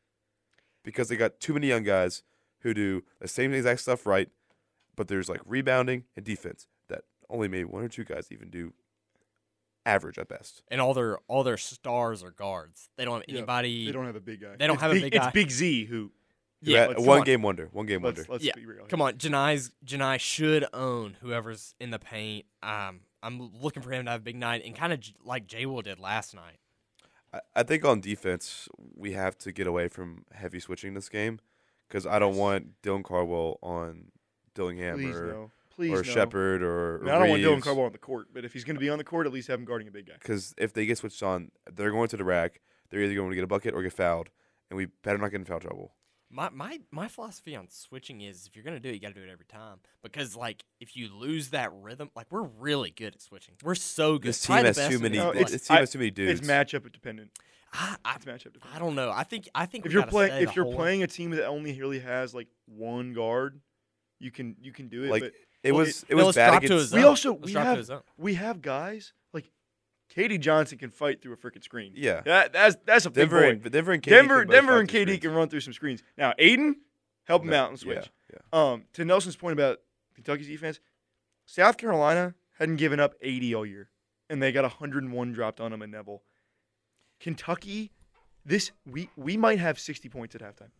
Because 0.85 1.09
they 1.09 1.16
got 1.16 1.40
too 1.40 1.53
many 1.55 1.66
young 1.68 1.83
guys 1.83 2.22
who 2.61 2.72
do 2.74 3.03
the 3.20 3.29
same 3.29 3.53
exact 3.53 3.81
stuff 3.81 4.07
right, 4.07 4.29
but 4.96 5.09
there's 5.09 5.29
like 5.29 5.40
rebounding 5.46 6.05
and 6.16 6.24
defense 6.24 6.66
that 6.88 7.03
only 7.29 7.48
maybe 7.48 7.64
one 7.64 7.83
or 7.85 7.88
two 7.88 8.05
guys 8.05 8.29
even 8.31 8.50
do 8.50 8.72
average 9.87 10.18
at 10.18 10.29
best. 10.29 10.62
And 10.68 10.81
all 10.81 10.94
their 10.94 11.18
all 11.29 11.42
their 11.42 11.57
stars 11.57 12.22
are 12.22 12.31
guards. 12.31 12.88
They 12.96 13.05
don't 13.05 13.16
have 13.16 13.24
Yeah, 13.29 13.37
anybody. 13.38 13.87
They 13.87 13.92
don't 13.92 14.07
have 14.07 14.16
a 14.16 14.20
big 14.20 14.40
guy. 14.40 14.57
They 14.59 14.66
don't 14.66 14.74
It's 14.74 14.83
have 14.83 14.92
a 14.92 15.00
big, 15.00 15.12
guy. 15.12 15.26
It's. 15.26 15.33
Big 15.35 15.50
Z 15.50 15.85
who. 15.87 16.12
yeah, 16.62 16.83
Ra- 16.83 16.88
let's- 16.88 17.00
one 17.03 17.18
on. 17.20 17.24
game 17.24 17.42
wonder, 17.42 17.68
one 17.72 17.87
game 17.87 18.03
Let's, 18.03 18.18
wonder. 18.18 18.33
let's 18.33 18.44
Yeah, 18.44 18.53
be 18.55 18.66
real. 18.66 18.85
Come 18.87 19.00
on, 19.03 19.14
Johni's 19.14 19.70
Johni 19.85 20.18
should 20.20 20.66
own 20.74 21.16
whoever's 21.22 21.74
in 21.81 21.90
the 21.90 21.98
paint. 21.98 22.44
Um, 22.62 23.00
I'm 23.23 23.51
looking 23.61 23.83
for 23.83 23.91
him 23.93 24.05
to 24.07 24.11
have 24.13 24.21
a 24.21 24.25
big 24.25 24.37
night 24.37 24.63
and 24.65 24.75
kind 24.75 24.93
of 24.93 25.01
like 25.25 25.47
Jay 25.47 25.67
Will 25.67 25.83
did 25.83 25.99
last 25.99 26.35
night. 26.35 26.59
I, 27.33 27.41
I 27.57 27.63
think 27.63 27.85
on 27.85 28.01
defense 28.01 28.69
we 28.95 29.13
have 29.13 29.37
to 29.39 29.53
get 29.53 29.67
away 29.67 29.89
from 29.89 30.25
heavy 30.33 30.61
switching 30.61 30.95
this 30.95 31.09
game 31.09 31.41
because 31.89 32.07
I 32.07 32.19
don't 32.19 32.37
want 32.37 32.81
Dylan 32.83 33.05
Cardwell 33.05 33.59
on 33.63 34.13
Dillingham 34.55 34.97
Please 34.97 35.17
or 35.17 35.27
no. 35.27 35.51
Please 35.71 35.93
or 35.93 35.97
no. 35.97 36.03
Sheppard 36.03 36.63
or, 36.63 37.01
I, 37.01 37.05
mean, 37.05 37.15
I 37.15 37.19
don't 37.19 37.29
want 37.31 37.43
Dylan 37.43 37.63
Cardwell 37.63 37.87
on 37.87 37.93
the 37.93 37.99
court, 37.99 38.29
but 38.33 38.45
if 38.45 38.53
he's 38.53 38.65
going 38.65 38.77
to 38.77 38.81
be 38.81 38.91
on 38.91 38.99
the 38.99 39.05
court, 39.05 39.27
at 39.27 39.33
least 39.33 39.49
have 39.49 39.59
him 39.59 39.65
guarding 39.65 39.89
a 39.89 39.91
big 39.91 40.07
guy. 40.07 40.15
because 40.15 40.55
if 40.59 40.73
they 40.73 40.87
get 40.87 40.99
switched 40.99 41.23
on, 41.23 41.51
they're 41.73 41.91
going 41.91 42.09
to 42.09 42.17
the 42.17 42.25
rack. 42.25 42.61
They're 42.91 43.01
either 43.01 43.15
going 43.15 43.31
to 43.31 43.35
get 43.35 43.45
a 43.45 43.49
bucket 43.49 43.75
or 43.75 43.83
get 43.83 43.93
fouled, 43.93 44.31
and 44.69 44.77
we 44.77 44.87
better 45.03 45.19
not 45.19 45.31
get 45.31 45.41
in 45.41 45.45
foul 45.45 45.61
trouble. 45.61 45.93
My 46.33 46.49
my 46.51 46.81
my 46.93 47.09
philosophy 47.09 47.57
on 47.57 47.69
switching 47.71 48.21
is 48.21 48.47
if 48.47 48.55
you're 48.55 48.64
gonna 48.64 48.79
do 48.81 48.88
it, 48.88 48.95
you 48.95 49.01
got 49.01 49.09
to 49.09 49.14
do 49.14 49.23
it 49.23 49.31
every 49.31 49.47
time. 49.47 49.79
Because 50.03 50.37
like 50.37 50.64
if 50.81 50.97
you 50.97 51.09
lose 51.12 51.49
that 51.51 51.73
rhythm, 51.73 52.11
like 52.14 52.27
we're 52.31 52.43
really 52.43 52.90
good 52.90 53.14
at 53.16 53.21
switching. 53.23 53.55
We're 53.64 53.75
so 53.75 54.19
good. 54.19 54.29
This 54.29 54.40
team 54.43 54.64
has 54.64 54.77
too 54.77 54.99
many. 55.01 55.19
the 55.19 55.25
No, 55.25 55.31
league. 55.31 55.37
it's- 55.37 55.51
this 55.53 55.66
team 55.66 55.77
I- 55.77 55.81
has 55.81 55.90
too 55.90 55.99
many 55.99 56.11
dudes. 56.12 56.38
It's 56.40 56.49
matchup 56.49 56.90
dependent. 56.93 57.31
I, 57.73 57.97
I, 58.05 58.14
It's 58.16 58.25
matchup 58.25 58.53
dependent. 58.53 58.75
I 58.75 58.79
don't 58.79 58.95
know. 58.95 59.11
I 59.11 59.25
think 59.25 59.49
I 59.55 59.66
think 59.66 59.87
if 59.87 59.93
you're 59.93 60.07
playing, 60.07 60.43
if 60.43 60.55
you're 60.55 60.64
whole- 60.66 60.75
playing 60.77 61.03
a 61.03 61.07
team 61.09 61.31
that 61.33 61.47
only 61.47 61.79
really 61.81 62.01
has 62.01 62.33
like 62.33 62.49
one 62.66 63.12
guard, 63.12 63.61
you 64.21 64.31
can 64.31 64.57
you 64.61 64.73
can 64.73 64.88
do 64.88 65.05
it. 65.05 65.11
Like 65.11 65.23
but 65.23 65.33
it 65.64 65.73
Well, 65.73 65.81
was. 65.85 66.05
it- 66.05 66.11
It 66.11 66.14
let's 66.16 66.27
was 66.27 66.37
bad 66.37 66.51
drop 66.51 66.62
to 66.62 66.75
against. 66.77 66.95
we 66.95 67.03
also 67.03 67.33
we 67.33 67.53
drop 67.53 67.64
to 67.77 67.93
have 67.93 68.03
we 68.16 68.35
have 68.35 68.62
guys 68.62 69.12
like 69.33 69.51
KD 70.14 70.40
Johnson 70.40 70.77
can 70.79 70.90
fight 70.90 71.23
through 71.23 71.33
a 71.33 71.37
freaking 71.37 71.62
screen. 71.62 71.92
Yeah, 71.94 72.20
That, 72.23 72.53
that's 72.53 72.77
that's 72.85 73.07
a 73.07 73.11
big 73.11 73.31
Denver 73.31 73.40
boy. 73.42 73.49
and 73.51 73.70
Denver 73.73 73.92
and 73.92 74.03
KD 74.03 74.09
Denver 74.11 74.40
can 74.44 74.51
Denver 74.51 74.81
and 74.81 74.88
KD 74.88 75.03
screens. 75.03 75.20
can 75.20 75.33
run 75.35 75.49
through 75.49 75.61
some 75.61 75.73
screens. 75.73 76.03
Now 76.18 76.33
Aiden, 76.38 76.75
help 77.25 77.42
him 77.44 77.51
No, 77.51 77.62
out 77.64 77.70
and 77.70 77.79
switch. 77.79 78.11
Yeah, 78.33 78.38
yeah. 78.53 78.73
Um, 78.73 78.85
to 78.94 79.05
Nelson's 79.05 79.37
point 79.37 79.53
about 79.53 79.79
Kentucky's 80.14 80.49
defense, 80.49 80.81
South 81.46 81.77
Carolina 81.77 82.35
hadn't 82.59 82.77
given 82.77 82.99
up 83.01 83.14
80 83.23 83.55
all 83.55 83.64
year, 83.66 83.88
and 84.29 84.42
they 84.42 84.53
got 84.53 84.62
101 84.64 85.33
dropped 85.33 85.61
on 85.61 85.70
them 85.70 85.81
in 85.83 85.90
Neville. 85.92 86.23
Kentucky, 87.20 87.92
this 88.44 88.73
we 88.87 89.09
we 89.16 89.37
might 89.37 89.59
have 89.59 89.79
60 89.79 90.09
points 90.09 90.35
at 90.35 90.40
halftime. 90.42 90.70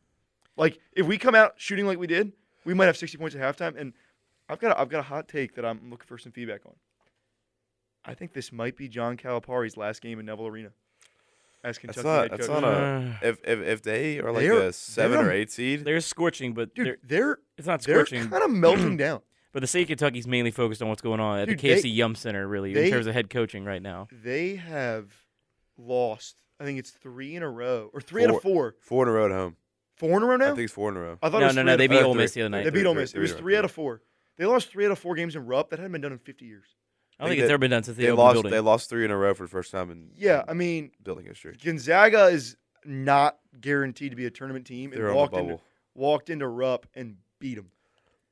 Like 0.57 0.79
if 0.93 1.07
we 1.07 1.19
come 1.19 1.35
out 1.35 1.55
shooting 1.57 1.87
like 1.87 1.99
we 1.99 2.07
did, 2.07 2.33
we 2.65 2.75
might 2.75 2.87
have 2.87 2.97
60 2.97 3.17
points 3.19 3.37
at 3.37 3.41
halftime. 3.43 3.79
And 3.79 3.93
I've 4.49 4.59
got 4.59 4.73
a, 4.73 4.81
I've 4.81 4.89
got 4.89 5.01
a 5.01 5.05
hot 5.05 5.29
take 5.29 5.55
that 5.55 5.65
I'm 5.65 5.91
looking 5.91 6.07
for 6.07 6.19
some 6.19 6.33
feedback 6.33 6.67
on. 6.67 6.75
I 8.05 8.15
think 8.15 8.33
this 8.33 8.51
might 8.53 8.77
be 8.77 8.89
John 8.89 9.17
Calipari's 9.17 9.77
last 9.77 10.01
game 10.03 10.19
in 10.19 10.27
Neville 10.27 10.47
Arena 10.47 10.71
as 11.63 11.77
Kentucky 11.79 12.07
not- 12.07 12.23
head 12.23 12.31
that's 12.33 12.47
coach. 12.47 12.63
not 12.63 12.73
a- 12.73 13.19
If 13.23 13.41
if 13.45 13.61
if 13.61 13.83
they 13.83 14.19
are 14.21 14.33
like 14.33 14.43
They're- 14.45 14.69
a 14.69 14.73
seven 14.73 15.19
or 15.21 15.31
eight 15.31 15.51
seed, 15.51 15.85
they're 15.85 16.01
scorching, 16.01 16.55
but 16.55 16.75
Dude, 16.75 16.87
they're, 16.87 16.99
they're 17.03 17.39
it's 17.59 17.67
not 17.67 17.83
scorching. 17.83 18.21
they're 18.21 18.29
scorching. 18.29 18.31
kind 18.31 18.45
of 18.45 18.51
melting 18.51 18.97
down. 18.99 19.21
But 19.53 19.61
the 19.61 19.67
state 19.67 19.83
of 19.83 19.89
Kentucky's 19.89 20.27
mainly 20.29 20.53
focused 20.53 20.81
on 20.81 20.89
what's 20.89 21.03
going 21.03 21.19
on 21.21 21.41
at 21.41 21.49
Dude, 21.49 21.59
the 21.59 21.69
they- 21.75 21.83
KFC 21.83 21.95
Yum 21.95 22.15
Center, 22.15 22.47
really, 22.47 22.73
they- 22.73 22.87
in 22.87 22.93
terms 22.93 23.07
of 23.07 23.15
head 23.15 23.29
coaching 23.31 23.65
right 23.65 23.83
now. 23.83 24.07
They 24.13 24.57
have 24.57 25.13
lost. 25.77 26.37
I 26.59 26.65
think 26.65 26.79
it's 26.79 26.91
three 26.91 27.35
in 27.37 27.43
a 27.43 27.51
row, 27.51 27.91
or 27.93 28.01
three 28.01 28.23
out 28.25 28.31
of 28.31 28.43
four. 28.43 28.77
four 28.81 29.03
in 29.05 29.09
a 29.09 29.13
row 29.13 29.25
at 29.27 29.31
home. 29.33 29.57
Four 29.97 30.17
in 30.19 30.23
a 30.23 30.27
row 30.27 30.37
now. 30.37 30.45
I 30.47 30.49
think 30.55 30.61
it's 30.65 30.73
four 30.73 30.89
in 30.91 30.97
a 30.97 31.01
row. 31.01 31.19
I 31.23 31.29
thought 31.29 31.39
it 31.39 31.41
No, 31.41 31.47
was 31.49 31.57
no, 31.57 31.63
no. 31.63 31.77
They 31.77 31.87
beat 31.89 31.97
four. 32.01 32.05
Ole. 32.07 32.15
Miss 32.15 32.33
the 32.33 32.43
other 32.43 32.49
night. 32.51 32.65
They 32.65 32.71
beat 32.71 32.87
Ole 32.87 32.95
Miss. 32.95 33.13
It 33.13 33.19
was 33.19 33.31
in 33.33 33.35
a 33.35 33.39
row, 33.39 33.43
three 33.43 33.57
out 33.57 33.65
of 33.65 33.71
four. 33.71 34.03
They 34.37 34.47
lost 34.47 34.69
three 34.71 34.87
out 34.87 34.93
of 34.93 34.99
four 34.99 35.15
games 35.15 35.37
in 35.37 35.45
Rupp. 35.47 35.71
That 35.71 35.79
hadn't 35.79 35.93
been 35.93 36.01
done 36.01 36.13
in 36.13 36.19
50 36.19 36.45
years. 36.47 36.67
I 37.21 37.25
don't 37.25 37.29
They 37.31 37.35
think 37.37 37.43
it's 37.45 37.51
ever 37.51 37.59
been 37.59 37.71
done 37.71 37.83
since 37.83 37.97
they, 37.99 38.05
They 38.05 38.09
opened 38.11 38.19
the 38.19 38.23
lost. 38.23 38.35
building. 38.35 38.51
They 38.51 38.61
lost 38.61 38.89
three 38.91 39.05
in 39.05 39.11
a 39.11 39.17
row 39.17 39.35
for 39.35 39.43
the 39.45 39.49
first 39.51 39.71
time 39.71 39.91
in 39.91 40.11
Yeah, 40.17 40.41
in 40.43 40.49
I 40.49 40.53
mean 40.55 40.91
building 41.03 41.27
history. 41.27 41.57
Gonzaga 41.63 42.27
is 42.27 42.57
not 42.85 43.39
guaranteed 43.61 44.11
to 44.13 44.17
be 44.17 44.25
a 44.27 44.31
tournament 44.31 44.67
team, 44.67 44.91
They're 44.91 45.01
and 45.01 45.11
on 45.11 45.13
the 45.13 45.17
walked 45.19 45.35
into, 45.35 45.45
bubble. 45.55 45.63
walked 45.95 46.31
into 46.31 46.49
Rupp 46.49 46.87
and 46.95 47.17
beat 47.39 47.57
them. 47.57 47.71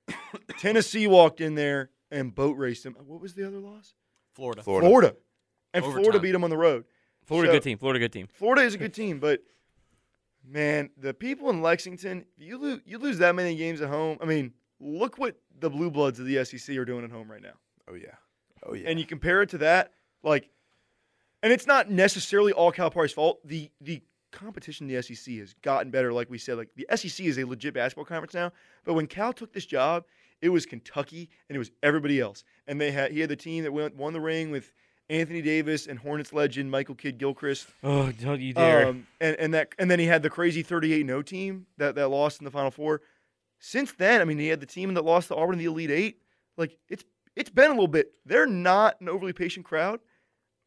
Tennessee 0.59 1.07
walked 1.07 1.40
in 1.40 1.55
there 1.55 1.90
and 2.11 2.35
boat 2.35 2.57
raced 2.57 2.85
them. 2.85 2.96
What 3.07 3.20
was 3.20 3.35
the 3.35 3.46
other 3.46 3.59
loss? 3.59 3.92
Florida. 4.35 4.62
Florida. 4.62 4.88
Florida. 4.88 5.16
And 5.74 5.85
Overtime. 5.85 6.03
Florida 6.03 6.20
beat 6.20 6.33
them 6.33 6.44
on 6.44 6.51
the 6.51 6.57
road. 6.57 6.85
Florida, 7.27 7.51
So- 7.53 7.57
good 7.57 7.62
team. 7.62 7.79
Florida, 7.79 7.98
good 7.98 8.12
team. 8.12 8.27
Florida 8.33 8.62
is 8.62 8.74
a 8.74 8.79
good 8.79 8.94
team, 8.94 9.18
but 9.20 9.42
man, 10.48 10.90
the 10.96 11.12
people 11.12 11.51
in 11.51 11.61
Lexington, 11.61 12.24
you 12.38 12.57
lose 12.57 12.81
you 12.87 12.96
lose 12.98 13.18
that 13.18 13.35
many 13.35 13.55
games 13.55 13.81
at 13.83 13.88
home. 13.90 14.16
I 14.22 14.24
mean, 14.24 14.55
look 14.81 15.18
what 15.18 15.38
the 15.61 15.68
Blue 15.68 15.90
Bloods 15.90 16.18
of 16.20 16.27
the 16.27 16.42
SEC 16.44 16.74
are 16.77 16.85
doing 16.87 17.05
at 17.05 17.11
home 17.11 17.31
right 17.31 17.42
now. 17.42 17.55
Oh 17.87 17.94
yeah. 17.94 18.14
Oh 18.68 18.74
yeah. 18.74 18.88
And 18.88 18.98
you 18.98 19.07
compare 19.07 19.42
it 19.42 19.50
to 19.50 19.59
that, 19.59 19.92
like, 20.22 20.50
and 21.42 21.52
it's 21.52 21.66
not 21.66 21.90
necessarily 21.90 22.52
all 22.52 22.72
Calipari's 22.72 23.12
fault. 23.12 23.40
The 23.44 23.70
the 23.81 24.02
competition 24.31 24.88
in 24.88 24.94
the 24.94 25.02
SEC 25.02 25.35
has 25.37 25.54
gotten 25.62 25.90
better. 25.90 26.12
Like 26.12 26.31
we 26.31 26.38
said, 26.38 26.59
like 26.59 26.70
the 26.76 26.87
SEC 26.94 27.24
is 27.26 27.38
a 27.38 27.44
legit 27.44 27.74
basketball 27.74 28.04
conference 28.04 28.35
now. 28.35 28.52
But 28.85 28.94
when 28.94 29.07
Cal 29.07 29.33
took 29.33 29.52
this 29.52 29.66
job, 29.66 30.04
it 30.40 30.50
was 30.50 30.66
Kentucky 30.66 31.31
and 31.48 31.57
it 31.57 31.59
was 31.59 31.70
everybody 31.83 32.20
else. 32.20 32.44
And 32.66 32.81
they 32.81 32.90
had 32.90 33.12
he 33.12 33.20
had 33.20 33.31
the 33.31 33.37
team 33.37 33.64
that 33.64 33.72
went, 33.72 33.96
won 33.96 34.12
the 34.12 34.20
ring 34.20 34.50
with 34.50 34.72
Anthony 35.11 35.42
Davis 35.42 35.87
and 35.87 35.98
Hornets 35.98 36.33
legend 36.33 36.70
Michael 36.70 36.94
Kidd 36.94 37.18
Gilchrist. 37.18 37.68
Oh, 37.83 38.12
don't 38.12 38.40
you 38.40 38.52
dare. 38.52 38.88
Um, 38.88 39.07
and, 39.20 39.37
and 39.37 39.54
that 39.54 39.74
and 39.78 39.90
then 39.90 39.98
he 39.98 40.07
had 40.07 40.22
the 40.22 40.31
crazy 40.31 40.62
38 40.62 41.07
0 41.07 41.22
team 41.22 41.66
that, 41.78 41.94
that 41.94 42.09
lost 42.09 42.40
in 42.40 42.44
the 42.44 42.50
Final 42.50 42.70
Four. 42.70 43.00
Since 43.61 43.92
then, 43.92 44.20
I 44.20 44.24
mean, 44.24 44.38
he 44.38 44.48
had 44.48 44.61
the 44.61 44.66
team 44.66 44.94
that 44.94 45.04
lost 45.04 45.28
to 45.28 45.37
Auburn 45.37 45.54
in 45.54 45.59
the 45.59 45.64
Elite 45.64 45.90
Eight. 45.90 46.22
Like 46.57 46.76
it's 46.88 47.04
it's 47.38 47.51
been 47.51 47.66
a 47.70 47.74
little 47.74 47.88
bit. 47.88 48.12
They're 48.27 48.46
not 48.46 49.01
an 49.01 49.09
overly 49.09 49.33
patient 49.33 49.64
crowd. 49.64 50.01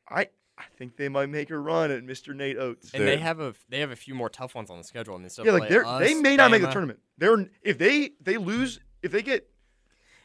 I 0.09 0.27
I 0.57 0.63
think 0.77 0.95
they 0.97 1.09
might 1.09 1.27
make 1.29 1.49
a 1.49 1.57
run 1.57 1.89
at 1.91 2.03
Mr. 2.03 2.35
Nate 2.35 2.57
Oates. 2.57 2.91
And 2.93 3.01
they 3.01 3.15
They're- 3.15 3.17
have 3.19 3.39
a 3.39 3.53
they 3.69 3.79
have 3.79 3.91
a 3.91 3.95
few 3.95 4.13
more 4.15 4.29
tough 4.29 4.53
ones 4.55 4.69
on 4.69 4.77
the 4.77 4.83
schedule, 4.83 5.15
and 5.15 5.25
they 5.25 5.29
still 5.29 5.45
yeah, 5.45 5.51
like 5.53 5.69
they're 5.69 5.85
us, 5.85 5.99
they 6.01 6.13
may 6.13 6.35
not 6.35 6.51
make 6.51 6.61
the 6.61 6.71
tournament. 6.71 6.99
They're 7.17 7.47
if 7.61 7.77
they 7.77 8.11
they 8.21 8.37
lose 8.37 8.79
if 9.01 9.11
they 9.11 9.21
get 9.23 9.49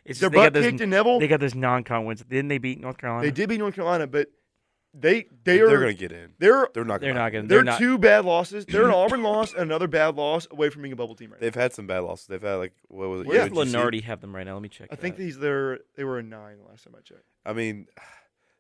It's 0.05 0.21
their 0.21 0.29
just 0.29 0.33
they 0.33 0.37
got 0.39 0.45
butt 0.45 0.55
those, 0.55 0.65
kicked 0.71 0.81
in 0.83 0.91
Neville. 0.91 1.19
they 1.21 1.29
got 1.29 1.41
those 1.41 1.55
non-con 1.55 2.05
wins. 2.05 2.23
Didn't 2.23 2.49
they 2.49 2.59
beat 2.59 2.81
North 2.81 2.99
Carolina? 2.99 3.27
They 3.27 3.31
did 3.33 3.49
beat 3.49 3.59
North 3.59 3.75
Carolina, 3.75 4.07
but 4.07 4.29
they 4.99 5.27
they 5.45 5.59
they're 5.59 5.79
gonna 5.79 5.93
get 5.93 6.13
in. 6.13 6.33
they're 6.39 6.69
They're 6.73 6.85
not. 6.85 7.01
They're 7.01 7.11
gonna 7.11 7.25
not 7.25 7.33
going 7.33 7.45
to. 7.45 7.49
they're, 7.49 7.59
They're 7.59 7.65
not. 7.65 7.79
two 7.79 7.99
bad 7.99 8.25
losses. 8.25 8.65
They're 8.65 8.85
an 8.87 8.91
Auburn 8.95 9.23
loss 9.23 9.53
and 9.53 9.63
another 9.63 9.87
bad 9.89 10.17
loss 10.17 10.47
away 10.51 10.71
from 10.71 10.83
being 10.83 10.93
a 10.93 10.97
bubble 10.97 11.15
team 11.15 11.31
right 11.33 11.41
now. 11.41 11.45
They've 11.45 11.55
had 11.55 11.73
some 11.75 11.87
bad 11.87 12.01
losses. 12.01 12.27
They've 12.29 12.41
had 12.43 12.55
like 12.55 12.73
what 12.89 13.09
was 13.09 13.21
it? 13.23 13.27
Where 13.27 13.49
does 13.49 13.57
Lunardi 13.57 14.03
have 14.05 14.21
them 14.21 14.35
right 14.35 14.45
now? 14.47 14.55
Let 14.55 14.63
me 14.63 14.69
check. 14.69 14.89
I 14.91 14.97
think 14.97 15.17
these 15.17 15.39
they're 15.39 15.81
they 15.97 16.05
were 16.05 16.19
a 16.19 16.23
nine 16.23 16.59
the 16.59 16.65
last 16.69 16.85
time 16.85 16.95
I 16.97 17.01
checked. 17.03 17.25
I 17.45 17.53
mean, 17.53 17.87
I 17.99 18.03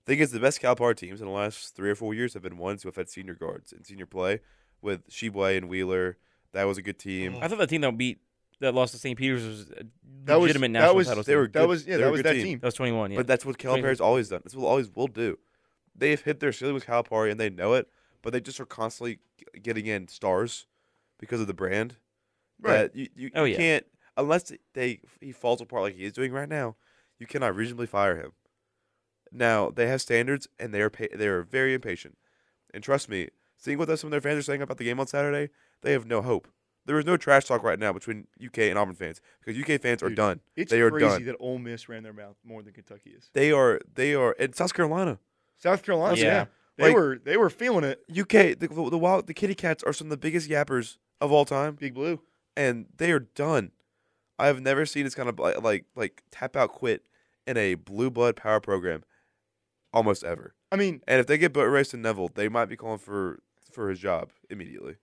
think 0.07 0.20
it's 0.20 0.33
the 0.33 0.40
best 0.40 0.61
Calipari 0.61 0.94
teams 0.96 1.20
in 1.20 1.27
the 1.27 1.33
last 1.33 1.75
three 1.75 1.90
or 1.90 1.94
four 1.96 2.14
years 2.14 2.35
have 2.35 2.42
been 2.42 2.59
ones 2.59 2.83
who 2.83 2.88
have 2.88 2.96
had 2.96 3.09
senior 3.09 3.35
guards 3.35 3.72
and 3.72 3.85
senior 3.87 4.07
play 4.07 4.40
with 4.83 5.09
Sheboy 5.11 5.57
and 5.57 5.68
Wheeler. 5.68 6.16
That 6.53 6.64
was 6.64 6.79
a 6.79 6.83
good 6.83 6.99
team. 6.99 7.37
I 7.40 7.49
thought 7.49 7.59
the 7.59 7.66
team 7.66 7.81
that 7.81 7.96
beat 7.99 8.18
that 8.61 8.72
lost 8.75 8.92
to 8.94 8.99
St. 8.99 9.18
Peter's 9.18 9.44
was 9.44 9.68
a 9.70 9.85
That 10.25 10.37
was- 10.37 10.42
legitimate 10.49 10.68
that 10.68 10.72
national 10.79 10.94
was- 10.96 11.07
title. 11.09 11.22
they 11.25 11.33
team. 11.33 11.38
were 11.40 11.49
That 11.49 11.68
was 11.68 11.87
yeah, 11.87 11.96
that 11.99 12.11
was 12.12 12.22
that 12.22 12.33
team. 12.35 12.42
team. 12.44 12.59
that 12.61 12.66
was 12.66 12.75
21. 12.75 13.11
Yeah. 13.11 13.16
But 13.18 13.27
that's 13.27 13.44
what 13.44 13.59
Cal 13.59 13.75
Calipari's 13.77 14.01
always 14.01 14.29
done. 14.29 14.40
That's 14.44 14.55
what 14.55 14.66
always 14.66 14.88
will 14.94 15.09
do. 15.09 15.38
They've 15.98 16.20
hit 16.20 16.40
their 16.40 16.52
ceiling 16.52 16.74
with 16.74 16.87
Calipari 16.87 17.30
and 17.30 17.40
they 17.40 17.50
know 17.50 17.72
it, 17.74 17.88
but 18.22 18.32
they 18.32 18.40
just 18.40 18.61
are 18.61 18.66
constantly 18.66 19.18
getting 19.62 19.87
in 19.87 20.09
stars 20.09 20.66
because 21.18 21.40
of 21.40 21.46
the 21.46 21.54
brand. 21.54 21.96
Right. 22.61 22.92
That 22.92 22.96
you, 22.96 23.09
you, 23.14 23.30
Oh, 23.35 23.44
you 23.44 23.52
yeah. 23.52 23.56
can't 23.59 23.87
unless 24.16 24.52
they 24.74 25.00
he 25.20 25.32
falls 25.32 25.61
apart 25.61 25.82
like 25.82 25.94
he 25.96 26.04
is 26.04 26.12
doing 26.12 26.32
right 26.32 26.48
now. 26.48 26.76
You 27.18 27.26
cannot 27.26 27.54
reasonably 27.56 27.87
fire 27.87 28.16
him. 28.16 28.32
Now 29.32 29.70
they 29.70 29.87
have 29.88 30.00
standards 30.02 30.48
and 30.59 30.72
they 30.72 30.80
are 30.80 30.90
pa- 30.90 31.06
they 31.14 31.26
are 31.28 31.42
very 31.42 31.74
impatient. 31.74 32.16
And 32.72 32.82
trust 32.82 33.09
me, 33.09 33.28
seeing 33.56 33.78
what 33.78 33.88
some 33.98 34.09
of 34.09 34.11
their 34.12 34.20
fans 34.20 34.38
are 34.38 34.42
saying 34.42 34.62
about 34.62 34.78
the 34.78 34.85
game 34.85 35.00
on 35.00 35.06
Saturday, 35.06 35.52
they 35.82 35.92
have 35.92 36.06
no 36.06 36.22
hope. 36.22 36.48
There 36.85 36.98
is 36.98 37.04
no 37.04 37.16
trash 37.16 37.46
talk 37.46 37.62
right 37.64 37.78
now 37.80 37.92
between 37.92 38.28
UK 38.44 38.59
and 38.59 38.78
Auburn 38.78 38.94
fans 38.94 39.20
because 39.44 39.61
UK 39.61 39.80
fans 39.80 40.02
are 40.02 40.11
done. 40.11 40.40
It's 40.54 40.70
they 40.70 40.80
are 40.80 40.90
crazy 40.90 41.06
done. 41.06 41.24
that 41.24 41.37
Ole 41.40 41.59
Miss 41.59 41.88
ran 41.88 42.04
their 42.04 42.12
mouth 42.12 42.37
more 42.44 42.62
than 42.62 42.72
Kentucky 42.74 43.11
is. 43.11 43.28
They 43.32 43.50
are 43.50 43.80
they 43.94 44.14
are 44.14 44.32
in 44.32 44.52
South 44.52 44.72
Carolina. 44.72 45.18
South 45.59 45.83
Carolina, 45.83 46.16
Yeah. 46.16 46.25
yeah, 46.25 46.45
they 46.77 46.85
Like- 46.85 46.95
were 46.95 47.19
they 47.25 47.37
were 47.37 47.51
feeling 47.51 47.85
it. 47.85 48.05
UK, 48.11 48.55
the, 48.59 48.69
the, 48.69 48.99
wild, 48.99 49.27
the 49.27 49.35
Kitty 49.35 49.55
Cats 49.55 49.83
are 49.83 49.92
some 49.92 50.07
of 50.07 50.11
the 50.11 50.16
biggest 50.16 50.49
yappers 50.49 50.99
of 51.21 51.33
all 51.33 51.45
time, 51.45 51.75
Big 51.77 51.95
Blue. 51.95 52.23
and 52.57 52.87
they 52.97 53.11
are 53.12 53.21
done. 53.21 53.73
I 54.38 54.47
have 54.49 54.61
never 54.61 54.85
seen 54.85 55.05
this 55.05 55.14
kind 55.14 55.29
of 55.29 55.38
like 55.38 55.62
like, 55.62 55.85
like 55.95 56.23
tap 56.31 56.57
out 56.57 56.71
quit 56.73 57.05
in 57.47 57.57
a 57.57 57.75
blue 57.75 58.11
blood 58.11 58.37
power 58.37 58.61
program, 58.61 59.03
almost 59.92 60.23
ever. 60.25 60.55
I 60.71 60.77
mean, 60.77 61.01
And 61.07 61.21
if 61.21 61.27
they 61.27 61.38
get 61.38 61.53
boat 61.53 61.64
raced 61.71 61.92
to 61.92 61.97
Neville, 61.97 62.29
they 62.35 62.49
might 62.49 62.66
be 62.66 62.77
calling 62.77 62.99
for 62.99 63.40
for 63.73 63.88
his 63.88 63.99
job 63.99 64.33
immediately. 64.51 64.97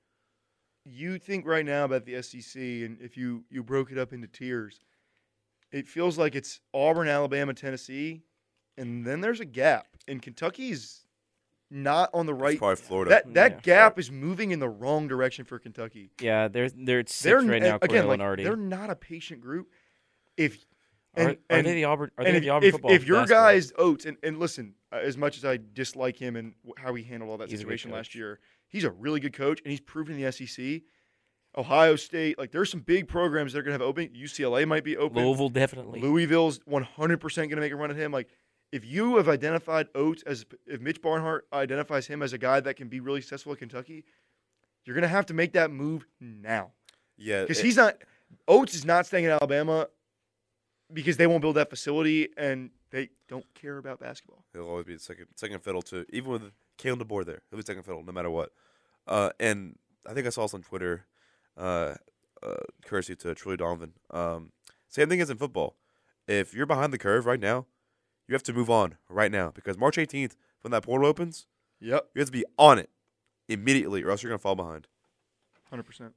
you 0.85 1.17
think 1.17 1.45
right 1.47 1.65
now 1.65 1.85
about 1.85 2.05
the 2.05 2.21
SEC, 2.21 2.61
and 2.83 2.99
if 3.01 3.15
you 3.17 3.45
you 3.49 3.63
broke 3.63 3.91
it 3.91 3.97
up 3.97 4.11
into 4.13 4.27
tiers, 4.27 4.81
it 5.71 5.87
feels 5.87 6.17
like 6.17 6.35
it's 6.35 6.59
Auburn, 6.73 7.07
Alabama, 7.07 7.53
Tennessee, 7.53 8.23
and 8.77 9.05
then 9.05 9.21
there's 9.21 9.39
a 9.39 9.45
gap. 9.45 9.87
And 10.07 10.21
Kentucky's 10.21 11.01
not 11.71 12.09
on 12.13 12.25
the 12.25 12.33
It's 12.33 12.41
right. 12.41 12.57
probably 12.57 12.75
Florida. 12.75 13.09
That 13.09 13.33
that 13.33 13.51
Yeah. 13.51 13.59
gap 13.61 13.97
is 13.99 14.11
moving 14.11 14.51
in 14.51 14.59
the 14.59 14.69
wrong 14.69 15.07
direction 15.07 15.45
for 15.45 15.57
Kentucky. 15.59 16.11
yeah, 16.21 16.47
they're 16.47 16.69
they're 16.69 16.99
at 16.99 17.09
6 17.09 17.23
They're 17.23 17.51
right 17.51 17.61
now. 17.61 17.79
again, 17.81 18.07
like, 18.07 18.19
they're 18.37 18.55
not 18.55 18.89
a 18.89 18.95
patient 18.95 19.41
group. 19.41 19.69
If 20.37 20.65
are, 21.15 21.29
and- 21.29 21.37
are 21.49 21.57
and- 21.57 21.67
they 21.67 21.73
the 21.75 21.85
Auburn? 21.85 22.11
Are 22.17 22.23
they 22.23 22.31
if, 22.35 22.41
the 22.41 22.49
Auburn 22.49 22.67
if, 22.67 22.71
football? 22.73 22.91
if 22.91 23.05
your 23.07 23.21
basketball? 23.21 23.43
guys 23.45 23.73
Oates 23.77 24.05
and, 24.05 24.17
and 24.23 24.39
listen, 24.39 24.75
uh, 24.91 24.97
as 24.97 25.17
much 25.17 25.37
as 25.37 25.45
I 25.45 25.57
dislike 25.73 26.17
him 26.17 26.35
and 26.35 26.53
how 26.77 26.93
he 26.95 27.03
handled 27.03 27.31
all 27.31 27.37
that 27.37 27.49
He's 27.49 27.59
situation 27.59 27.91
last 27.91 28.13
year, 28.15 28.39
he's 28.67 28.83
a 28.83 28.91
really 28.91 29.19
good 29.19 29.33
coach 29.33 29.59
and 29.63 29.71
he's 29.71 29.79
proven 29.81 30.15
in 30.15 30.21
the 30.21 30.31
SEC. 30.31 30.81
Ohio 31.55 31.95
State, 31.95 32.39
like 32.39 32.51
there's 32.51 32.71
some 32.71 32.79
big 32.79 33.07
programs 33.07 33.53
that 33.53 33.59
are 33.59 33.61
gonna 33.63 33.73
have 33.73 33.81
open. 33.81 34.09
UCLA 34.15 34.65
might 34.67 34.83
be 34.83 34.97
open. 34.97 35.23
Louisville 35.23 35.49
definitely. 35.49 36.01
Louisville's 36.01 36.59
100 36.65 37.19
percent 37.21 37.49
gonna 37.49 37.61
make 37.61 37.71
a 37.71 37.75
run 37.75 37.91
at 37.91 37.95
him. 37.97 38.11
Like 38.11 38.27
if 38.73 38.83
you 38.83 39.17
have 39.17 39.29
identified 39.29 39.87
Oates 39.93 40.23
as 40.23 40.47
if 40.65 40.81
Mitch 40.81 40.99
Barnhart 40.99 41.45
identifies 41.53 42.07
him 42.07 42.23
as 42.23 42.33
a 42.33 42.39
guy 42.39 42.59
that 42.59 42.75
can 42.75 42.87
be 42.87 42.99
really 42.99 43.21
successful 43.21 43.51
at 43.51 43.59
Kentucky, 43.59 44.03
you're 44.83 44.95
gonna 44.95 45.07
have 45.07 45.27
to 45.27 45.33
make 45.35 45.53
that 45.53 45.69
move 45.69 46.07
now 46.19 46.71
yeah, 47.15 47.41
because 47.41 47.61
he's 47.61 47.77
not. 47.77 47.97
Oates 48.47 48.73
is 48.73 48.83
not 48.83 49.05
staying 49.05 49.25
in 49.25 49.29
Alabama 49.29 49.87
because 50.91 51.17
they 51.17 51.27
won't 51.27 51.43
build 51.43 51.55
that 51.55 51.69
facility 51.69 52.29
and 52.35 52.71
they 52.89 53.09
don't 53.29 53.45
care 53.53 53.77
about 53.77 53.99
basketball. 53.99 54.43
He'll 54.53 54.67
always 54.67 54.85
be 54.85 54.95
the 54.95 54.99
second 54.99 55.27
second 55.35 55.59
fiddle 55.63 55.83
to 55.83 56.07
even 56.09 56.31
with 56.31 56.51
Kalen 56.79 56.99
DeBoer 56.99 57.25
there. 57.25 57.43
He'll 57.51 57.57
be 57.57 57.63
second 57.63 57.83
fiddle 57.83 58.03
no 58.03 58.11
matter 58.11 58.31
what. 58.31 58.53
Uh, 59.07 59.29
and 59.39 59.77
I 60.09 60.15
think 60.15 60.25
I 60.25 60.31
saw 60.31 60.41
this 60.43 60.55
on 60.55 60.63
Twitter, 60.63 61.05
uh, 61.55 61.93
uh, 62.41 62.55
courtesy 62.85 63.15
to 63.17 63.35
Truly 63.35 63.57
Donovan. 63.57 63.93
Um, 64.09 64.51
same 64.89 65.09
thing 65.09 65.21
as 65.21 65.29
in 65.29 65.37
football. 65.37 65.75
If 66.27 66.55
you're 66.55 66.65
behind 66.65 66.91
the 66.91 66.97
curve 66.97 67.27
right 67.27 67.39
now, 67.39 67.67
you 68.27 68.33
have 68.33 68.43
to 68.43 68.53
move 68.53 68.69
on 68.69 68.95
right 69.09 69.31
now 69.31 69.51
because 69.53 69.77
March 69.77 69.97
18th, 69.97 70.35
when 70.61 70.71
that 70.71 70.83
portal 70.83 71.07
opens, 71.07 71.47
Yep, 71.79 72.09
you 72.15 72.19
have 72.19 72.27
to 72.27 72.31
be 72.31 72.45
on 72.57 72.79
it 72.79 72.89
immediately, 73.49 74.03
or 74.03 74.09
else 74.11 74.23
you're 74.23 74.29
gonna 74.29 74.39
fall 74.39 74.55
behind. 74.55 74.87
hundred 75.69 75.83
percent. 75.83 76.13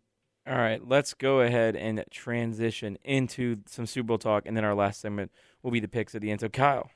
All 0.46 0.54
right, 0.56 0.80
let's 0.86 1.12
go 1.12 1.40
ahead 1.40 1.74
and 1.74 2.04
transition 2.10 2.98
into 3.02 3.56
some 3.66 3.84
Super 3.86 4.06
Bowl 4.06 4.18
talk, 4.18 4.44
and 4.46 4.56
then 4.56 4.64
our 4.64 4.74
last 4.76 5.00
segment 5.00 5.32
will 5.62 5.72
be 5.72 5.80
the 5.80 5.88
picks 5.88 6.14
at 6.14 6.20
the 6.22 6.30
end. 6.30 6.40
So, 6.40 6.48
Kyle, 6.48 6.90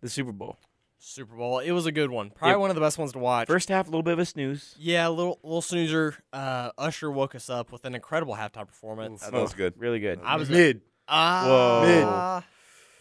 the 0.00 0.08
Super 0.08 0.32
Bowl. 0.32 0.58
Super 0.98 1.36
Bowl. 1.36 1.60
It 1.60 1.70
was 1.70 1.86
a 1.86 1.92
good 1.92 2.10
one. 2.10 2.30
Probably 2.30 2.54
Yep. 2.54 2.58
one 2.60 2.70
of 2.70 2.74
the 2.74 2.80
best 2.82 2.98
ones 2.98 3.12
to 3.12 3.18
watch. 3.20 3.46
First 3.46 3.68
half, 3.68 3.86
a 3.86 3.90
little 3.90 4.02
bit 4.02 4.14
of 4.14 4.18
a 4.18 4.26
snooze. 4.26 4.74
yeah, 4.76 5.06
a 5.06 5.10
little 5.10 5.38
little 5.44 5.62
snoozer. 5.62 6.16
Uh, 6.32 6.72
Usher 6.76 7.10
woke 7.12 7.36
us 7.36 7.48
up 7.48 7.70
with 7.70 7.84
an 7.84 7.94
incredible 7.94 8.34
halftime 8.34 8.66
performance. 8.66 9.22
That 9.22 9.32
was 9.34 9.54
good. 9.54 9.74
Really 9.78 10.00
good. 10.00 10.18
I 10.24 10.34
was 10.36 10.50
Mid 10.50 10.80
Ah, 11.06 12.44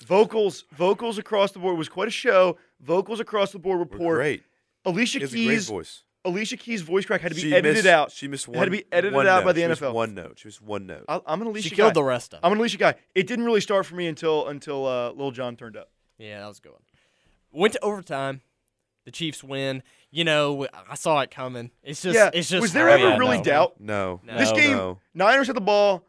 vocals, 0.06 0.66
vocals 0.76 1.18
across 1.18 1.52
the 1.52 1.60
board 1.60 1.78
was 1.78 1.90
quite 1.90 2.08
a 2.08 2.12
show. 2.12 2.58
Vocals 2.82 3.20
across 3.20 3.52
the 3.52 3.60
board 3.60 3.80
were 3.80 3.86
We're 3.86 3.98
poor. 3.98 4.16
great. 4.16 4.44
Alicia 4.86 5.20
He 5.20 5.22
has 5.24 5.34
a 5.34 5.36
great 5.36 5.44
Keys, 5.48 5.68
voice. 5.70 6.04
Alicia 6.26 6.58
Keys' 6.58 6.82
voice 6.82 7.06
crack 7.06 7.22
had 7.22 7.30
to 7.32 7.36
be 7.36 7.42
She 7.42 7.54
edited 7.56 7.76
missed, 7.76 7.88
out. 7.88 8.12
She 8.12 8.28
missed 8.28 8.48
It 8.48 8.52
one. 8.52 8.60
had 8.60 8.66
to 8.66 8.72
be 8.72 8.84
edited 8.92 9.18
out 9.20 9.24
note. 9.24 9.46
by 9.46 9.52
the 9.54 9.62
She 9.62 9.68
NFL. 9.68 9.94
one 9.94 10.14
note. 10.14 10.40
She 10.40 10.48
missed 10.48 10.62
one 10.62 10.86
note. 10.86 11.06
I, 11.08 11.22
I'm 11.26 11.42
an 11.42 11.48
Alicia 11.48 11.70
she 11.70 11.76
killed 11.76 11.90
guy. 11.92 11.94
the 11.94 12.04
rest 12.04 12.34
of. 12.34 12.40
I'm 12.44 12.50
them. 12.52 12.58
an 12.58 12.60
Alicia 12.60 12.78
guy. 12.78 12.96
It 13.16 13.28
didn't 13.28 13.46
really 13.46 13.62
start 13.62 13.86
for 13.86 13.96
me 13.96 14.08
until 14.08 14.48
until 14.48 14.86
uh, 14.86 15.12
Lil 15.12 15.32
Jon 15.32 15.56
turned 15.56 15.78
up. 15.78 15.90
Yeah, 16.18 16.40
that 16.42 16.48
was 16.48 16.60
a 16.60 16.62
good 16.62 16.74
one. 16.74 16.82
Went 17.52 17.74
to 17.74 17.80
overtime. 17.84 18.42
The 19.06 19.12
Chiefs 19.12 19.44
win. 19.44 19.82
You 20.12 20.24
know, 20.24 20.68
I 20.90 20.96
saw 20.96 21.20
it 21.22 21.32
coming. 21.32 21.72
It's 21.84 22.02
just, 22.02 22.16
yeah. 22.16 22.30
it's 22.34 22.50
just. 22.50 22.62
was 22.62 22.74
there 22.74 22.90
Oh, 22.90 22.94
ever 22.94 23.04
yeah, 23.10 23.18
really 23.18 23.38
no. 23.38 23.44
doubt? 23.44 23.76
no. 23.80 24.22
No. 24.26 24.38
This 24.38 24.52
game, 24.52 24.76
No. 24.76 25.00
Niners 25.14 25.48
had 25.48 25.56
the 25.56 25.62
ball, 25.62 26.04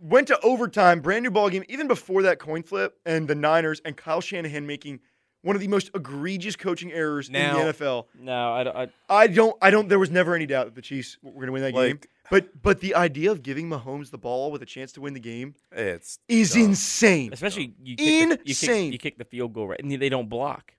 went 0.00 0.28
to 0.28 0.40
overtime, 0.40 1.00
brand 1.00 1.22
new 1.24 1.30
ball 1.30 1.48
game. 1.50 1.64
Even 1.68 1.88
before 1.88 2.22
that 2.22 2.38
coin 2.38 2.62
flip, 2.62 2.98
and 3.06 3.26
the 3.28 3.34
Niners 3.34 3.80
and 3.84 3.96
Kyle 3.96 4.20
Shanahan 4.20 4.66
making 4.66 5.00
one 5.42 5.54
of 5.54 5.60
the 5.60 5.68
most 5.68 5.90
egregious 5.94 6.56
coaching 6.56 6.92
errors 6.92 7.30
Now- 7.30 7.58
in 7.60 7.66
the 7.66 7.72
NFL. 7.72 8.06
No, 8.18 8.52
I, 8.52 8.64
don't- 8.64 8.76
I, 8.76 8.88
I 9.08 9.26
don't. 9.28 9.56
I 9.62 9.70
don't. 9.70 9.88
There 9.88 9.98
was 9.98 10.10
never 10.10 10.34
any 10.34 10.46
doubt 10.46 10.66
that 10.66 10.74
the 10.74 10.82
Chiefs 10.82 11.18
were 11.22 11.32
going 11.32 11.46
to 11.46 11.52
win 11.52 11.62
that 11.62 11.72
game. 11.74 12.00
But 12.30 12.60
but 12.60 12.80
the 12.80 12.96
idea 12.96 13.30
of 13.30 13.42
giving 13.44 13.68
Mahomes 13.68 14.10
the 14.10 14.18
ball 14.18 14.50
with 14.50 14.60
a 14.60 14.66
chance 14.66 14.90
to 14.92 15.00
win 15.00 15.14
the 15.14 15.20
game 15.20 15.54
It's 15.70 16.18
is 16.28 16.54
dumb. 16.54 16.62
insane. 16.64 17.32
especially 17.32 17.74
you 17.80 17.94
kick, 17.94 18.06
the, 18.06 18.12
you, 18.12 18.36
kick, 18.36 18.48
Insane. 18.48 18.92
you 18.92 18.98
kick 18.98 19.16
the 19.18 19.24
field 19.24 19.52
goal 19.52 19.68
right, 19.68 19.78
and 19.80 19.92
they 19.92 20.08
don't 20.08 20.28
block 20.28 20.74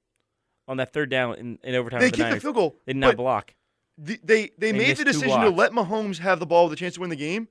on 0.68 0.76
that 0.78 0.92
third 0.92 1.10
down 1.10 1.36
in, 1.36 1.58
in 1.64 1.74
overtime. 1.76 2.02
They 2.02 2.10
the 2.10 2.18
kicked 2.18 2.32
the 2.32 2.40
field 2.42 2.56
goal. 2.56 2.76
They 2.86 2.92
did 2.92 3.00
not 3.00 3.16
block. 3.16 3.54
the, 3.98 4.20
they 4.26 4.50
they, 4.58 4.74
made 4.74 4.98
the 4.98 5.06
decision 5.06 5.40
to 5.40 5.50
let 5.50 5.72
Mahomes 5.72 6.18
have 6.18 6.42
the 6.42 6.46
ball 6.46 6.66
with 6.66 6.74
a 6.74 6.76
chance 6.76 6.96
to 6.96 7.00
win 7.00 7.10
the 7.10 7.16
game, 7.16 7.48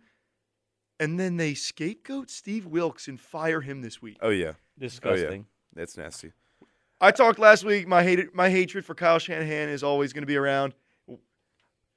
and 0.98 1.18
then 1.18 1.36
they 1.36 1.54
scapegoat 1.54 2.30
Steve 2.30 2.66
Wilks 2.66 3.08
and 3.08 3.20
fire 3.20 3.60
him 3.60 3.82
this 3.82 4.00
week. 4.00 4.18
Oh, 4.20 4.28
oh 4.28 4.30
yeah, 4.30 4.52
Disgusting. 4.78 5.46
that's 5.74 5.96
nasty. 5.96 6.32
I 7.00 7.10
talked 7.10 7.38
last 7.38 7.64
week. 7.64 7.86
My 7.86 8.02
hate, 8.02 8.34
my 8.34 8.48
hatred 8.48 8.84
for 8.84 8.94
Kyle 8.94 9.18
Shanahan 9.18 9.68
is 9.68 9.82
always 9.82 10.12
going 10.12 10.22
to 10.22 10.26
be 10.26 10.36
around. 10.36 10.74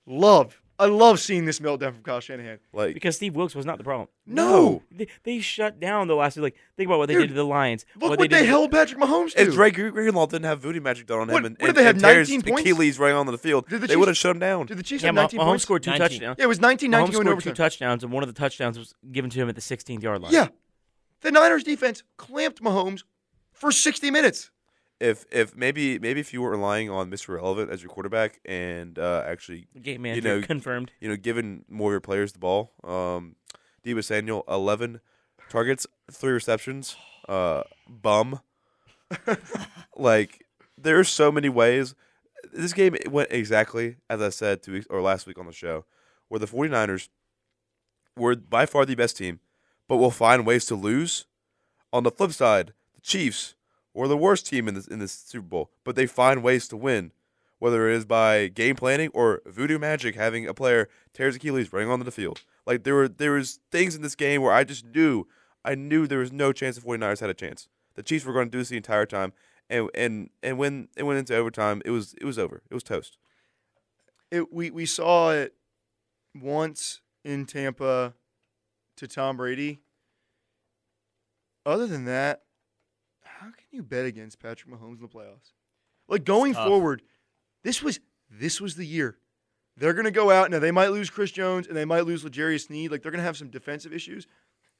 Love, 0.06 0.62
I 0.80 0.86
love 0.86 1.20
seeing 1.20 1.44
this 1.44 1.60
meltdown 1.60 1.94
from 1.94 2.04
Kyle 2.04 2.22
Shanahan. 2.22 2.60
Like 2.72 2.94
Because 2.94 3.18
Steve 3.18 3.36
Wilks 3.36 3.54
was 3.54 3.66
not 3.66 3.78
the 3.78 3.84
problem. 3.84 4.08
No, 4.26 4.82
They, 4.90 5.08
they 5.24 5.40
shut 5.42 5.80
down 5.80 6.08
the 6.08 6.16
last. 6.16 6.38
Like 6.38 6.56
think 6.78 6.88
about 6.88 7.00
what 7.00 7.08
they 7.08 7.16
Dude, 7.16 7.24
did 7.24 7.28
to 7.30 7.34
the 7.34 7.44
Lions. 7.46 7.86
look 8.00 8.12
what, 8.12 8.20
they, 8.20 8.28
they, 8.30 8.40
did. 8.40 8.48
held 8.48 8.72
Patrick 8.72 9.00
Mahomes 9.02 9.34
to. 9.34 9.42
If 9.42 9.54
Dre 9.54 9.72
Greenlaw 9.72 10.28
didn't 10.28 10.46
have 10.46 10.62
voodoo 10.62 10.80
magic 10.80 11.06
done 11.08 11.20
on 11.20 11.30
him 11.30 11.34
What- 11.34 11.46
and, 11.46 11.58
what 11.58 11.68
did 11.68 11.68
and, 11.70 11.78
they 11.78 11.84
have, 11.84 11.96
and 11.96 12.02
19 12.02 12.42
points? 12.44 12.62
Achilles 12.62 12.98
right 12.98 13.12
onto 13.12 13.32
the 13.34 13.38
field, 13.38 13.68
Did 13.68 13.82
the 13.82 13.88
they 13.88 13.94
Chiefs- 13.94 13.98
would 14.00 14.08
have 14.08 14.18
shut 14.18 14.32
him 14.32 14.40
down. 14.40 14.66
Did 14.68 14.78
the 14.78 14.84
Chiefs 14.84 15.04
Yeah, 15.04 15.08
have 15.10 15.16
19 15.16 15.40
Mahomes 15.40 15.46
points? 15.46 15.64
scored 15.64 15.84
two 15.84 15.92
19. 15.92 16.08
touchdowns. 16.10 16.36
Yeah, 16.40 16.46
it 16.46 16.48
was 16.48 16.60
19 16.62 16.90
Mahomes 16.90 16.94
19 16.94 17.12
going 17.24 17.40
scored 17.40 17.44
two 17.44 17.54
touchdowns, 17.62 18.04
and 18.04 18.14
one 18.14 18.24
of 18.24 18.34
the 18.34 18.40
touchdowns 18.40 18.80
was 18.80 18.94
given 19.12 19.30
to 19.32 19.40
him 19.40 19.50
at 19.50 19.56
the 19.56 19.62
16th 19.62 20.02
yard 20.02 20.22
line. 20.22 20.32
Yeah. 20.32 20.48
The 21.22 21.32
Niners 21.32 21.64
defense 21.66 22.04
clamped 22.16 22.62
Mahomes 22.64 23.04
for 23.52 23.72
60 23.74 24.10
minutes. 24.12 24.52
If 25.00 25.26
if 25.32 25.56
maybe 25.56 25.98
maybe 26.00 26.20
if 26.20 26.34
you 26.34 26.42
were 26.42 26.52
relying 26.52 26.90
on 26.90 27.10
Mr. 27.10 27.36
Relevant 27.36 27.72
as 27.72 27.82
your 27.82 27.90
quarterback 27.90 28.40
and 28.44 29.00
uh, 29.00 29.24
actually 29.26 29.68
Game 29.82 30.02
manager 30.02 30.40
know, 30.40 30.46
confirmed. 30.46 30.92
you 31.00 31.08
know 31.08 31.16
giving 31.16 31.64
more 31.70 31.92
of 31.92 31.94
your 31.94 32.02
players 32.02 32.34
the 32.34 32.40
ball, 32.40 32.74
um, 32.84 33.36
Deebo 33.86 34.04
Samuel 34.04 34.44
eleven 34.50 35.00
targets, 35.50 35.88
three 36.12 36.34
receptions, 36.34 36.98
uh, 37.30 37.64
bum. 37.88 38.42
like 39.96 40.46
there 40.78 41.00
are 41.00 41.04
so 41.04 41.32
many 41.32 41.50
ways. 41.50 41.96
This 42.54 42.74
game 42.74 42.96
went 43.10 43.32
exactly 43.32 43.98
as 44.10 44.22
I 44.22 44.30
said 44.30 44.64
two 44.64 44.74
weeks 44.74 44.88
or 44.90 45.02
last 45.02 45.28
week 45.28 45.38
on 45.38 45.46
the 45.46 45.52
show, 45.54 45.86
where 46.28 46.40
the 46.40 46.48
49ers 46.48 47.10
were 48.16 48.36
by 48.36 48.66
far 48.66 48.86
the 48.86 48.96
best 48.96 49.18
team, 49.18 49.40
but 49.88 49.98
will 49.98 50.12
find 50.12 50.46
ways 50.46 50.66
to 50.66 50.76
lose. 50.76 51.26
On 51.92 52.04
the 52.04 52.12
flip 52.12 52.32
side, 52.32 52.74
the 52.94 53.02
Chiefs 53.02 53.56
were 54.00 54.08
the 54.08 54.18
worst 54.18 54.48
team 54.48 54.68
in 54.68 54.76
this 54.76 54.88
in 54.88 55.00
this 55.00 55.12
Super 55.12 55.46
Bowl, 55.46 55.72
but 55.84 55.96
they 55.96 56.08
find 56.08 56.42
ways 56.42 56.68
to 56.70 56.78
win, 56.78 57.12
whether 57.60 57.90
it 57.90 57.96
is 57.96 58.06
by 58.06 58.48
game 58.48 58.76
planning 58.76 59.10
or 59.14 59.42
voodoo 59.46 59.78
magic, 59.78 60.16
having 60.16 60.48
a 60.48 60.54
player 60.54 60.88
tears 61.14 61.36
Achilles 61.36 61.74
running 61.74 61.90
onto 61.90 62.06
the 62.06 62.12
field. 62.12 62.42
Like 62.66 62.84
there 62.84 62.96
were 62.96 63.08
there 63.08 63.34
was 63.34 63.60
things 63.72 63.96
in 63.96 64.02
this 64.02 64.16
game 64.16 64.42
where 64.42 64.54
I 64.54 64.64
just 64.64 64.86
knew 64.86 65.26
I 65.66 65.76
knew 65.76 66.08
there 66.08 66.20
was 66.20 66.32
no 66.32 66.54
chance 66.54 66.78
the 66.78 66.82
49ers 66.82 67.20
had 67.20 67.30
a 67.30 67.34
chance. 67.34 67.68
The 67.96 68.04
Chiefs 68.04 68.26
were 68.26 68.34
going 68.34 68.48
to 68.48 68.52
do 68.52 68.60
this 68.60 68.70
the 68.70 68.78
entire 68.78 69.06
time, 69.06 69.34
and 69.70 69.90
and 69.94 70.30
and 70.42 70.58
when 70.58 70.88
it 70.96 71.04
went 71.04 71.20
into 71.20 71.36
overtime, 71.36 71.82
it 71.84 71.92
was 71.92 72.16
it 72.22 72.26
was 72.26 72.40
over. 72.40 72.62
It 72.70 72.74
was 72.74 72.84
toast. 72.84 73.18
It, 74.32 74.54
we, 74.54 74.70
we 74.70 74.86
saw 74.86 75.32
it 75.32 75.56
once 76.40 77.02
in 77.26 77.46
Tampa 77.46 78.14
to 78.98 79.08
Tom 79.08 79.38
Brady. 79.38 79.80
Other 81.66 81.88
than 81.88 82.06
that, 82.06 82.44
how 83.40 83.48
can 83.48 83.68
you 83.72 83.82
bet 83.82 84.06
against 84.06 84.40
Patrick 84.40 84.74
Mahomes 84.74 84.96
in 84.96 85.02
the 85.02 85.08
playoffs? 85.08 85.54
Like 86.08 86.26
going 86.26 86.54
forward, 86.54 87.02
this 87.64 87.82
was 87.82 88.00
this 88.30 88.60
was 88.60 88.76
the 88.76 88.86
year. 88.86 89.18
They're 89.78 89.94
gonna 89.94 90.12
go 90.12 90.30
out 90.30 90.52
now. 90.52 90.60
They 90.60 90.72
might 90.72 90.90
lose 90.90 91.10
Chris 91.10 91.32
Jones 91.32 91.68
and 91.68 91.76
they 91.78 91.86
might 91.86 92.06
lose 92.06 92.26
L'Jarius 92.26 92.68
Sneed. 92.68 92.92
Like 92.92 93.02
they're 93.02 93.12
gonna 93.12 93.24
have 93.24 93.38
some 93.38 93.50
defensive 93.50 93.94
issues. 93.94 94.28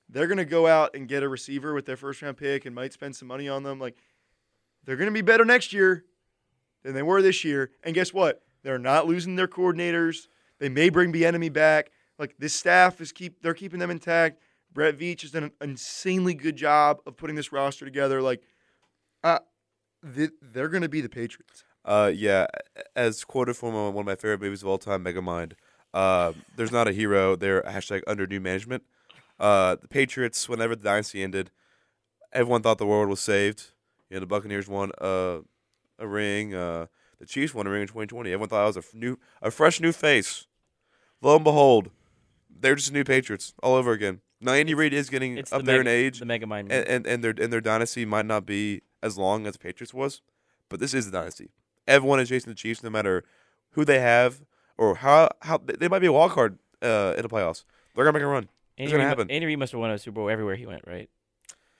They're 0.10 0.28
gonna 0.28 0.44
go 0.44 0.68
out 0.68 0.94
and 0.94 1.08
get 1.08 1.24
a 1.24 1.30
receiver 1.30 1.74
with 1.74 1.86
their 1.86 1.96
first 1.96 2.22
round 2.22 2.36
pick 2.36 2.66
and 2.66 2.76
might 2.76 2.92
spend 2.92 3.16
some 3.16 3.28
money 3.28 3.48
on 3.48 3.64
them. 3.64 3.80
Like 3.80 3.98
they're 4.84 4.98
gonna 4.98 5.12
be 5.12 5.22
better 5.22 5.46
next 5.46 5.72
year 5.72 6.04
than 6.84 6.94
they 6.94 7.04
were 7.04 7.22
this 7.22 7.46
year. 7.46 7.72
And 7.84 7.96
guess 7.96 8.14
what? 8.14 8.42
They're 8.64 8.80
not 8.80 9.08
losing 9.08 9.38
their 9.38 9.48
coordinators. 9.48 10.28
They 10.60 10.68
may 10.68 10.90
bring 10.90 11.14
the 11.14 11.26
enemy 11.26 11.50
back. 11.50 11.92
Like 12.18 12.36
this 12.40 12.54
staff 12.54 13.00
is 13.00 13.14
keep 13.14 13.42
they're 13.42 13.54
keeping 13.54 13.80
them 13.80 13.92
intact. 13.92 14.42
Brett 14.72 14.98
Veach 14.98 15.22
has 15.22 15.32
done 15.32 15.44
an 15.44 15.52
insanely 15.62 16.34
good 16.34 16.56
job 16.56 17.00
of 17.06 17.18
putting 17.18 17.36
this 17.36 17.52
roster 17.52 17.86
together. 17.86 18.22
Like, 18.22 18.44
uh, 19.24 19.40
th- 20.16 20.32
they're 20.42 20.70
going 20.70 20.84
to 20.84 20.90
be 20.90 21.02
the 21.02 21.10
Patriots. 21.10 21.64
Uh, 21.86 22.12
yeah, 22.14 22.46
as 22.96 23.24
quoted 23.24 23.56
from 23.56 23.74
one 23.74 23.98
of 23.98 24.06
my 24.06 24.16
favorite 24.16 24.42
movies 24.42 24.62
of 24.62 24.68
all 24.68 24.78
time, 24.78 25.04
Megamind. 25.04 25.54
Uh, 25.94 26.34
there's 26.56 26.72
not 26.72 26.88
a 26.88 26.92
hero. 26.92 27.36
They're 27.36 27.64
hashtag 27.64 28.02
under 28.06 28.28
new 28.28 28.40
management. 28.40 28.84
Uh, 29.40 29.76
the 29.82 29.88
Patriots, 29.88 30.48
whenever 30.48 30.76
the 30.76 30.84
dynasty 30.84 31.24
ended, 31.24 31.52
everyone 32.32 32.62
thought 32.62 32.78
the 32.78 32.86
world 32.86 33.10
was 33.10 33.20
saved. 33.20 33.72
You 34.10 34.16
know, 34.16 34.20
the 34.20 34.26
Buccaneers 34.28 34.68
won 34.68 34.92
uh, 35.00 35.40
a 35.98 36.08
ring. 36.08 36.54
Uh, 36.54 36.88
the 37.20 37.26
Chiefs 37.26 37.54
won 37.54 37.68
a 37.68 37.70
ring 37.70 37.82
in 37.82 37.88
2020. 37.88 38.30
Everyone 38.30 38.50
thought 38.50 38.64
it 38.64 38.76
was 38.76 38.86
a 38.94 38.98
new, 38.98 39.18
a 39.42 39.50
fresh 39.50 39.80
new 39.80 39.92
face. 39.92 40.46
Lo 41.22 41.36
and 41.36 41.44
behold, 41.44 41.90
they're 42.50 42.76
just 42.76 42.94
new 42.94 43.04
Patriots 43.04 43.54
all 43.62 43.76
over 43.76 43.92
again. 43.92 44.22
Now 44.42 44.54
Andy 44.54 44.74
Reid 44.74 44.94
is 44.94 45.10
getting 45.10 45.38
It's 45.38 45.52
up 45.52 45.62
the 45.62 45.66
there 45.66 45.78
mega, 45.80 45.90
in 45.90 45.96
age, 46.06 46.20
The 46.20 46.26
Mega 46.26 46.48
Mind. 46.48 46.72
and, 46.72 46.88
and 46.88 47.08
and 47.08 47.24
their 47.24 47.34
and 47.40 47.52
their 47.52 47.62
dynasty 47.62 48.06
might 48.06 48.26
not 48.26 48.46
be 48.46 48.82
as 49.04 49.18
long 49.18 49.46
as 49.48 49.54
the 49.54 49.60
Patriots 49.60 49.94
was, 49.94 50.22
but 50.70 50.80
this 50.80 50.94
is 50.94 51.06
the 51.06 51.12
dynasty. 51.12 51.50
Everyone 51.88 52.20
is 52.20 52.30
chasing 52.30 52.50
the 52.52 52.56
Chiefs, 52.56 52.84
no 52.84 52.90
matter 52.90 53.24
who 53.72 53.84
they 53.86 54.00
have 54.00 54.42
or 54.78 54.96
how 54.96 55.30
how 55.42 55.58
they 55.58 55.88
might 55.88 56.00
be 56.00 56.08
a 56.08 56.12
wild 56.14 56.32
card 56.32 56.58
uh, 56.82 57.14
in 57.18 57.24
the 57.24 57.30
playoffs. 57.30 57.64
They're 57.96 58.06
gonna 58.06 58.18
make 58.18 58.24
a 58.24 58.28
run. 58.28 58.48
Andy, 58.78 58.92
gonna 58.92 59.04
Reid, 59.04 59.10
happen. 59.10 59.32
Andy 59.32 59.46
Reid 59.46 59.60
must 59.60 59.74
have 59.74 59.82
won 59.82 59.92
a 59.92 59.98
Super 59.98 60.16
Bowl 60.16 60.30
everywhere 60.30 60.56
he 60.56 60.66
went, 60.66 60.84
right? 60.88 61.10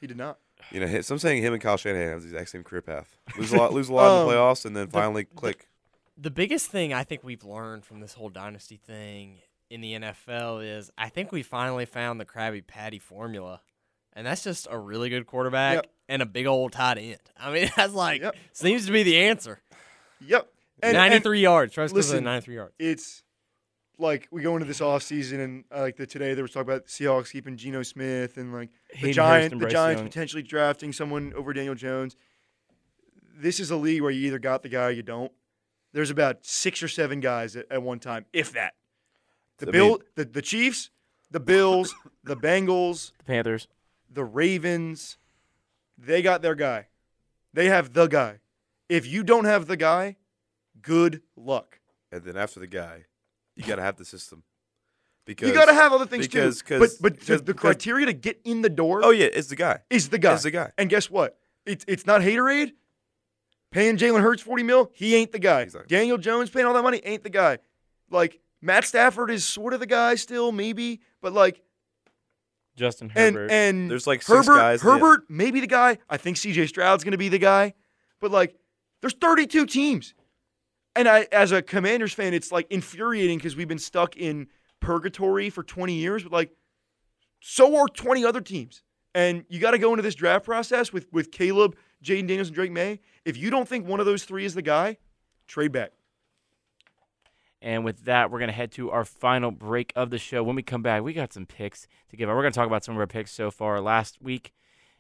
He 0.02 0.08
did 0.08 0.18
not. 0.18 0.38
You 0.72 0.82
know, 0.82 0.88
hi- 0.88 1.00
saying 1.02 1.42
him 1.42 1.54
and 1.54 1.62
Kyle 1.62 1.78
Shanahan 1.78 2.10
have 2.10 2.22
the 2.22 2.28
exact 2.28 2.50
same 2.50 2.64
career 2.66 2.82
path. 2.82 3.16
Lose 3.38 3.54
a 3.54 3.58
lot, 3.58 3.72
lose 3.74 3.88
a 3.88 3.94
lot 3.94 4.22
in 4.22 4.28
the 4.28 4.34
Um, 4.34 4.38
playoffs, 4.38 4.66
and 4.66 4.76
then 4.76 4.88
finally 4.88 5.24
the- 5.24 5.36
click. 5.36 5.68
The 6.22 6.30
biggest 6.32 6.70
thing 6.70 6.92
I 6.94 7.06
think 7.06 7.24
we've 7.24 7.46
learned 7.46 7.86
from 7.86 8.02
this 8.02 8.14
whole 8.16 8.28
dynasty 8.28 8.76
thing 8.76 9.38
in 9.70 9.82
the 9.82 9.94
NFL 9.94 10.64
is 10.66 10.92
I 10.98 11.10
think 11.10 11.32
we 11.32 11.44
finally 11.44 11.86
found 11.86 12.20
the 12.20 12.26
Krabby 12.26 12.66
Patty 12.66 13.00
formula. 13.00 13.62
And 14.14 14.26
that's 14.26 14.44
just 14.44 14.68
a 14.70 14.78
really 14.78 15.10
good 15.10 15.28
quarterback 15.28 15.76
Yep. 15.76 15.92
and 16.10 16.22
a 16.22 16.26
big 16.26 16.46
old 16.48 16.72
tight 16.74 16.98
end. 16.98 17.18
I 17.40 17.52
mean, 17.52 17.70
that's 17.76 17.94
like 17.94 18.22
Yep. 18.22 18.36
seems 18.54 18.86
to 18.88 18.92
be 18.92 19.04
the 19.04 19.18
answer. 19.20 19.62
Yep. 20.26 20.48
And, 20.82 20.98
and 20.98 21.12
93 21.12 21.42
yards. 21.42 21.74
Travis 21.74 21.92
Kelce 21.92 21.96
listen, 21.96 22.16
had 22.18 22.24
93 22.24 22.56
yards. 22.56 22.74
it's 22.80 23.24
like 23.98 24.28
we 24.32 24.42
go 24.42 24.56
into 24.56 24.66
this 24.66 24.80
offseason 24.80 25.44
and 25.44 25.64
uh, 25.76 25.82
like 25.82 25.98
the 25.98 26.08
today 26.08 26.34
there 26.34 26.44
was 26.44 26.52
talk 26.52 26.64
about 26.64 26.86
the 26.86 26.90
Seahawks 26.90 27.32
keeping 27.32 27.58
Geno 27.58 27.84
Smith 27.84 28.38
and 28.38 28.54
like 28.54 28.70
the 29.02 29.12
Giants, 29.14 29.56
the 29.58 29.68
Giants 29.68 30.00
Young. 30.00 30.08
potentially 30.08 30.42
drafting 30.42 30.92
someone 30.94 31.34
over 31.36 31.52
Daniel 31.54 31.76
Jones. 31.76 32.16
This 33.38 33.60
is 33.60 33.72
a 33.72 33.76
league 33.76 34.02
where 34.02 34.12
you 34.12 34.28
either 34.28 34.40
got 34.40 34.64
the 34.64 34.70
guy 34.70 34.86
or 34.86 34.92
you 34.92 35.04
don't. 35.04 35.32
There's 35.94 36.10
about 36.12 36.46
six 36.46 36.82
or 36.84 36.88
seven 36.88 37.20
guys 37.20 37.56
at, 37.56 37.66
at 37.72 37.82
one 37.82 38.00
time, 38.00 38.26
if 38.34 38.54
that. 38.54 38.74
The 39.60 39.68
I 39.68 39.72
Bill, 39.72 39.88
mean- 39.90 39.98
the, 40.16 40.26
the 40.26 40.42
Chiefs, 40.42 40.90
the 41.32 41.40
Bills, 41.40 41.94
the 42.24 42.36
Bengals, 42.36 43.12
The 43.20 43.24
Panthers. 43.26 43.68
the 44.12 44.24
Ravens, 44.24 45.18
they 45.98 46.22
got 46.22 46.42
their 46.42 46.56
guy. 46.56 46.88
They 47.54 47.68
have 47.68 47.94
the 47.94 48.08
guy. 48.08 48.40
If 48.88 49.06
you 49.06 49.24
don't 49.24 49.46
have 49.46 49.68
the 49.68 49.78
guy, 49.78 50.16
good 50.82 51.22
luck. 51.36 51.80
And 52.12 52.24
then 52.24 52.38
after 52.38 52.60
the 52.60 52.68
guy, 52.68 53.06
you 53.56 53.64
gotta 53.64 53.82
have 53.84 53.98
the 53.98 54.06
system. 54.06 54.44
Because 55.26 55.48
You 55.50 55.54
got 55.54 55.66
to 55.66 55.74
have 55.76 55.94
other 55.94 56.08
things 56.08 56.28
too. 56.28 56.40
because- 56.40 56.62
too. 56.64 56.80
'cause- 56.80 56.98
but 56.98 57.02
but 57.14 57.20
because- 57.20 57.40
the 57.42 57.54
because- 57.54 57.62
criteria 57.62 58.06
to 58.08 58.14
get 58.14 58.40
in 58.46 58.62
the 58.64 58.70
door 58.70 59.02
oh 59.04 59.12
yeah, 59.12 59.28
it's 59.32 59.48
the 59.50 59.56
guy. 59.56 59.80
is 59.90 60.10
the 60.10 60.18
guy. 60.18 60.34
Is 60.34 60.42
the 60.44 60.50
guy. 60.52 60.72
And 60.78 60.90
guess 60.90 61.08
what? 61.10 61.38
It's 61.68 61.86
it's 61.88 62.06
not 62.08 62.22
haterade. 62.22 62.72
Paying 63.72 63.98
Jalen 63.98 64.22
Hurts 64.22 64.42
forty 64.42 64.64
mil, 64.64 64.90
he 64.96 65.16
ain't 65.16 65.32
the 65.32 65.38
guy. 65.38 65.62
Exactly. 65.62 65.96
Daniel 65.96 66.18
Jones 66.18 66.50
paying 66.50 66.66
all 66.66 66.74
that 66.74 66.82
money 66.82 67.02
ain't 67.04 67.22
the 67.24 67.30
guy. 67.30 67.60
Like 68.10 68.40
Matt 68.62 68.86
Stafford 68.86 69.32
is 69.32 69.46
sort 69.46 69.74
of 69.74 69.80
the 69.80 69.86
guy 69.86 70.16
still, 70.16 70.52
maybe, 70.52 71.02
but 71.22 71.34
like 71.34 71.62
Justin 72.76 73.12
and 73.16 73.36
Herbert. 73.36 73.52
and 73.52 73.90
There's 73.92 74.08
like 74.08 74.22
six 74.22 74.48
Herbert 74.48 74.58
guys 74.58 74.82
that- 74.82 74.90
Herbert 74.90 75.24
maybe 75.30 75.60
the 75.60 75.68
guy. 75.68 75.98
I 76.10 76.18
think 76.18 76.38
C.J. 76.38 76.68
Stroud's 76.68 77.04
going 77.04 77.12
to 77.14 77.18
be 77.18 77.30
the 77.30 77.38
guy, 77.40 77.74
but 78.20 78.32
like 78.32 78.56
there's 79.02 79.14
32 79.14 79.66
teams, 79.66 80.14
and 80.96 81.08
I 81.08 81.28
as 81.32 81.52
a 81.52 81.62
Commanders 81.62 82.14
fan, 82.14 82.34
it's 82.34 82.52
like 82.52 82.68
infuriating 82.70 83.38
because 83.38 83.56
we've 83.56 83.68
been 83.68 83.80
stuck 83.80 84.16
in 84.18 84.48
purgatory 84.80 85.50
for 85.50 85.64
20 85.64 85.94
years, 85.94 86.24
but 86.24 86.32
like 86.32 86.52
so 87.42 87.78
are 87.78 87.88
20 87.88 88.26
other 88.26 88.42
teams. 88.42 88.84
And 89.16 89.44
you 89.50 89.60
got 89.60 89.72
to 89.72 89.80
go 89.80 89.92
into 89.92 90.04
this 90.04 90.16
draft 90.16 90.46
process 90.46 90.94
with 90.94 91.08
with 91.12 91.32
Caleb, 91.32 91.76
Jayden 92.04 92.28
Daniels, 92.28 92.48
and 92.50 92.56
Drake 92.56 92.72
Maye. 92.72 93.00
If 93.26 93.38
you 93.38 93.50
don't 93.50 93.68
think 93.68 93.88
one 93.88 94.00
of 94.00 94.06
those 94.06 94.24
three 94.24 94.46
is 94.46 94.54
the 94.54 94.62
guy, 94.62 94.98
trade 95.48 95.72
back. 95.72 95.92
And 97.62 97.84
with 97.84 98.06
that, 98.06 98.32
we're 98.32 98.40
going 98.40 98.50
to 98.50 98.56
head 98.56 98.72
to 98.74 98.90
our 98.92 99.04
final 99.04 99.52
break 99.52 99.92
of 99.96 100.12
the 100.12 100.18
show. 100.18 100.44
When 100.44 100.56
we 100.56 100.64
come 100.64 100.82
back, 100.82 101.04
we 101.04 101.14
got 101.14 101.34
some 101.34 101.46
picks 101.46 101.88
to 102.10 102.16
give 102.16 102.30
out. 102.30 102.36
We're 102.36 102.44
going 102.44 102.54
to 102.54 102.58
talk 102.58 102.68
about 102.68 102.86
some 102.86 102.96
of 102.96 103.00
our 103.00 103.08
picks 103.08 103.32
so 103.32 103.52
far 103.52 103.82
last 103.82 104.22
week 104.22 104.54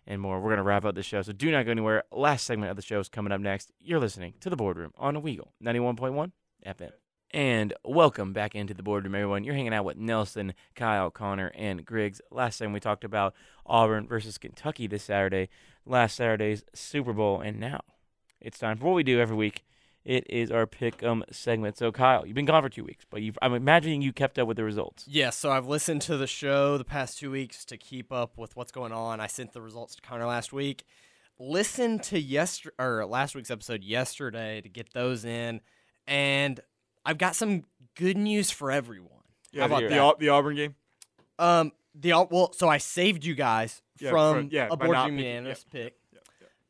and 0.05 0.21
more. 0.21 0.39
We're 0.39 0.49
going 0.49 0.57
to 0.57 0.63
wrap 0.63 0.83
up 0.83 0.95
the 0.95 1.03
show. 1.03 1.21
So 1.21 1.31
do 1.31 1.51
not 1.51 1.65
go 1.65 1.71
anywhere. 1.71 2.03
Last 2.11 2.45
segment 2.45 2.69
of 2.69 2.75
the 2.75 2.81
show 2.81 2.99
is 2.99 3.07
coming 3.07 3.31
up 3.31 3.39
next. 3.39 3.71
You're 3.79 3.99
listening 3.99 4.33
to 4.41 4.49
The 4.49 4.57
Boardroom 4.57 4.91
on 4.97 5.15
Weagle 5.21 5.49
91.1 5.63 6.31
FM. 6.65 6.91
And 7.31 7.75
welcome 7.85 8.33
back 8.33 8.55
into 8.55 8.73
the 8.73 8.81
boardroom, 8.81 9.13
everyone. 9.13 9.43
You're 9.43 9.53
hanging 9.53 9.73
out 9.73 9.85
with 9.85 9.97
Nelson, 9.97 10.55
Kyle, 10.75 11.11
Connor, 11.11 11.51
and 11.55 11.85
Griggs. 11.85 12.21
Last 12.31 12.57
time 12.57 12.73
we 12.73 12.79
talked 12.79 13.03
about 13.03 13.35
Auburn 13.67 14.07
versus 14.07 14.39
Kentucky 14.39 14.87
this 14.87 15.03
Saturday, 15.03 15.49
last 15.85 16.15
Saturday's 16.15 16.63
Super 16.73 17.13
Bowl, 17.13 17.39
and 17.39 17.59
now 17.59 17.81
it's 18.41 18.57
time 18.57 18.77
for 18.77 18.85
what 18.85 18.95
we 18.95 19.03
do 19.03 19.19
every 19.19 19.35
week 19.35 19.63
It 20.05 20.25
is 20.29 20.49
our 20.49 20.65
pick'em 20.65 21.23
segment. 21.31 21.77
So, 21.77 21.91
Kyle, 21.91 22.25
you've 22.25 22.35
been 22.35 22.45
gone 22.45 22.63
for 22.63 22.69
two 22.69 22.83
weeks, 22.85 23.05
but 23.09 23.21
you've, 23.21 23.37
I'm 23.41 23.53
imagining 23.53 24.01
you 24.01 24.13
kept 24.13 24.39
up 24.39 24.47
with 24.47 24.57
the 24.57 24.63
results. 24.63 25.03
Yes, 25.07 25.35
so 25.37 25.51
I've 25.51 25.67
listened 25.67 26.01
to 26.03 26.17
the 26.17 26.25
show 26.25 26.77
the 26.77 26.85
past 26.85 27.19
two 27.19 27.29
weeks 27.31 27.65
to 27.65 27.77
keep 27.77 28.11
up 28.11 28.37
with 28.37 28.55
what's 28.55 28.71
going 28.71 28.91
on. 28.93 29.19
I 29.19 29.27
sent 29.27 29.51
the 29.53 29.61
results 29.61 29.95
to 29.95 30.01
Connor 30.01 30.25
last 30.25 30.53
week. 30.53 30.83
Listen 31.37 31.99
to 31.99 32.19
yester 32.19 32.73
or 32.79 33.05
last 33.05 33.35
week's 33.35 33.51
episode 33.51 33.83
yesterday 33.83 34.61
to 34.61 34.69
get 34.69 34.93
those 34.93 35.23
in, 35.25 35.61
and 36.07 36.59
I've 37.05 37.17
got 37.17 37.35
some 37.35 37.63
good 37.95 38.17
news 38.17 38.51
for 38.51 38.71
everyone. 38.71 39.11
Yeah, 39.51 39.61
How 39.61 39.65
about 39.67 39.81
the, 39.83 39.87
that? 39.89 40.19
the, 40.19 40.29
Auburn 40.29 40.55
game. 40.55 40.75
Um, 41.37 41.71
the 41.95 42.11
well, 42.29 42.51
so 42.53 42.67
I 42.67 42.77
saved 42.77 43.23
you 43.25 43.35
guys 43.35 43.81
Yeah, 43.99 44.09
from 44.11 44.49
for- 44.49 44.53
yeah, 44.55 44.67
a 44.71 44.75
by 44.77 44.85
board 44.85 44.95
not 44.95 45.07
game 45.07 45.15
picking- 45.17 45.27
unanimous 45.29 45.65
pick. 45.71 45.95
Yeah, 46.13 46.19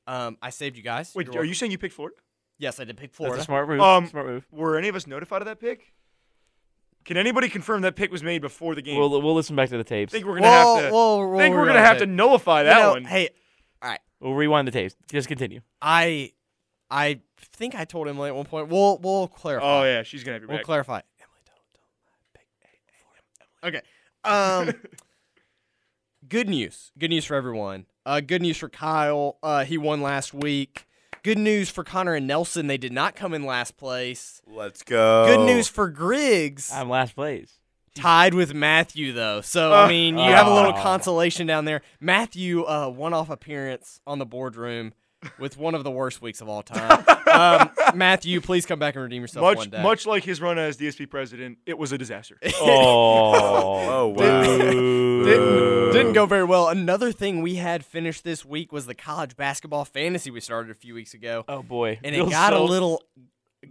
yeah. 0.07 0.25
Um, 0.27 0.38
I 0.41 0.49
saved 0.51 0.77
you 0.77 0.84
guys. 0.84 1.13
Wait, 1.15 1.25
You're 1.25 1.32
are 1.32 1.36
welcome. 1.38 1.47
you 1.49 1.53
saying 1.55 1.71
you 1.71 1.77
picked 1.77 1.95
Florida? 1.95 2.17
Yes, 2.60 2.80
I 2.80 2.84
did 2.84 2.97
pick 2.97 3.16
That's 3.16 3.38
a 3.38 3.43
smart 3.43 3.70
move. 3.70 3.80
Um, 3.80 4.05
smart 4.07 4.28
move. 4.28 4.45
Were 4.51 4.78
any 4.78 4.89
of 4.89 4.95
us 4.95 5.07
notified 5.07 5.41
of 5.41 5.45
that 5.47 5.60
pick? 5.60 5.93
Can 7.05 7.16
anybody 7.16 7.47
confirm 7.47 7.82
that 7.82 7.95
pick 7.95 8.12
was 8.12 8.22
made 8.22 8.41
before 8.41 8.76
the 8.76 8.82
game? 8.82 8.99
We'll, 8.99 9.10
we'll 9.22 9.34
listen 9.34 9.55
back 9.55 9.70
to 9.70 9.78
the 9.78 9.84
tapes. 9.84 10.14
I 10.14 10.18
think 10.18 10.28
we're 10.28 10.36
gonna 10.36 10.47
Whoa, 10.47 10.76
have 10.76 10.86
to. 10.88 10.91
whoa, 10.91 11.28
whoa, 11.28 11.36
I 11.36 11.41
think 11.41 11.55
we're 11.55 11.66
gonna 11.66 11.80
have 11.80 11.95
whoa. 11.97 12.05
to 12.05 12.12
nullify 12.12 12.60
You 12.60 12.66
that 12.66 12.80
know, 12.82 12.89
one. 12.91 13.05
Hey, 13.05 13.30
all 13.82 13.89
right. 13.89 13.99
We'll 14.20 14.34
rewind 14.34 14.68
the 14.68 14.72
tapes. 14.72 14.95
Just 15.10 15.30
continue. 15.30 15.62
I, 15.82 16.34
I 16.91 17.22
think 17.39 17.74
I 17.74 17.86
told 17.86 18.10
Emily 18.10 18.28
at 18.28 18.36
one 18.36 18.45
point. 18.45 18.68
We'll 18.68 18.97
we'll 18.97 19.30
clarify. 19.30 19.66
oh 19.66 19.84
yeah, 19.86 20.03
she's 20.03 20.26
gonna 20.26 20.34
have 20.34 20.41
your 20.41 20.49
We'll 20.49 20.57
back. 20.57 20.66
clarify. 20.66 20.99
Emily, 21.22 21.41
don't 23.64 23.72
don't 23.72 23.82
pick 23.82 23.82
Okay. 23.82 24.76
Um. 24.76 24.82
good 26.28 26.49
news. 26.49 26.91
Good 26.99 27.10
news 27.10 27.24
for 27.26 27.36
everyone. 27.36 27.86
Uh, 28.05 28.20
good 28.20 28.41
news 28.41 28.57
for 28.57 28.68
Kyle. 28.70 29.38
Uh, 29.41 29.64
he 29.64 29.78
won 29.78 30.01
last 30.01 30.34
week. 30.34 30.86
Good 31.22 31.38
news 31.38 31.70
for 31.70 31.84
Connor 31.84 32.15
and 32.15 32.28
Nelson. 32.28 32.67
They 32.67 32.78
did 32.78 32.93
not 32.93 33.15
come 33.15 33.34
in 33.34 33.43
last 33.43 33.76
place. 33.76 34.41
Let's 34.47 34.84
go. 34.84 35.26
Good 35.26 35.45
news 35.45 35.67
for 35.67 35.89
Griggs. 35.89 36.72
I'm 36.72 36.89
last 36.89 37.13
place. 37.13 37.59
Tied 37.93 38.34
with 38.34 38.53
Matthew 38.53 39.11
though, 39.11 39.41
so 39.41 39.74
I 39.74 39.88
mean 39.89 40.17
you 40.17 40.32
have 40.32 40.47
a 40.47 40.53
little 40.53 40.74
oh. 40.74 40.82
consolation 40.82 41.45
down 41.45 41.65
there. 41.65 41.82
Matthew, 41.99 42.63
uh, 42.63 42.88
one-off 42.88 43.30
appearance 43.30 43.99
on 44.07 44.20
the 44.20 44.26
boardroom 44.26 44.93
with 45.38 45.57
one 45.57 45.76
of 45.76 45.84
the 45.84 45.91
worst 45.91 46.22
weeks 46.22 46.41
of 46.41 46.49
all 46.49 46.61
time. 46.63 47.03
um, 47.28 47.70
Matthew, 47.95 48.39
please 48.41 48.65
come 48.65 48.80
back 48.80 48.95
and 48.95 49.03
redeem 49.03 49.22
yourself 49.22 49.43
much 49.43 49.57
one 49.57 49.70
day. 49.70 49.82
much 49.84 50.05
like 50.05 50.24
his 50.24 50.41
run 50.41 50.57
as 50.57 50.78
DSP 50.78 51.09
president, 51.09 51.57
it 51.65 51.78
was 51.78 51.91
a 51.91 51.97
disaster. 51.97 52.38
Oh, 52.61 53.88
Oh 53.91 54.07
wow. 54.09 54.41
didn't, 55.24 55.93
didn't 55.93 56.13
go 56.13 56.26
very 56.26 56.43
well. 56.43 56.70
Another 56.70 57.11
thing 57.11 57.41
we 57.41 57.55
had 57.55 57.84
finished 57.86 58.24
this 58.24 58.45
week 58.45 58.72
was 58.72 58.86
the 58.86 58.95
college 58.95 59.36
basketball 59.36 59.86
fantasy 59.86 60.32
we 60.32 60.39
started 60.39 60.72
a 60.72 60.76
few 60.76 60.93
weeks 60.93 61.13
ago, 61.13 61.43
Oh 61.47 61.61
boy. 61.63 61.99
and 62.03 62.15
it 62.15 62.20
Feels 62.20 62.30
got 62.32 62.53
a 62.53 62.61
little 62.61 63.03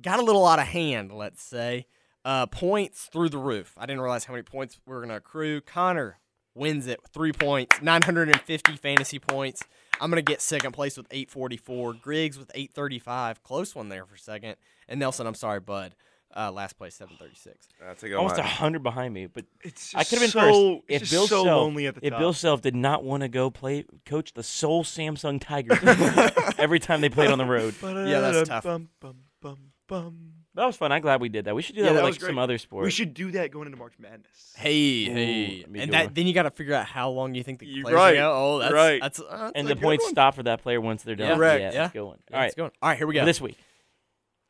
got 0.03 0.19
a 0.19 0.23
little 0.23 0.47
out 0.47 0.59
of 0.59 0.67
hand. 0.67 1.13
Let's 1.13 1.43
say 1.43 1.87
uh, 2.25 2.47
points 2.47 3.05
through 3.11 3.31
the 3.31 3.39
roof. 3.39 3.75
I 3.79 3.87
didn't 3.87 4.03
realize 4.03 4.25
how 4.25 4.35
many 4.35 4.43
points 4.43 4.79
we 4.87 4.93
were 4.93 5.01
going 5.01 5.09
to 5.11 5.17
accrue. 5.17 5.61
Connor 5.63 6.19
wins 6.59 6.87
it 6.87 7.01
three 7.13 7.33
points, 7.33 7.81
950 7.81 8.77
fantasy 8.77 9.19
points. 9.19 9.63
I'm 10.01 10.11
going 10.11 10.23
to 10.25 10.31
get 10.31 10.41
second 10.43 10.73
place 10.73 10.97
with 10.97 11.07
844. 11.11 11.95
Griggs 11.95 12.39
with 12.39 12.51
835. 12.55 13.43
Close 13.43 13.75
one 13.75 13.89
there 13.89 14.05
for 14.05 14.17
second. 14.17 14.57
And 14.89 15.01
Nelson, 15.01 15.27
I'm 15.27 15.35
sorry, 15.35 15.61
bud. 15.61 15.95
Uh, 16.37 16.53
last 16.53 16.75
place, 16.75 16.95
736. 16.95 17.69
I 17.83 17.95
take 17.95 18.13
it 18.13 18.15
almost 18.15 18.35
on 18.35 18.41
a 18.45 18.49
hundred 18.49 18.83
behind 18.83 19.15
me, 19.15 19.27
but 19.27 19.47
It's 19.65 19.95
I 19.95 20.05
could 20.05 20.21
have 20.21 20.21
been 20.21 20.31
so, 20.31 20.41
first. 20.41 20.85
It's 20.89 20.95
If 20.97 21.01
just 21.01 21.13
Bill 21.13 21.27
so 21.27 21.45
Self, 21.45 21.63
lonely 21.63 21.87
at 21.87 21.95
the 21.95 22.07
if 22.07 22.11
top. 22.13 22.21
Bill 22.21 22.33
Self 22.35 22.61
did 22.61 22.77
not 22.77 23.03
want 23.03 23.23
to 23.23 23.29
go 23.29 23.51
play 23.51 23.87
coach 24.05 24.35
the 24.35 24.43
sole 24.43 24.85
Samsung 24.85 25.41
Tigers 25.41 25.79
every 26.59 26.79
time 26.81 27.01
they 27.01 27.09
played 27.09 27.31
on 27.31 27.39
the 27.39 27.47
road, 27.47 27.75
Yeah, 27.83 28.21
that's 28.21 28.49
tough. 28.49 28.63
Bum, 28.63 28.91
bum, 29.01 29.17
bum, 29.41 29.59
bum. 29.89 30.28
That 30.59 30.67
was 30.67 30.77
fun. 30.77 30.93
I'm 30.93 31.01
glad 31.01 31.21
we 31.21 31.29
did 31.29 31.47
that. 31.47 31.55
We 31.55 31.63
should 31.63 31.75
do 31.77 31.81
Yeah, 31.83 31.89
that 31.89 31.95
that 31.95 32.05
with 32.05 32.15
was 32.17 32.23
like 32.23 32.29
some 32.31 32.39
other 32.39 32.59
sports. 32.59 32.85
We 32.85 32.91
should 32.91 33.15
do 33.15 33.31
that 33.33 33.51
going 33.51 33.67
into 33.67 33.79
March 33.79 33.95
Madness. 33.99 34.55
Hey, 34.57 35.07
Ooh, 35.09 35.13
hey, 35.15 35.57
that'd 35.61 35.73
be 35.73 35.79
a 35.79 35.83
and 35.83 35.93
that 35.93 36.15
then 36.15 36.27
you 36.27 36.33
got 36.35 36.43
to 36.45 36.51
figure 36.51 36.75
out 36.75 36.87
how 36.87 37.11
long 37.11 37.35
you 37.35 37.43
think 37.43 37.59
the 37.61 37.67
You're 37.67 37.85
players 37.85 37.97
right. 37.97 38.11
are 38.19 38.21
go. 38.21 38.33
Oh, 38.35 38.59
that's 38.59 38.73
Right. 38.73 39.01
That's, 39.01 39.21
uh, 39.21 39.25
that's 39.31 39.53
and 39.55 39.67
a 39.67 39.69
the 39.71 39.75
good 39.75 39.83
points 39.83 40.05
one. 40.05 40.13
stop 40.13 40.35
for 40.35 40.43
that 40.45 40.63
player 40.63 40.81
once 40.81 41.03
they're 41.03 41.15
done. 41.17 41.29
Yeah. 41.31 41.37
Correct. 41.37 41.61
Yeah, 41.61 41.67
Yeah. 41.67 41.79
that's 41.83 41.91
a 41.95 41.99
good 41.99 42.05
one. 42.05 42.19
Yeah, 42.31 42.37
All 42.37 42.41
right, 42.41 42.47
it's 42.47 42.55
going. 42.57 42.71
All 42.83 42.89
right, 42.91 42.99
here 42.99 43.07
we 43.07 43.15
go. 43.15 43.25
this 43.25 43.41
week. 43.41 43.57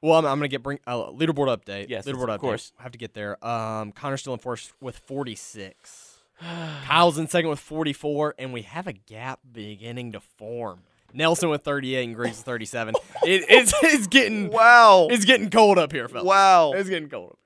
Well, 0.01 0.15
I'm, 0.15 0.27
I'm 0.27 0.39
gonna 0.39 0.49
get 0.49 0.63
bring 0.63 0.79
uh, 0.87 0.95
leaderboard 1.11 1.49
update. 1.49 1.89
Yes, 1.89 2.07
leaderboard 2.07 2.29
of 2.33 2.39
update. 2.39 2.41
course. 2.41 2.73
I 2.79 2.85
have 2.85 2.93
to 2.93 2.99
get 2.99 3.15
there. 3.15 3.45
Um, 3.45 3.93
Connor's 3.93 4.21
still 4.21 4.33
in 4.33 4.39
first 4.39 4.73
with 4.81 4.97
46. 4.99 6.19
Kyle's 6.85 7.19
in 7.19 7.27
second 7.29 7.51
with 7.51 7.59
44, 7.59 8.37
and 8.39 8.53
we 8.53 8.63
have 8.63 8.87
a 8.87 8.93
gap 8.93 9.41
beginning 9.51 10.13
to 10.13 10.21
form. 10.21 10.83
Nelson 11.19 11.51
with 11.51 11.63
38 11.63 12.05
and 12.05 12.15
Griggs 12.15 12.39
with 12.39 12.47
37. 12.47 12.95
it, 13.25 13.45
it's 13.49 13.75
it's 13.83 14.07
getting 14.07 14.49
Wow. 14.51 15.09
it's 15.11 15.25
getting 15.27 15.51
cold 15.51 15.79
up 15.79 15.93
here, 15.93 16.09
fellas. 16.09 16.25
wow. 16.25 16.73
It's 16.73 16.89
getting 16.89 17.11
cold. 17.11 17.37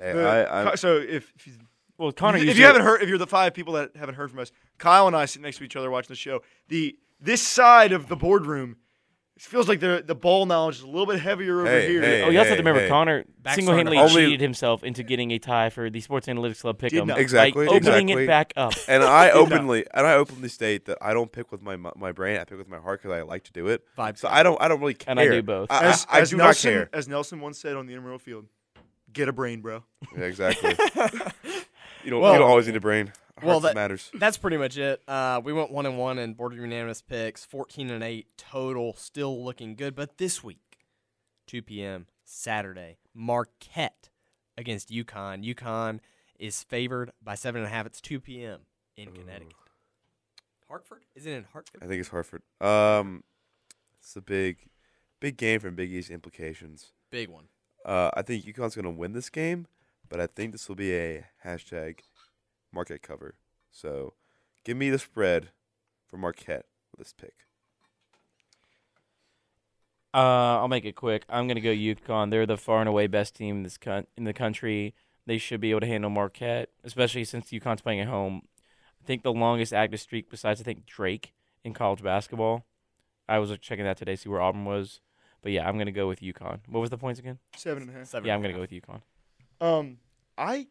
Hey, 0.00 0.12
The- 0.14 0.26
I, 0.50 0.72
I, 0.72 0.74
so 0.74 0.96
if, 0.96 1.32
if 1.36 1.46
you, 1.46 1.52
Well, 1.98 2.10
Connor, 2.12 2.38
if 2.38 2.58
you 2.58 2.64
haven't 2.64 2.82
heard, 2.82 3.02
if 3.02 3.08
you're 3.08 3.18
the 3.18 3.26
five 3.26 3.54
people 3.54 3.74
that 3.74 3.94
haven't 3.96 4.16
heard 4.16 4.30
from 4.30 4.40
us, 4.40 4.50
Kyle 4.78 5.06
and 5.06 5.14
I 5.14 5.26
sit 5.26 5.40
next 5.42 5.58
to 5.58 5.64
each 5.64 5.76
other 5.76 5.90
watching 5.90 6.08
the 6.08 6.16
show. 6.16 6.42
The 6.68 6.96
this 7.20 7.40
side 7.46 7.92
of 7.92 8.08
the 8.08 8.16
boardroom, 8.16 8.76
it 9.36 9.42
feels 9.42 9.68
like 9.68 9.80
the 9.80 10.02
the 10.04 10.14
ball 10.14 10.46
knowledge 10.46 10.76
is 10.76 10.82
a 10.82 10.86
little 10.86 11.06
bit 11.06 11.20
heavier 11.20 11.60
over 11.60 11.70
Hey, 11.70 11.88
here. 11.88 12.00
hey. 12.00 12.22
Oh, 12.22 12.30
you 12.30 12.38
also 12.38 12.48
have 12.50 12.56
to 12.58 12.62
remember 12.62 12.80
hey. 12.80 12.88
Connor 12.88 13.24
single-handedly 13.52 13.98
starter. 13.98 14.10
Only- 14.12 14.24
cheated 14.24 14.40
himself 14.40 14.82
into 14.82 15.02
getting 15.02 15.30
a 15.32 15.38
tie 15.38 15.68
for 15.70 15.90
the 15.90 16.00
Sports 16.00 16.26
Analytics 16.26 16.60
Club 16.62 16.78
Did 16.78 16.92
pick'em 16.92 17.06
not. 17.06 17.14
by 17.16 17.20
Exactly, 17.20 17.66
opening 17.66 18.08
exactly. 18.08 18.24
it 18.24 18.26
back 18.26 18.52
up. 18.56 18.72
and 18.88 19.02
I 19.04 19.30
openly 19.30 19.84
and 19.92 20.06
I 20.06 20.14
openly 20.14 20.48
state 20.48 20.86
that 20.86 20.98
I 21.02 21.12
don't 21.14 21.30
pick 21.30 21.52
with 21.52 21.60
my 21.62 21.76
my 21.76 22.12
brain. 22.12 22.38
I 22.38 22.44
pick 22.44 22.58
with 22.58 22.68
my 22.68 22.78
heart 22.78 23.02
because 23.02 23.14
I 23.16 23.22
like 23.22 23.44
to 23.44 23.52
do 23.52 23.66
it. 23.68 23.82
Vibes. 23.96 24.18
So 24.18 24.28
I 24.28 24.42
don't 24.42 24.60
I 24.60 24.68
don't 24.68 24.80
really 24.80 24.94
care. 24.94 25.10
And 25.12 25.20
I 25.20 25.28
do 25.28 25.42
both. 25.42 25.70
I, 25.70 25.84
As, 25.84 26.06
I, 26.08 26.18
I 26.18 26.20
as 26.22 26.30
do 26.30 26.36
Nelson, 26.38 26.70
not 26.72 26.76
care. 26.78 26.90
As 26.92 27.06
Nelson 27.08 27.40
once 27.40 27.58
said 27.58 27.76
on 27.76 27.86
the 27.86 27.92
intramural 27.92 28.18
field, 28.18 28.46
get 29.12 29.28
a 29.28 29.32
brain, 29.32 29.60
bro. 29.60 29.84
Yeah, 30.16 30.24
exactly. 30.24 30.70
you 32.04 32.10
don't 32.10 32.20
Well- 32.22 32.32
you 32.32 32.38
don't 32.38 32.48
always 32.48 32.66
need 32.66 32.76
a 32.76 32.80
brain. 32.80 33.12
Well, 33.42 33.60
that- 33.60 33.74
matters. 33.74 34.10
That's 34.14 34.38
pretty 34.38 34.56
much 34.56 34.76
it. 34.78 35.02
Uh, 35.06 35.40
we 35.44 35.52
went 35.52 35.70
one 35.70 35.84
and 35.86 35.98
one 35.98 36.18
in 36.18 36.34
board 36.34 36.54
unanimous 36.54 37.02
picks, 37.02 37.44
fourteen 37.44 37.90
and 37.90 38.02
eight 38.02 38.28
total, 38.36 38.94
still 38.94 39.44
looking 39.44 39.74
good. 39.74 39.94
But 39.94 40.18
this 40.18 40.42
week, 40.42 40.78
two 41.46 41.62
p.m. 41.62 42.06
Saturday, 42.24 42.96
Marquette 43.14 44.08
against 44.56 44.90
UConn. 44.90 45.44
UConn 45.54 46.00
is 46.38 46.62
favored 46.62 47.12
by 47.22 47.34
seven 47.34 47.60
and 47.62 47.66
a 47.70 47.70
half. 47.74 47.86
It's 47.86 48.00
two 48.00 48.20
p.m. 48.20 48.60
in 48.96 49.12
Connecticut. 49.12 49.52
Hartford? 50.68 51.02
Is 51.14 51.26
it 51.26 51.32
in 51.32 51.44
Hartford? 51.52 51.82
I 51.82 51.86
think 51.86 52.00
it's 52.00 52.08
Hartford. 52.08 52.42
Um, 52.60 53.22
it's 54.00 54.16
a 54.16 54.20
big, 54.20 54.68
big 55.20 55.36
game 55.36 55.60
from 55.60 55.74
Big 55.76 55.92
East 55.92 56.10
implications. 56.10 56.92
Big 57.10 57.28
one. 57.28 57.44
Uh, 57.84 58.10
I 58.14 58.22
think 58.22 58.44
UConn's 58.44 58.74
going 58.74 58.84
to 58.84 58.90
win 58.90 59.12
this 59.12 59.30
game, 59.30 59.66
but 60.08 60.20
I 60.20 60.26
think 60.26 60.50
this 60.52 60.68
will 60.68 60.74
be 60.74 60.92
a 60.92 61.26
hashtag 61.44 62.00
Marquette 62.72 63.02
cover. 63.02 63.34
So, 63.70 64.14
give 64.64 64.76
me 64.76 64.90
the 64.90 64.98
spread 64.98 65.50
for 66.08 66.16
Marquette 66.16 66.66
with 66.90 66.98
this 66.98 67.12
pick. 67.12 67.34
Uh, 70.14 70.60
I'll 70.60 70.68
make 70.68 70.86
it 70.86 70.96
quick. 70.96 71.24
I'm 71.28 71.46
gonna 71.46 71.60
go 71.60 71.68
UConn. 71.70 72.30
They're 72.30 72.46
the 72.46 72.56
far 72.56 72.80
and 72.80 72.88
away 72.88 73.06
best 73.06 73.36
team 73.36 73.58
in 73.58 73.62
this 73.64 73.76
con- 73.76 74.06
in 74.16 74.24
the 74.24 74.32
country. 74.32 74.94
They 75.26 75.36
should 75.36 75.60
be 75.60 75.70
able 75.70 75.80
to 75.80 75.86
handle 75.86 76.08
Marquette, 76.08 76.70
especially 76.84 77.24
since 77.24 77.50
UConn's 77.50 77.82
playing 77.82 78.00
at 78.00 78.08
home. 78.08 78.42
I 79.02 79.06
think 79.06 79.22
the 79.22 79.32
longest 79.32 79.74
active 79.74 80.00
streak 80.00 80.30
besides 80.30 80.60
I 80.60 80.64
think 80.64 80.86
Drake 80.86 81.34
in 81.64 81.74
college 81.74 82.02
basketball. 82.02 82.64
I 83.28 83.38
was 83.40 83.56
checking 83.58 83.84
that 83.84 83.98
today, 83.98 84.16
see 84.16 84.28
where 84.28 84.40
Auburn 84.40 84.64
was. 84.64 85.00
But 85.42 85.52
yeah, 85.52 85.68
I'm 85.68 85.76
gonna 85.76 85.92
go 85.92 86.08
with 86.08 86.20
UConn. 86.20 86.60
What 86.68 86.80
was 86.80 86.90
the 86.90 86.96
points 86.96 87.20
again? 87.20 87.38
Seven 87.56 87.82
and 87.82 87.92
a 87.92 87.98
half. 87.98 88.06
Seven 88.06 88.26
Yeah, 88.26 88.34
I'm 88.34 88.40
gonna 88.40 88.54
go 88.54 88.60
with 88.60 88.70
UConn. 88.70 89.02
Um, 89.60 89.98
I 90.38 90.68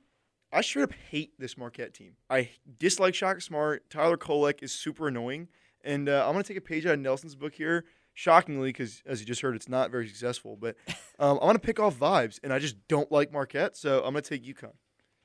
I 0.56 0.62
straight 0.62 0.84
up 0.84 0.94
hate 1.12 1.34
this 1.38 1.58
Marquette 1.58 1.94
team. 1.94 2.14
I 2.30 2.50
dislike 2.80 3.14
Shaka 3.14 3.42
Smart. 3.42 3.90
Tyler 3.90 4.16
Kolek 4.16 4.64
is 4.64 4.72
super 4.72 5.10
annoying, 5.10 5.50
and 5.84 6.08
uh, 6.08 6.26
I'm 6.26 6.34
gonna 6.34 6.44
take 6.46 6.56
a 6.56 6.62
page 6.62 6.86
out 6.86 6.94
of 6.94 7.00
Nelson's 7.02 7.36
book 7.36 7.54
here. 7.54 7.84
Shockingly, 8.14 8.70
because 8.70 9.04
as 9.06 9.20
you 9.20 9.26
just 9.26 9.42
heard, 9.42 9.58
it's 9.58 9.68
not 9.68 9.92
very 9.92 10.08
successful. 10.08 10.56
But 10.56 10.78
um, 11.20 11.38
I'm 11.42 11.48
gonna 11.48 11.60
pick 11.60 11.82
off 11.82 12.00
vibes, 12.00 12.40
and 12.42 12.54
I 12.54 12.60
just 12.60 12.78
don't 12.88 13.12
like 13.12 13.34
Marquette, 13.34 13.76
so 13.76 13.98
I'm 13.98 14.14
gonna 14.14 14.22
take 14.22 14.46
UConn. 14.46 14.72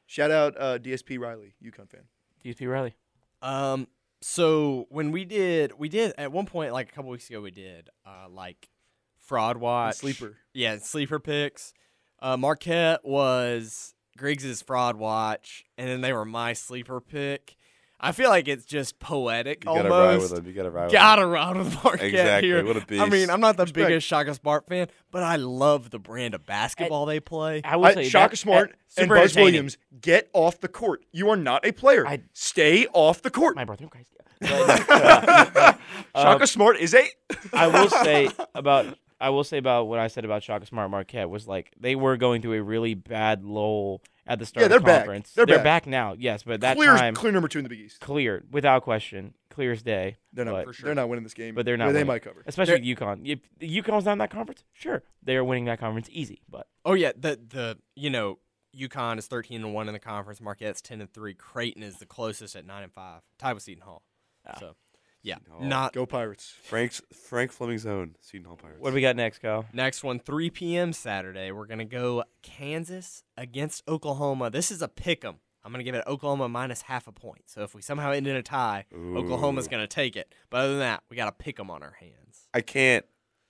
Shout 0.07 0.33
out 0.33 0.57
uh, 0.59 0.79
DSP 0.79 1.21
Riley, 1.21 1.55
UConn 1.65 1.89
fan. 1.89 2.03
DSP 2.45 2.69
Riley. 2.69 2.97
Um. 3.41 3.87
So 4.23 4.87
when 4.91 5.13
we 5.13 5.25
did, 5.25 5.79
we 5.79 5.89
did 5.89 6.13
at 6.19 6.33
one 6.33 6.45
point, 6.45 6.73
like 6.73 6.89
a 6.89 6.93
couple 6.93 7.11
weeks 7.11 7.31
ago, 7.31 7.41
we 7.41 7.53
did 7.53 7.89
uh 8.05 8.29
like 8.29 8.69
fraud 9.21 9.59
watch 9.59 9.95
sleeper. 9.95 10.39
Yeah, 10.55 10.79
sleeper 10.79 11.21
picks. 11.21 11.73
Uh, 12.21 12.37
Marquette 12.37 13.05
was 13.05 13.95
Griggs's 14.17 14.63
fraud 14.63 14.97
watch, 14.97 15.65
and 15.79 15.89
then 15.89 16.01
they 16.01 16.13
were 16.13 16.25
my 16.25 16.53
sleeper 16.53 17.01
pick. 17.01 17.57
I 18.03 18.13
feel 18.13 18.31
like 18.31 18.49
it's 18.49 18.65
just 18.65 18.99
poetic 18.99 19.63
You 19.63 19.75
got 19.75 19.83
to 19.83 19.89
ride 19.91 20.07
with 20.15 20.15
almost. 20.15 20.35
them. 20.37 20.47
You 20.47 20.53
got 20.55 20.63
to 20.63 20.71
ride 20.71 20.91
Gotta 20.91 21.27
ride 21.27 21.57
with 21.59 21.75
Marquette 21.85 22.07
Exactly. 22.07 22.49
here. 22.49 22.65
What 22.65 22.77
a 22.79 22.95
I 22.99 23.01
mean, 23.05 23.11
beast. 23.11 23.31
I'm 23.31 23.41
not 23.43 23.59
the 23.59 23.65
Respect. 23.65 23.89
biggest 23.89 24.07
Shaka 24.07 24.33
Smart 24.35 24.67
fan, 24.67 24.89
but 25.11 25.23
I 25.23 25.37
love 25.37 25.91
the 25.91 25.99
brand 25.99 26.35
of 26.35 26.47
basketball 26.47 27.05
they 27.05 27.21
play. 27.21 27.61
I 27.63 27.77
will 27.77 27.93
say 27.93 28.09
Shaka 28.09 28.31
that- 28.33 28.37
Smart 28.39 28.69
that- 28.71 29.03
and 29.03 29.05
super 29.11 29.17
Buzz. 29.17 29.37
Williams, 29.37 29.77
get 30.01 30.31
off 30.33 30.61
the 30.61 30.69
court. 30.69 31.05
You 31.13 31.29
are 31.29 31.37
not 31.37 31.67
a 31.67 31.73
player. 31.73 32.07
I- 32.07 32.23
Stay 32.33 32.87
off 32.95 33.21
the 33.21 33.31
court. 33.31 33.55
my 33.55 33.67
brother 33.67 33.85
in 33.85 33.91
Christ. 33.91 34.09
But, 34.41 34.89
uh, 34.89 35.73
Shaka 36.17 36.47
Smart 36.47 36.79
is 36.79 36.95
a. 36.95 37.07
I 37.53 37.67
will 37.67 37.91
say 37.91 38.31
about 38.55 38.97
I 39.21 39.31
will 39.31 39.45
say 39.45 39.59
about 39.59 39.85
what 39.89 39.99
I 39.99 40.09
said 40.09 40.25
about 40.25 40.43
Shaka 40.43 40.67
Smart 40.67 40.91
Marquette 40.91 41.29
was 41.29 41.47
like 41.47 41.73
they 41.79 41.95
were 41.95 42.17
going 42.17 42.41
through 42.43 42.55
a 42.55 42.63
really 42.63 42.95
bad 42.95 43.45
lull 43.45 44.03
at 44.27 44.39
the 44.39 44.47
start 44.47 44.63
Yeah, 44.63 44.65
of 44.67 44.71
they're 44.71 44.79
the 44.81 44.85
back. 44.87 44.99
conference. 45.01 45.33
They're 45.33 45.47
back. 45.47 45.87
now, 45.87 46.15
yes, 46.19 46.43
but 46.43 46.61
that 46.63 46.77
clear, 46.77 46.97
time 46.97 47.15
clear 47.15 47.33
number 47.33 47.49
two 47.49 47.59
in 47.59 47.65
the 47.65 47.69
Big 47.69 47.81
East. 47.81 48.01
clear 48.01 48.45
without 48.51 48.83
question, 48.83 49.35
clear 49.51 49.73
as 49.73 49.83
day. 49.83 50.17
They're 50.33 50.45
not. 50.45 50.65
But- 50.67 50.77
They're 50.83 50.95
not 50.95 51.09
winning 51.09 51.25
this 51.25 51.35
game, 51.35 51.55
But 51.55 51.67
they're 51.67 51.77
not 51.77 51.93
They 51.93 52.05
might 52.05 52.23
cover. 52.23 52.43
Especially 52.47 52.81
UConn. 52.81 53.23
If 53.25 53.41
UConn's 53.61 54.05
not 54.07 54.13
in 54.13 54.19
that 54.19 54.31
conference, 54.31 54.65
sure, 54.73 55.03
they 55.23 55.37
are 55.37 55.45
winning 55.45 55.67
that 55.67 55.81
conference 55.81 56.09
easy. 56.13 56.41
But 56.49 56.67
Oh 56.85 56.95
yeah, 56.95 57.13
the 57.17 57.39
the 57.49 57.79
you 57.97 58.09
know 58.11 58.39
UConn 58.79 59.19
is 59.19 59.27
thirteen 59.27 59.65
and 59.65 59.75
one 59.75 59.89
in 59.89 59.93
the 59.95 59.99
conference. 60.01 60.41
Marquette's 60.41 60.81
ten 60.81 61.01
and 61.01 61.13
three. 61.13 61.35
Creighton 61.35 61.83
is 61.83 61.97
the 61.99 62.07
closest 62.07 62.55
at 62.57 62.65
nine 62.65 62.85
and 62.85 62.93
five. 62.93 63.23
Tied 63.39 63.53
with 63.55 63.65
Seton 63.65 63.83
Hall. 63.83 64.03
Ah. 64.47 64.57
So 64.61 64.77
yeah, 65.23 65.37
Seton 65.45 65.69
not 65.69 65.93
Go 65.93 66.07
Pirates. 66.07 66.55
Frank's 66.63 67.03
Frank 67.13 67.53
Fleming's 67.53 67.87
own 67.87 68.17
Seton 68.21 68.47
Hall 68.47 68.57
Pirates. 68.57 68.81
what 68.81 68.91
do 68.91 68.95
we 68.95 69.01
got 69.01 69.17
next, 69.17 69.39
Kyle? 69.41 69.67
next 69.73 70.03
one. 70.05 70.19
Three 70.19 70.51
p.m. 70.51 70.93
Saturday. 70.93 71.51
We're 71.53 71.67
gonna 71.67 71.85
go 71.85 72.25
Kansas 72.43 73.23
against 73.37 73.83
Oklahoma. 73.89 74.51
This 74.51 74.71
is 74.71 74.83
a 74.83 74.89
pick 74.89 75.25
'em. 75.25 75.37
I'm 75.63 75.73
gonna 75.73 75.85
give 75.85 75.95
it 75.95 76.05
Oklahoma 76.07 76.49
minus 76.49 76.83
half 76.83 77.07
a 77.07 77.13
point. 77.13 77.43
So 77.47 77.63
if 77.63 77.75
we 77.75 77.83
somehow 77.83 78.13
end 78.13 78.27
in 78.27 78.35
a 78.37 78.43
tie, 78.43 78.87
Oklahoma's 78.95 79.69
gonna 79.69 79.87
take 79.87 80.17
it. 80.17 80.35
But 80.49 80.59
other 80.63 80.71
than 80.71 80.79
that, 80.81 81.03
we 81.11 81.17
got 81.17 81.27
to 81.27 81.33
pick 81.33 81.61
'em 81.61 81.71
on 81.71 81.83
our 81.83 81.93
hands. 82.01 82.49
I 82.55 82.63
can't. 82.63 83.05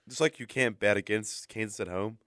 Just 0.08 0.20
like 0.20 0.40
you 0.40 0.46
can't 0.46 0.78
bet 0.78 0.96
against 0.96 1.48
Kansas 1.48 1.78
at 1.78 1.86
home, 1.86 2.18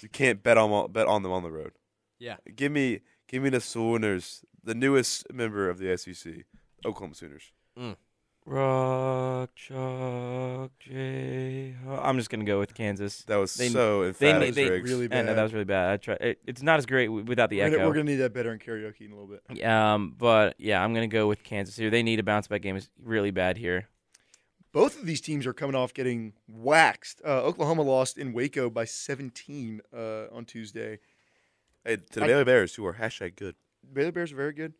you 0.00 0.08
can't 0.08 0.42
bet 0.42 0.58
on 0.58 0.90
bet 0.90 1.06
on 1.06 1.22
them 1.22 1.30
on 1.30 1.44
the 1.44 1.52
road. 1.52 1.72
Yeah. 2.18 2.36
Give 2.56 2.72
me 2.72 3.00
give 3.28 3.42
me 3.44 3.48
the 3.50 3.60
Sooners, 3.60 4.44
the 4.64 4.74
newest 4.74 5.32
member 5.32 5.70
of 5.70 5.78
the 5.78 5.96
SEC, 5.96 6.44
Oklahoma 6.84 7.14
Sooners. 7.14 7.52
Mm. 7.78 7.96
Rock, 8.44 9.54
chalk, 9.54 10.72
I'm 10.90 12.18
just 12.18 12.28
gonna 12.28 12.44
go 12.44 12.58
with 12.58 12.74
Kansas. 12.74 13.22
That 13.24 13.36
was 13.36 13.54
They- 13.54 13.68
so 13.68 14.02
they- 14.12 14.30
emphatic. 14.30 14.54
they- 14.54 14.68
Riggs. 14.70 14.90
really 14.90 15.04
I 15.04 15.22
know 15.22 15.26
bad. 15.28 15.36
that 15.36 15.42
was 15.44 15.52
really 15.52 15.64
bad. 15.64 15.90
I 15.92 15.96
try. 15.98 16.14
It, 16.20 16.40
it's 16.46 16.60
not 16.62 16.78
as 16.78 16.86
great 16.86 17.06
w- 17.06 17.24
without 17.24 17.50
the 17.50 17.58
We're 17.60 17.66
gonna, 17.70 17.76
echo. 17.76 17.86
we're 17.88 17.94
gonna 17.94 18.04
need 18.10 18.16
that 18.16 18.32
better 18.34 18.52
in 18.52 18.58
karaoke 18.58 19.02
in 19.02 19.12
a 19.12 19.14
little 19.14 19.28
bit. 19.48 19.64
Um, 19.64 20.14
but 20.18 20.56
yeah, 20.58 20.82
I'm 20.82 20.92
gonna 20.92 21.06
go 21.06 21.28
with 21.28 21.44
Kansas 21.44 21.76
here. 21.76 21.88
They 21.88 22.02
need 22.02 22.18
a 22.18 22.24
bounce 22.24 22.48
back 22.48 22.62
game. 22.62 22.74
Is 22.76 22.90
really 23.00 23.30
bad 23.30 23.58
here. 23.58 23.88
Both 24.72 24.98
of 24.98 25.06
these 25.06 25.20
teams 25.20 25.46
are 25.46 25.52
coming 25.52 25.76
off 25.76 25.94
getting 25.94 26.32
waxed. 26.48 27.20
Uh, 27.24 27.42
Oklahoma 27.44 27.82
lost 27.82 28.18
in 28.18 28.32
Waco 28.32 28.70
by 28.70 28.86
17 28.86 29.82
uh, 29.94 30.24
on 30.32 30.46
Tuesday. 30.46 30.98
Hey, 31.84 31.96
to 31.96 32.20
the 32.20 32.24
I- 32.24 32.26
Baylor 32.28 32.44
Bears, 32.44 32.74
who 32.74 32.86
are 32.86 32.94
hashtag 32.94 33.36
good. 33.36 33.54
Baylor 33.92 34.12
Bears 34.12 34.32
are 34.32 34.36
very 34.36 34.52
good. 34.52 34.72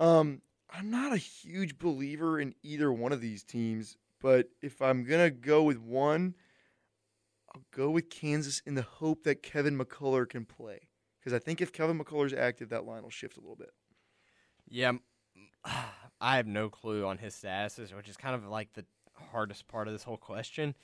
Um, 0.00 0.40
I'm 0.76 0.90
not 0.90 1.12
a 1.12 1.18
huge 1.18 1.78
believer 1.78 2.40
in 2.40 2.54
either 2.62 2.92
one 2.92 3.12
of 3.12 3.20
these 3.20 3.44
teams, 3.44 3.96
but 4.20 4.48
if 4.60 4.82
I'm 4.82 5.04
gonna 5.04 5.30
go 5.30 5.62
with 5.62 5.78
one, 5.78 6.34
I'll 7.54 7.62
go 7.70 7.90
with 7.90 8.10
Kansas 8.10 8.60
in 8.66 8.74
the 8.74 8.82
hope 8.82 9.22
that 9.22 9.42
Kevin 9.42 9.78
McCullar 9.78 10.28
can 10.28 10.44
play. 10.44 10.88
Because 11.20 11.32
I 11.32 11.38
think 11.38 11.60
if 11.60 11.72
Kevin 11.72 11.98
McCullar's 11.98 12.34
active, 12.34 12.70
that 12.70 12.84
line 12.84 13.02
will 13.02 13.10
shift 13.10 13.36
a 13.36 13.40
little 13.40 13.56
bit. 13.56 13.70
Yeah, 14.68 14.92
I 16.20 16.36
have 16.36 16.46
no 16.46 16.68
clue 16.68 17.06
on 17.06 17.18
his 17.18 17.34
statuses, 17.34 17.94
which 17.94 18.08
is 18.08 18.16
kind 18.16 18.34
of 18.34 18.44
like 18.48 18.72
the 18.72 18.84
hardest 19.30 19.68
part 19.68 19.86
of 19.86 19.94
this 19.94 20.02
whole 20.02 20.16
question. 20.16 20.74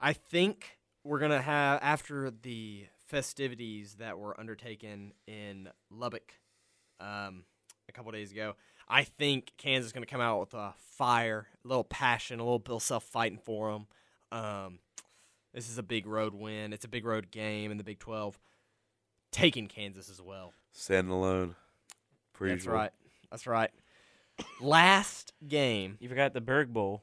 I 0.00 0.12
think 0.12 0.78
we're 1.04 1.20
gonna 1.20 1.42
have 1.42 1.78
after 1.82 2.32
the 2.32 2.86
festivities 3.06 3.94
that 4.00 4.18
were 4.18 4.38
undertaken 4.40 5.12
in 5.28 5.68
Lubbock 5.88 6.34
um, 6.98 7.44
couple 7.94 8.12
days 8.12 8.32
ago. 8.32 8.54
I 8.88 9.04
think 9.04 9.52
Kansas 9.56 9.86
is 9.86 9.92
gonna 9.92 10.06
come 10.06 10.20
out 10.20 10.40
with 10.40 10.54
a 10.54 10.74
fire, 10.96 11.46
a 11.64 11.68
little 11.68 11.84
passion, 11.84 12.40
a 12.40 12.44
little 12.44 12.58
Bill 12.58 12.80
Self 12.80 13.04
fighting 13.04 13.38
for 13.38 13.72
them. 13.72 13.86
Um, 14.30 14.78
this 15.52 15.70
is 15.70 15.78
a 15.78 15.82
big 15.82 16.06
road 16.06 16.34
win. 16.34 16.72
It's 16.72 16.84
a 16.84 16.88
big 16.88 17.04
road 17.04 17.30
game 17.30 17.70
in 17.70 17.78
the 17.78 17.84
Big 17.84 17.98
Twelve. 17.98 18.38
Taking 19.30 19.66
Kansas 19.66 20.10
as 20.10 20.20
well. 20.20 20.52
Standing 20.72 21.12
alone. 21.12 21.56
Per 22.34 22.48
That's 22.48 22.64
usual. 22.64 22.74
right. 22.74 22.90
That's 23.30 23.46
right. 23.46 23.70
Last 24.60 25.32
game. 25.46 25.96
You 26.00 26.08
forgot 26.08 26.34
the 26.34 26.40
Berg 26.40 26.72
Bowl. 26.72 27.02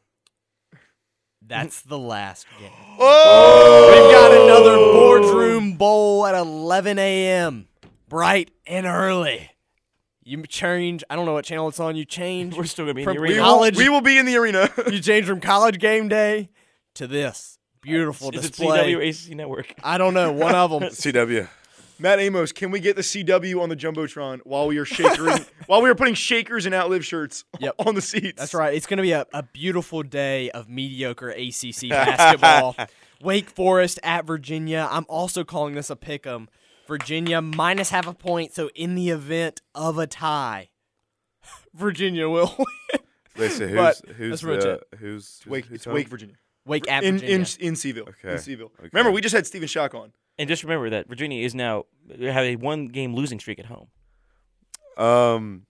That's 1.41 1.81
the 1.81 1.97
last 1.97 2.45
game. 2.59 2.71
Oh! 2.99 3.89
We've 3.91 4.11
got 4.13 4.31
another 4.31 4.77
boardroom 4.77 5.73
bowl 5.73 6.25
at 6.27 6.35
11 6.35 6.99
a.m. 6.99 7.67
Bright 8.07 8.51
and 8.67 8.85
early. 8.85 9.50
You 10.23 10.41
change. 10.43 11.03
I 11.09 11.15
don't 11.15 11.25
know 11.25 11.33
what 11.33 11.45
channel 11.45 11.67
it's 11.67 11.79
on. 11.79 11.95
You 11.95 12.05
change. 12.05 12.55
We're 12.57 12.65
still 12.65 12.85
gonna 12.85 12.93
be 12.93 13.01
in 13.03 13.07
the 13.07 13.13
We 13.13 13.17
arena. 13.19 13.41
will, 13.41 13.43
College- 13.49 13.77
we 13.77 13.89
will 13.89 14.01
be 14.01 14.17
in 14.17 14.25
the 14.25 14.37
arena. 14.37 14.69
you 14.91 14.99
change 14.99 15.25
from 15.25 15.39
college 15.39 15.79
game 15.79 16.07
day 16.09 16.49
to 16.95 17.07
this 17.07 17.57
beautiful 17.81 18.29
Is 18.31 18.45
it. 18.45 18.53
CW 18.53 19.09
ACC 19.29 19.35
Network? 19.35 19.73
I 19.83 19.97
don't 19.97 20.13
know. 20.13 20.31
One 20.31 20.53
of 20.55 20.69
them. 20.71 20.81
CW. 20.89 21.47
Matt 21.97 22.19
Amos, 22.19 22.51
can 22.51 22.71
we 22.71 22.79
get 22.79 22.95
the 22.95 23.03
CW 23.03 23.61
on 23.61 23.69
the 23.69 23.75
jumbotron 23.75 24.39
while 24.43 24.65
we 24.67 24.79
are 24.79 24.85
shakering, 24.85 25.45
while 25.67 25.83
we 25.83 25.89
are 25.89 25.93
putting 25.93 26.15
shakers 26.15 26.65
and 26.65 26.73
outlive 26.73 27.05
shirts 27.05 27.45
Yep. 27.59 27.75
on 27.77 27.93
the 27.93 28.01
seats? 28.01 28.39
That's 28.39 28.55
right. 28.55 28.73
It's 28.73 28.87
going 28.87 28.97
to 28.97 29.03
be 29.03 29.11
a, 29.11 29.27
a 29.35 29.43
beautiful 29.43 30.01
day 30.01 30.49
of 30.49 30.67
mediocre 30.67 31.29
ACC 31.29 31.89
basketball. 31.89 32.75
Wake 33.21 33.51
Forest 33.51 33.99
at 34.01 34.25
Virginia. 34.25 34.87
I'm 34.89 35.05
also 35.09 35.43
calling 35.43 35.75
this 35.75 35.91
a 35.91 35.95
pick 35.95 36.25
'em. 36.25 36.49
Virginia 36.91 37.41
minus 37.41 37.89
half 37.89 38.05
a 38.05 38.13
point. 38.13 38.53
So 38.53 38.69
in 38.75 38.95
the 38.95 39.09
event 39.11 39.61
of 39.73 39.97
a 39.97 40.05
tie, 40.07 40.69
Virginia 41.73 42.27
will 42.29 42.53
win. 42.59 43.01
They 43.37 43.47
say 43.47 43.67
who's 43.69 43.75
But 43.75 44.09
who's 44.15 44.29
that's 44.29 44.41
pretty 44.41 44.69
uh, 44.69 44.77
who's 44.97 45.23
It's 45.39 45.47
Wake, 45.47 45.65
who's 45.67 45.75
it's 45.75 45.85
home? 45.85 45.93
Wake, 45.93 46.09
Virginia. 46.09 46.35
Wake 46.65 46.91
at 46.91 47.03
in, 47.05 47.13
Virginia. 47.15 47.35
in 47.59 47.67
in 47.67 47.75
Seville. 47.77 48.09
Okay. 48.09 48.33
In 48.33 48.39
Seville. 48.39 48.71
Okay. 48.77 48.89
Remember, 48.91 49.09
we 49.11 49.21
just 49.21 49.33
had 49.33 49.47
Stephen 49.47 49.69
Schoch 49.69 49.93
on. 49.95 50.11
And 50.37 50.49
just 50.49 50.63
remember 50.63 50.89
that 50.89 51.07
Virginia 51.07 51.43
is 51.45 51.55
now 51.55 51.85
they 52.05 52.31
have 52.31 52.43
a 52.43 52.57
one 52.57 52.87
game 52.87 53.15
losing 53.15 53.39
streak 53.39 53.59
at 53.59 53.65
home. 53.67 53.87
Um, 54.97 55.65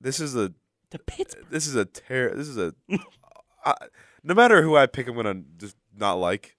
this 0.00 0.18
is 0.18 0.34
a 0.34 0.52
To 0.90 0.98
Pittsburgh. 0.98 1.46
this 1.50 1.66
is 1.68 1.76
a 1.76 1.84
ter- 1.84 2.34
This 2.34 2.48
is 2.48 2.58
a. 2.58 2.74
I, 3.64 3.74
no 4.24 4.34
matter 4.34 4.60
who 4.62 4.76
I 4.76 4.86
pick, 4.86 5.06
I'm 5.08 5.14
gonna 5.14 5.42
just 5.56 5.76
not 5.96 6.14
like. 6.14 6.56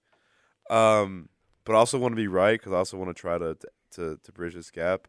Um, 0.70 1.28
but 1.64 1.74
I 1.74 1.76
also 1.76 1.98
want 1.98 2.12
to 2.12 2.16
be 2.16 2.28
right 2.28 2.58
because 2.58 2.72
I 2.72 2.76
also 2.76 2.96
want 2.96 3.14
to 3.14 3.20
try 3.20 3.38
to 3.38 3.56
to 3.92 4.18
to 4.22 4.32
bridge 4.32 4.54
this 4.54 4.70
gap. 4.70 5.08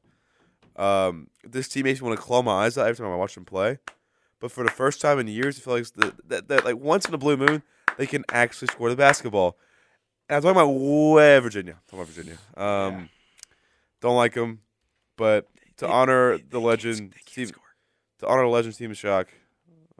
Um, 0.75 1.29
this 1.43 1.67
team 1.67 1.83
makes 1.83 2.01
me 2.01 2.07
want 2.07 2.19
to 2.19 2.25
claw 2.25 2.41
my 2.41 2.65
eyes 2.65 2.77
out 2.77 2.87
every 2.87 3.03
time 3.03 3.13
I 3.13 3.15
watch 3.15 3.35
them 3.35 3.45
play. 3.45 3.79
But 4.39 4.51
for 4.51 4.63
the 4.63 4.71
first 4.71 5.01
time 5.01 5.19
in 5.19 5.27
years, 5.27 5.57
I 5.57 5.61
feel 5.61 5.73
like 5.73 5.85
the, 5.93 6.13
that, 6.27 6.47
that 6.49 6.65
like 6.65 6.77
once 6.77 7.07
in 7.07 7.13
a 7.13 7.17
blue 7.17 7.37
moon, 7.37 7.63
they 7.97 8.05
can 8.05 8.25
actually 8.29 8.67
score 8.67 8.89
the 8.89 8.95
basketball. 8.95 9.57
And 10.27 10.37
I'm 10.37 10.41
talking 10.41 10.61
about 10.61 10.71
way 10.71 11.39
Virginia. 11.39 11.73
I'm 11.73 11.79
talking 11.87 11.99
about 11.99 12.13
Virginia. 12.13 12.37
Um, 12.57 13.09
don't 14.01 14.17
like 14.17 14.33
them, 14.33 14.61
but 15.17 15.47
to 15.77 15.87
honor 15.87 16.37
the 16.37 16.59
legend, 16.59 17.13
Steve, 17.25 17.53
to 18.19 18.27
honor 18.27 18.43
the 18.43 18.49
legend, 18.49 18.75
Stephen 18.75 18.95
Schoch, 18.95 19.27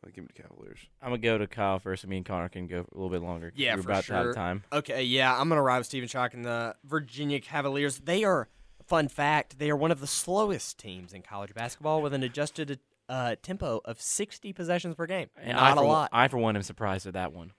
I 0.06 0.12
give 0.12 0.24
me 0.24 0.30
the 0.36 0.42
Cavaliers. 0.42 0.80
I'm 1.02 1.10
gonna 1.10 1.18
go 1.20 1.38
to 1.38 1.48
Kyle 1.48 1.80
first, 1.80 2.04
and 2.04 2.10
me 2.10 2.18
and 2.18 2.26
Connor 2.26 2.50
can 2.50 2.68
go 2.68 2.80
a 2.80 2.96
little 2.96 3.10
bit 3.10 3.22
longer. 3.22 3.52
Yeah, 3.56 3.76
we're 3.76 3.82
for 3.82 3.90
about 3.90 4.04
to 4.06 4.16
out 4.16 4.22
sure. 4.24 4.30
of 4.32 4.36
time. 4.36 4.64
Okay, 4.72 5.04
yeah, 5.04 5.38
I'm 5.40 5.50
gonna 5.50 5.62
ride 5.62 5.80
with 5.80 5.88
Stephen 5.88 6.08
Schoch 6.08 6.34
and 6.34 6.46
the 6.46 6.76
Virginia 6.84 7.40
Cavaliers. 7.40 8.00
They 8.00 8.24
are, 8.24 8.48
fun 8.86 9.08
fact, 9.08 9.58
they 9.60 9.70
are 9.70 9.76
one 9.76 9.92
of 9.92 10.00
the 10.00 10.08
slowest 10.08 10.78
teams 10.78 11.14
in 11.14 11.22
college 11.22 11.54
basketball 11.54 12.02
with 12.02 12.14
an 12.14 12.24
adjusted 12.24 12.80
uh, 13.10 13.36
tempo 13.42 13.82
of 13.86 14.02
60 14.02 14.54
possessions 14.54 14.96
per 14.96 15.06
game. 15.06 15.30
And 15.38 15.58
I 15.58 15.70
Not 15.70 15.78
a 15.78 15.82
for, 15.82 15.88
lot. 15.88 16.10
I 16.12 16.28
for 16.28 16.38
one 16.38 16.56
am 16.56 16.64
surprised 16.64 17.08
at 17.08 17.14
that 17.14 17.34
one. 17.34 17.52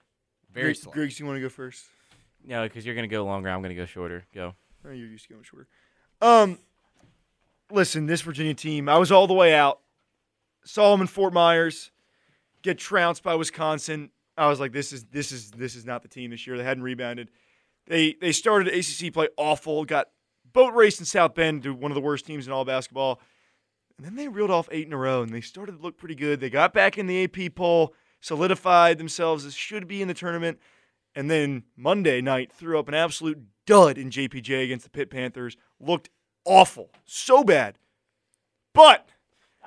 Very 0.52 0.68
Greg, 0.68 0.76
slow. 0.76 0.92
Griggs, 0.92 1.20
you 1.20 1.26
want 1.26 1.36
to 1.36 1.40
go 1.40 1.48
first? 1.48 1.84
No, 2.44 2.62
because 2.62 2.86
you're 2.86 2.94
gonna 2.94 3.08
go 3.08 3.24
longer. 3.24 3.48
I'm 3.48 3.62
gonna 3.62 3.74
go 3.74 3.86
shorter. 3.86 4.24
Go. 4.34 4.54
Oh, 4.84 4.90
you're 4.90 5.08
used 5.08 5.26
to 5.26 5.34
going 5.34 5.42
shorter. 5.42 5.66
Um, 6.22 6.58
listen, 7.70 8.06
this 8.06 8.22
Virginia 8.22 8.54
team, 8.54 8.88
I 8.88 8.98
was 8.98 9.10
all 9.10 9.26
the 9.26 9.34
way 9.34 9.54
out. 9.54 9.80
Saw 10.64 10.92
them 10.92 11.00
in 11.00 11.06
Fort 11.06 11.32
Myers, 11.32 11.90
get 12.62 12.78
trounced 12.78 13.22
by 13.22 13.34
Wisconsin. 13.34 14.10
I 14.36 14.48
was 14.48 14.60
like, 14.60 14.72
this 14.72 14.92
is 14.92 15.04
this 15.04 15.32
is 15.32 15.50
this 15.52 15.74
is 15.74 15.84
not 15.84 16.02
the 16.02 16.08
team 16.08 16.30
this 16.30 16.46
year. 16.46 16.56
They 16.56 16.64
hadn't 16.64 16.82
rebounded. 16.82 17.30
They 17.86 18.16
they 18.20 18.32
started 18.32 18.68
ACC 18.68 19.12
play 19.12 19.28
awful. 19.36 19.84
Got 19.84 20.08
boat 20.52 20.74
raced 20.74 21.00
in 21.00 21.06
South 21.06 21.34
Bend 21.34 21.62
to 21.62 21.74
one 21.74 21.90
of 21.90 21.94
the 21.94 22.00
worst 22.00 22.26
teams 22.26 22.46
in 22.46 22.52
all 22.52 22.64
basketball. 22.64 23.20
And 23.96 24.06
then 24.06 24.16
they 24.16 24.28
reeled 24.28 24.50
off 24.50 24.68
eight 24.70 24.86
in 24.86 24.92
a 24.92 24.96
row, 24.96 25.22
and 25.22 25.32
they 25.32 25.40
started 25.40 25.72
to 25.72 25.82
look 25.82 25.96
pretty 25.96 26.14
good. 26.14 26.40
They 26.40 26.50
got 26.50 26.74
back 26.74 26.98
in 26.98 27.06
the 27.06 27.24
AP 27.24 27.54
poll, 27.54 27.94
solidified 28.20 28.98
themselves 28.98 29.44
as 29.46 29.54
should 29.54 29.88
be 29.88 30.02
in 30.02 30.08
the 30.08 30.14
tournament. 30.14 30.58
And 31.14 31.30
then 31.30 31.64
Monday 31.76 32.20
night 32.20 32.52
threw 32.52 32.78
up 32.78 32.88
an 32.88 32.94
absolute 32.94 33.38
dud 33.66 33.96
in 33.96 34.10
JPJ 34.10 34.64
against 34.64 34.84
the 34.84 34.90
Pitt 34.90 35.10
Panthers. 35.10 35.56
Looked 35.80 36.10
awful, 36.44 36.90
so 37.06 37.42
bad. 37.42 37.78
But 38.74 39.08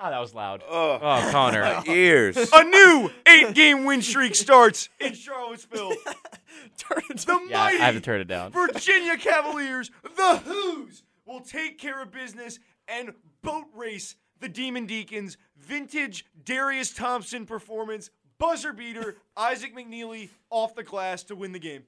Oh, 0.01 0.09
that 0.09 0.19
was 0.19 0.33
loud. 0.33 0.63
Oh, 0.69 0.99
Oh, 1.01 1.29
Connor. 1.31 1.61
my 1.63 1.83
ears. 1.87 2.37
a 2.53 2.63
new 2.63 3.11
eight-game 3.27 3.83
win 3.85 4.01
streak 4.01 4.33
starts 4.35 4.89
in 4.99 5.13
Charlottesville. 5.13 5.91
turn 6.77 7.01
it 7.09 7.17
The 7.19 7.47
yeah, 7.49 7.61
I 7.61 7.71
have 7.73 7.95
to 7.95 8.01
turn 8.01 8.21
it 8.21 8.27
down. 8.27 8.51
Virginia 8.51 9.17
Cavaliers, 9.17 9.91
the 10.15 10.37
Who's, 10.45 11.03
will 11.25 11.41
take 11.41 11.77
care 11.79 12.01
of 12.01 12.11
business 12.11 12.59
and 12.87 13.13
boat 13.41 13.65
race 13.75 14.15
the 14.39 14.47
Demon 14.49 14.85
Deacons. 14.85 15.37
Vintage 15.57 16.25
Darius 16.45 16.93
Thompson 16.93 17.45
performance, 17.45 18.09
buzzer 18.37 18.71
beater, 18.71 19.17
Isaac 19.37 19.75
McKneely 19.75 20.29
off 20.49 20.75
the 20.75 20.83
glass 20.83 21.23
to 21.23 21.35
win 21.35 21.51
the 21.51 21.59
game. 21.59 21.83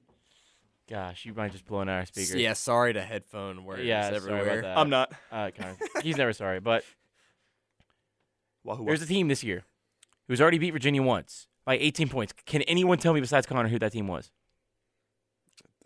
Gosh, 0.90 1.24
you 1.24 1.32
might 1.32 1.52
just 1.52 1.64
blowing 1.64 1.88
out 1.88 1.94
our 2.00 2.06
speakers. 2.06 2.34
Yeah, 2.34 2.52
sorry 2.52 2.92
to 2.92 3.00
headphone 3.00 3.64
wearers 3.64 3.86
Yeah, 3.86 4.02
sorry 4.02 4.16
everywhere. 4.16 4.58
about 4.58 4.62
that. 4.62 4.78
I'm 4.78 4.90
not. 4.90 5.12
Uh, 5.30 5.50
Connor. 5.56 5.76
He's 6.02 6.18
never 6.18 6.34
sorry, 6.34 6.60
but 6.60 6.84
Wahoo 8.64 8.84
there's 8.84 9.02
a 9.02 9.06
team 9.06 9.28
this 9.28 9.42
year 9.42 9.64
who's 10.28 10.40
already 10.40 10.58
beat 10.58 10.70
Virginia 10.70 11.02
once 11.02 11.48
by 11.64 11.76
18 11.76 12.08
points. 12.08 12.32
Can 12.46 12.62
anyone 12.62 12.98
tell 12.98 13.12
me 13.12 13.20
besides 13.20 13.46
Connor 13.46 13.68
who 13.68 13.78
that 13.78 13.92
team 13.92 14.08
was? 14.08 14.30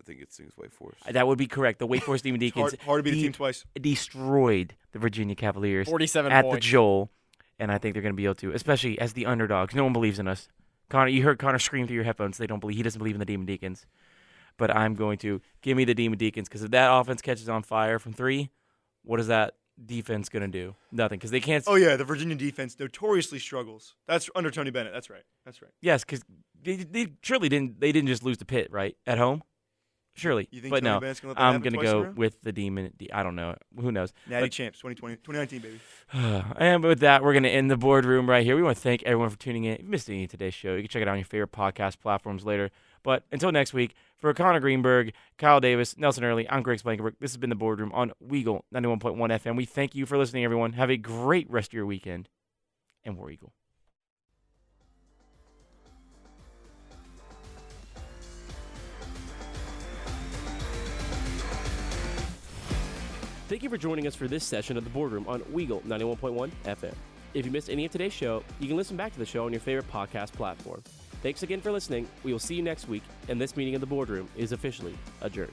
I 0.01 0.05
think 0.05 0.21
it 0.21 0.33
sings 0.33 0.57
Wake 0.57 0.73
Forest. 0.73 1.03
That 1.13 1.27
would 1.27 1.39
be 1.39 1.47
correct. 1.47 1.81
The 1.81 1.87
Wake 1.87 2.03
Forest 2.03 2.25
Demon 2.25 2.39
Deacons 2.41 2.73
hard, 2.73 2.83
hard 2.83 2.99
to 3.01 3.03
beat 3.03 3.15
a 3.15 3.17
de- 3.17 3.23
team 3.23 3.33
twice. 3.33 3.65
destroyed 3.81 4.75
the 4.93 4.99
Virginia 4.99 5.35
Cavaliers 5.35 5.89
47 5.89 6.31
at 6.31 6.43
the 6.43 6.49
points. 6.51 6.67
Joel, 6.67 7.11
and 7.59 7.73
I 7.73 7.79
think 7.79 7.95
they're 7.95 8.03
going 8.03 8.13
to 8.15 8.17
be 8.17 8.25
able 8.25 8.37
to, 8.37 8.53
especially 8.53 8.99
as 9.01 9.15
the 9.15 9.27
underdogs. 9.27 9.75
No 9.75 9.83
one 9.83 9.93
believes 9.93 10.19
in 10.19 10.29
us. 10.29 10.49
Connor, 10.89 11.09
you 11.09 11.25
heard 11.25 11.39
Connor 11.41 11.59
scream 11.59 11.87
through 11.87 11.97
your 11.97 12.05
headphones. 12.05 12.39
They 12.39 12.47
don't 12.47 12.61
believe. 12.61 12.77
He 12.77 12.83
doesn't 12.83 12.99
believe 12.99 13.17
in 13.17 13.19
the 13.19 13.25
Demon 13.25 13.47
Deacons. 13.47 13.87
But 14.59 14.75
I'm 14.75 14.95
going 14.95 15.19
to 15.19 15.41
give 15.61 15.77
me 15.77 15.85
the 15.85 15.95
Demon 15.95 16.19
Deacons 16.19 16.49
because 16.49 16.63
if 16.63 16.71
that 16.71 16.89
offense 16.95 17.21
catches 17.21 17.49
on 17.49 17.63
fire 17.63 17.99
from 17.99 18.13
three, 18.13 18.51
what 19.03 19.19
is 19.21 19.27
that 19.27 19.55
defense 19.85 20.29
going 20.29 20.43
to 20.43 20.49
do? 20.49 20.75
Nothing 20.93 21.19
because 21.19 21.31
they 21.31 21.41
can't. 21.41 21.65
Oh 21.67 21.75
yeah, 21.75 21.97
the 21.97 22.05
Virginia 22.05 22.37
defense 22.37 22.77
notoriously 22.79 23.39
struggles. 23.39 23.95
That's 24.07 24.31
under 24.35 24.51
Tony 24.51 24.71
Bennett. 24.71 24.93
That's 24.93 25.11
right. 25.11 25.25
That's 25.45 25.61
right. 25.63 25.71
Yes, 25.81 26.05
because 26.05 26.23
they, 26.63 26.77
they 26.77 27.09
surely 27.23 27.49
didn't. 27.49 27.81
They 27.81 27.93
didn't 27.93 28.09
just 28.09 28.23
lose 28.23 28.39
to 28.39 28.45
Pitt, 28.45 28.69
right, 28.71 28.97
at 29.07 29.19
home. 29.19 29.43
Surely, 30.15 30.49
You 30.51 30.63
think 30.63 30.71
but 30.71 30.81
Tony 30.81 30.95
no. 30.95 31.01
Bennett's 31.01 31.21
gonna 31.21 31.33
let 31.33 31.37
that 31.37 31.43
I'm 31.45 31.63
in 31.63 31.75
a 31.79 31.83
go 31.83 32.11
with 32.17 32.41
the 32.41 32.51
Demon. 32.51 32.91
I 33.13 33.23
don't 33.23 33.37
know. 33.37 33.55
Who 33.79 33.93
knows? 33.93 34.15
Natty 34.27 34.47
But- 34.47 34.53
champs 34.53 34.79
2020, 34.79 35.17
2019, 35.17 35.61
baby. 35.61 35.79
and 36.59 36.83
with 36.83 37.01
that, 37.01 37.23
we're 37.23 37.35
going 37.35 37.43
to 37.43 37.51
end 37.51 37.71
the 37.71 37.77
boardroom 37.77 38.29
right 38.29 38.43
here. 38.43 38.57
We 38.57 38.63
want 38.63 38.79
to 38.79 38.83
thank 38.83 39.03
everyone 39.03 39.29
for 39.29 39.37
tuning 39.39 39.65
in. 39.65 39.75
If 39.75 39.83
you 39.83 39.89
missed 39.91 40.09
any 40.09 40.25
of 40.25 40.31
today's 40.31 40.55
show, 40.55 40.75
you 40.75 40.81
can 40.85 40.89
check 40.89 41.03
it 41.03 41.09
out 41.09 41.13
on 41.13 41.19
your 41.19 41.27
favorite 41.27 41.53
podcast 41.53 42.01
platforms 42.01 42.47
later. 42.47 42.71
But 43.03 43.25
until 43.31 43.53
next 43.53 43.75
week, 43.75 43.95
for 44.17 44.33
Connor 44.35 44.61
Greenberg, 44.61 45.13
Kyle 45.39 45.61
Davis, 45.61 45.97
Nelson 45.97 46.25
Early, 46.25 46.49
I'm 46.49 46.63
Greg 46.63 46.83
Blankenberg. 46.83 47.15
This 47.21 47.33
has 47.33 47.37
been 47.37 47.51
the 47.51 47.57
boardroom 47.57 47.93
on 47.93 48.13
Weagle 48.27 48.63
91.1 48.75 49.17
FM. 49.17 49.57
We 49.57 49.65
thank 49.65 49.95
you 49.95 50.07
for 50.07 50.17
listening, 50.17 50.45
everyone. 50.45 50.73
Have 50.73 50.91
a 50.91 50.97
great 50.97 51.51
rest 51.51 51.71
of 51.71 51.75
your 51.75 51.87
weekend. 51.87 52.29
And 53.05 53.17
War 53.17 53.31
Eagle. 53.31 53.53
Thank 63.49 63.63
you 63.63 63.71
for 63.71 63.79
joining 63.79 64.09
us 64.09 64.17
for 64.17 64.27
this 64.27 64.43
session 64.43 64.77
of 64.77 64.83
the 64.83 64.91
Boardroom 64.91 65.25
on 65.29 65.41
Weagle 65.43 65.81
91.1 65.83 66.51
FM. 66.65 66.93
If 67.33 67.45
you 67.47 67.53
missed 67.53 67.71
any 67.71 67.85
of 67.85 67.93
today's 67.93 68.13
show, 68.13 68.43
you 68.59 68.67
can 68.67 68.77
listen 68.77 68.97
back 68.97 69.13
to 69.13 69.21
the 69.21 69.27
show 69.27 69.45
on 69.45 69.53
your 69.53 69.61
favorite 69.61 69.89
podcast 69.89 70.33
platform. 70.33 70.83
Thanks 71.23 71.43
again 71.43 71.61
for 71.61 71.73
listening. 71.73 72.09
We 72.23 72.33
will 72.33 72.39
see 72.39 72.55
you 72.55 72.63
next 72.63 72.89
week, 72.89 73.03
and 73.29 73.41
this 73.41 73.57
meeting 73.57 73.75
in 73.75 73.81
the 73.81 73.87
Boardroom 73.87 74.29
is 74.37 74.53
officially 74.53 74.97
adjourned. 75.21 75.53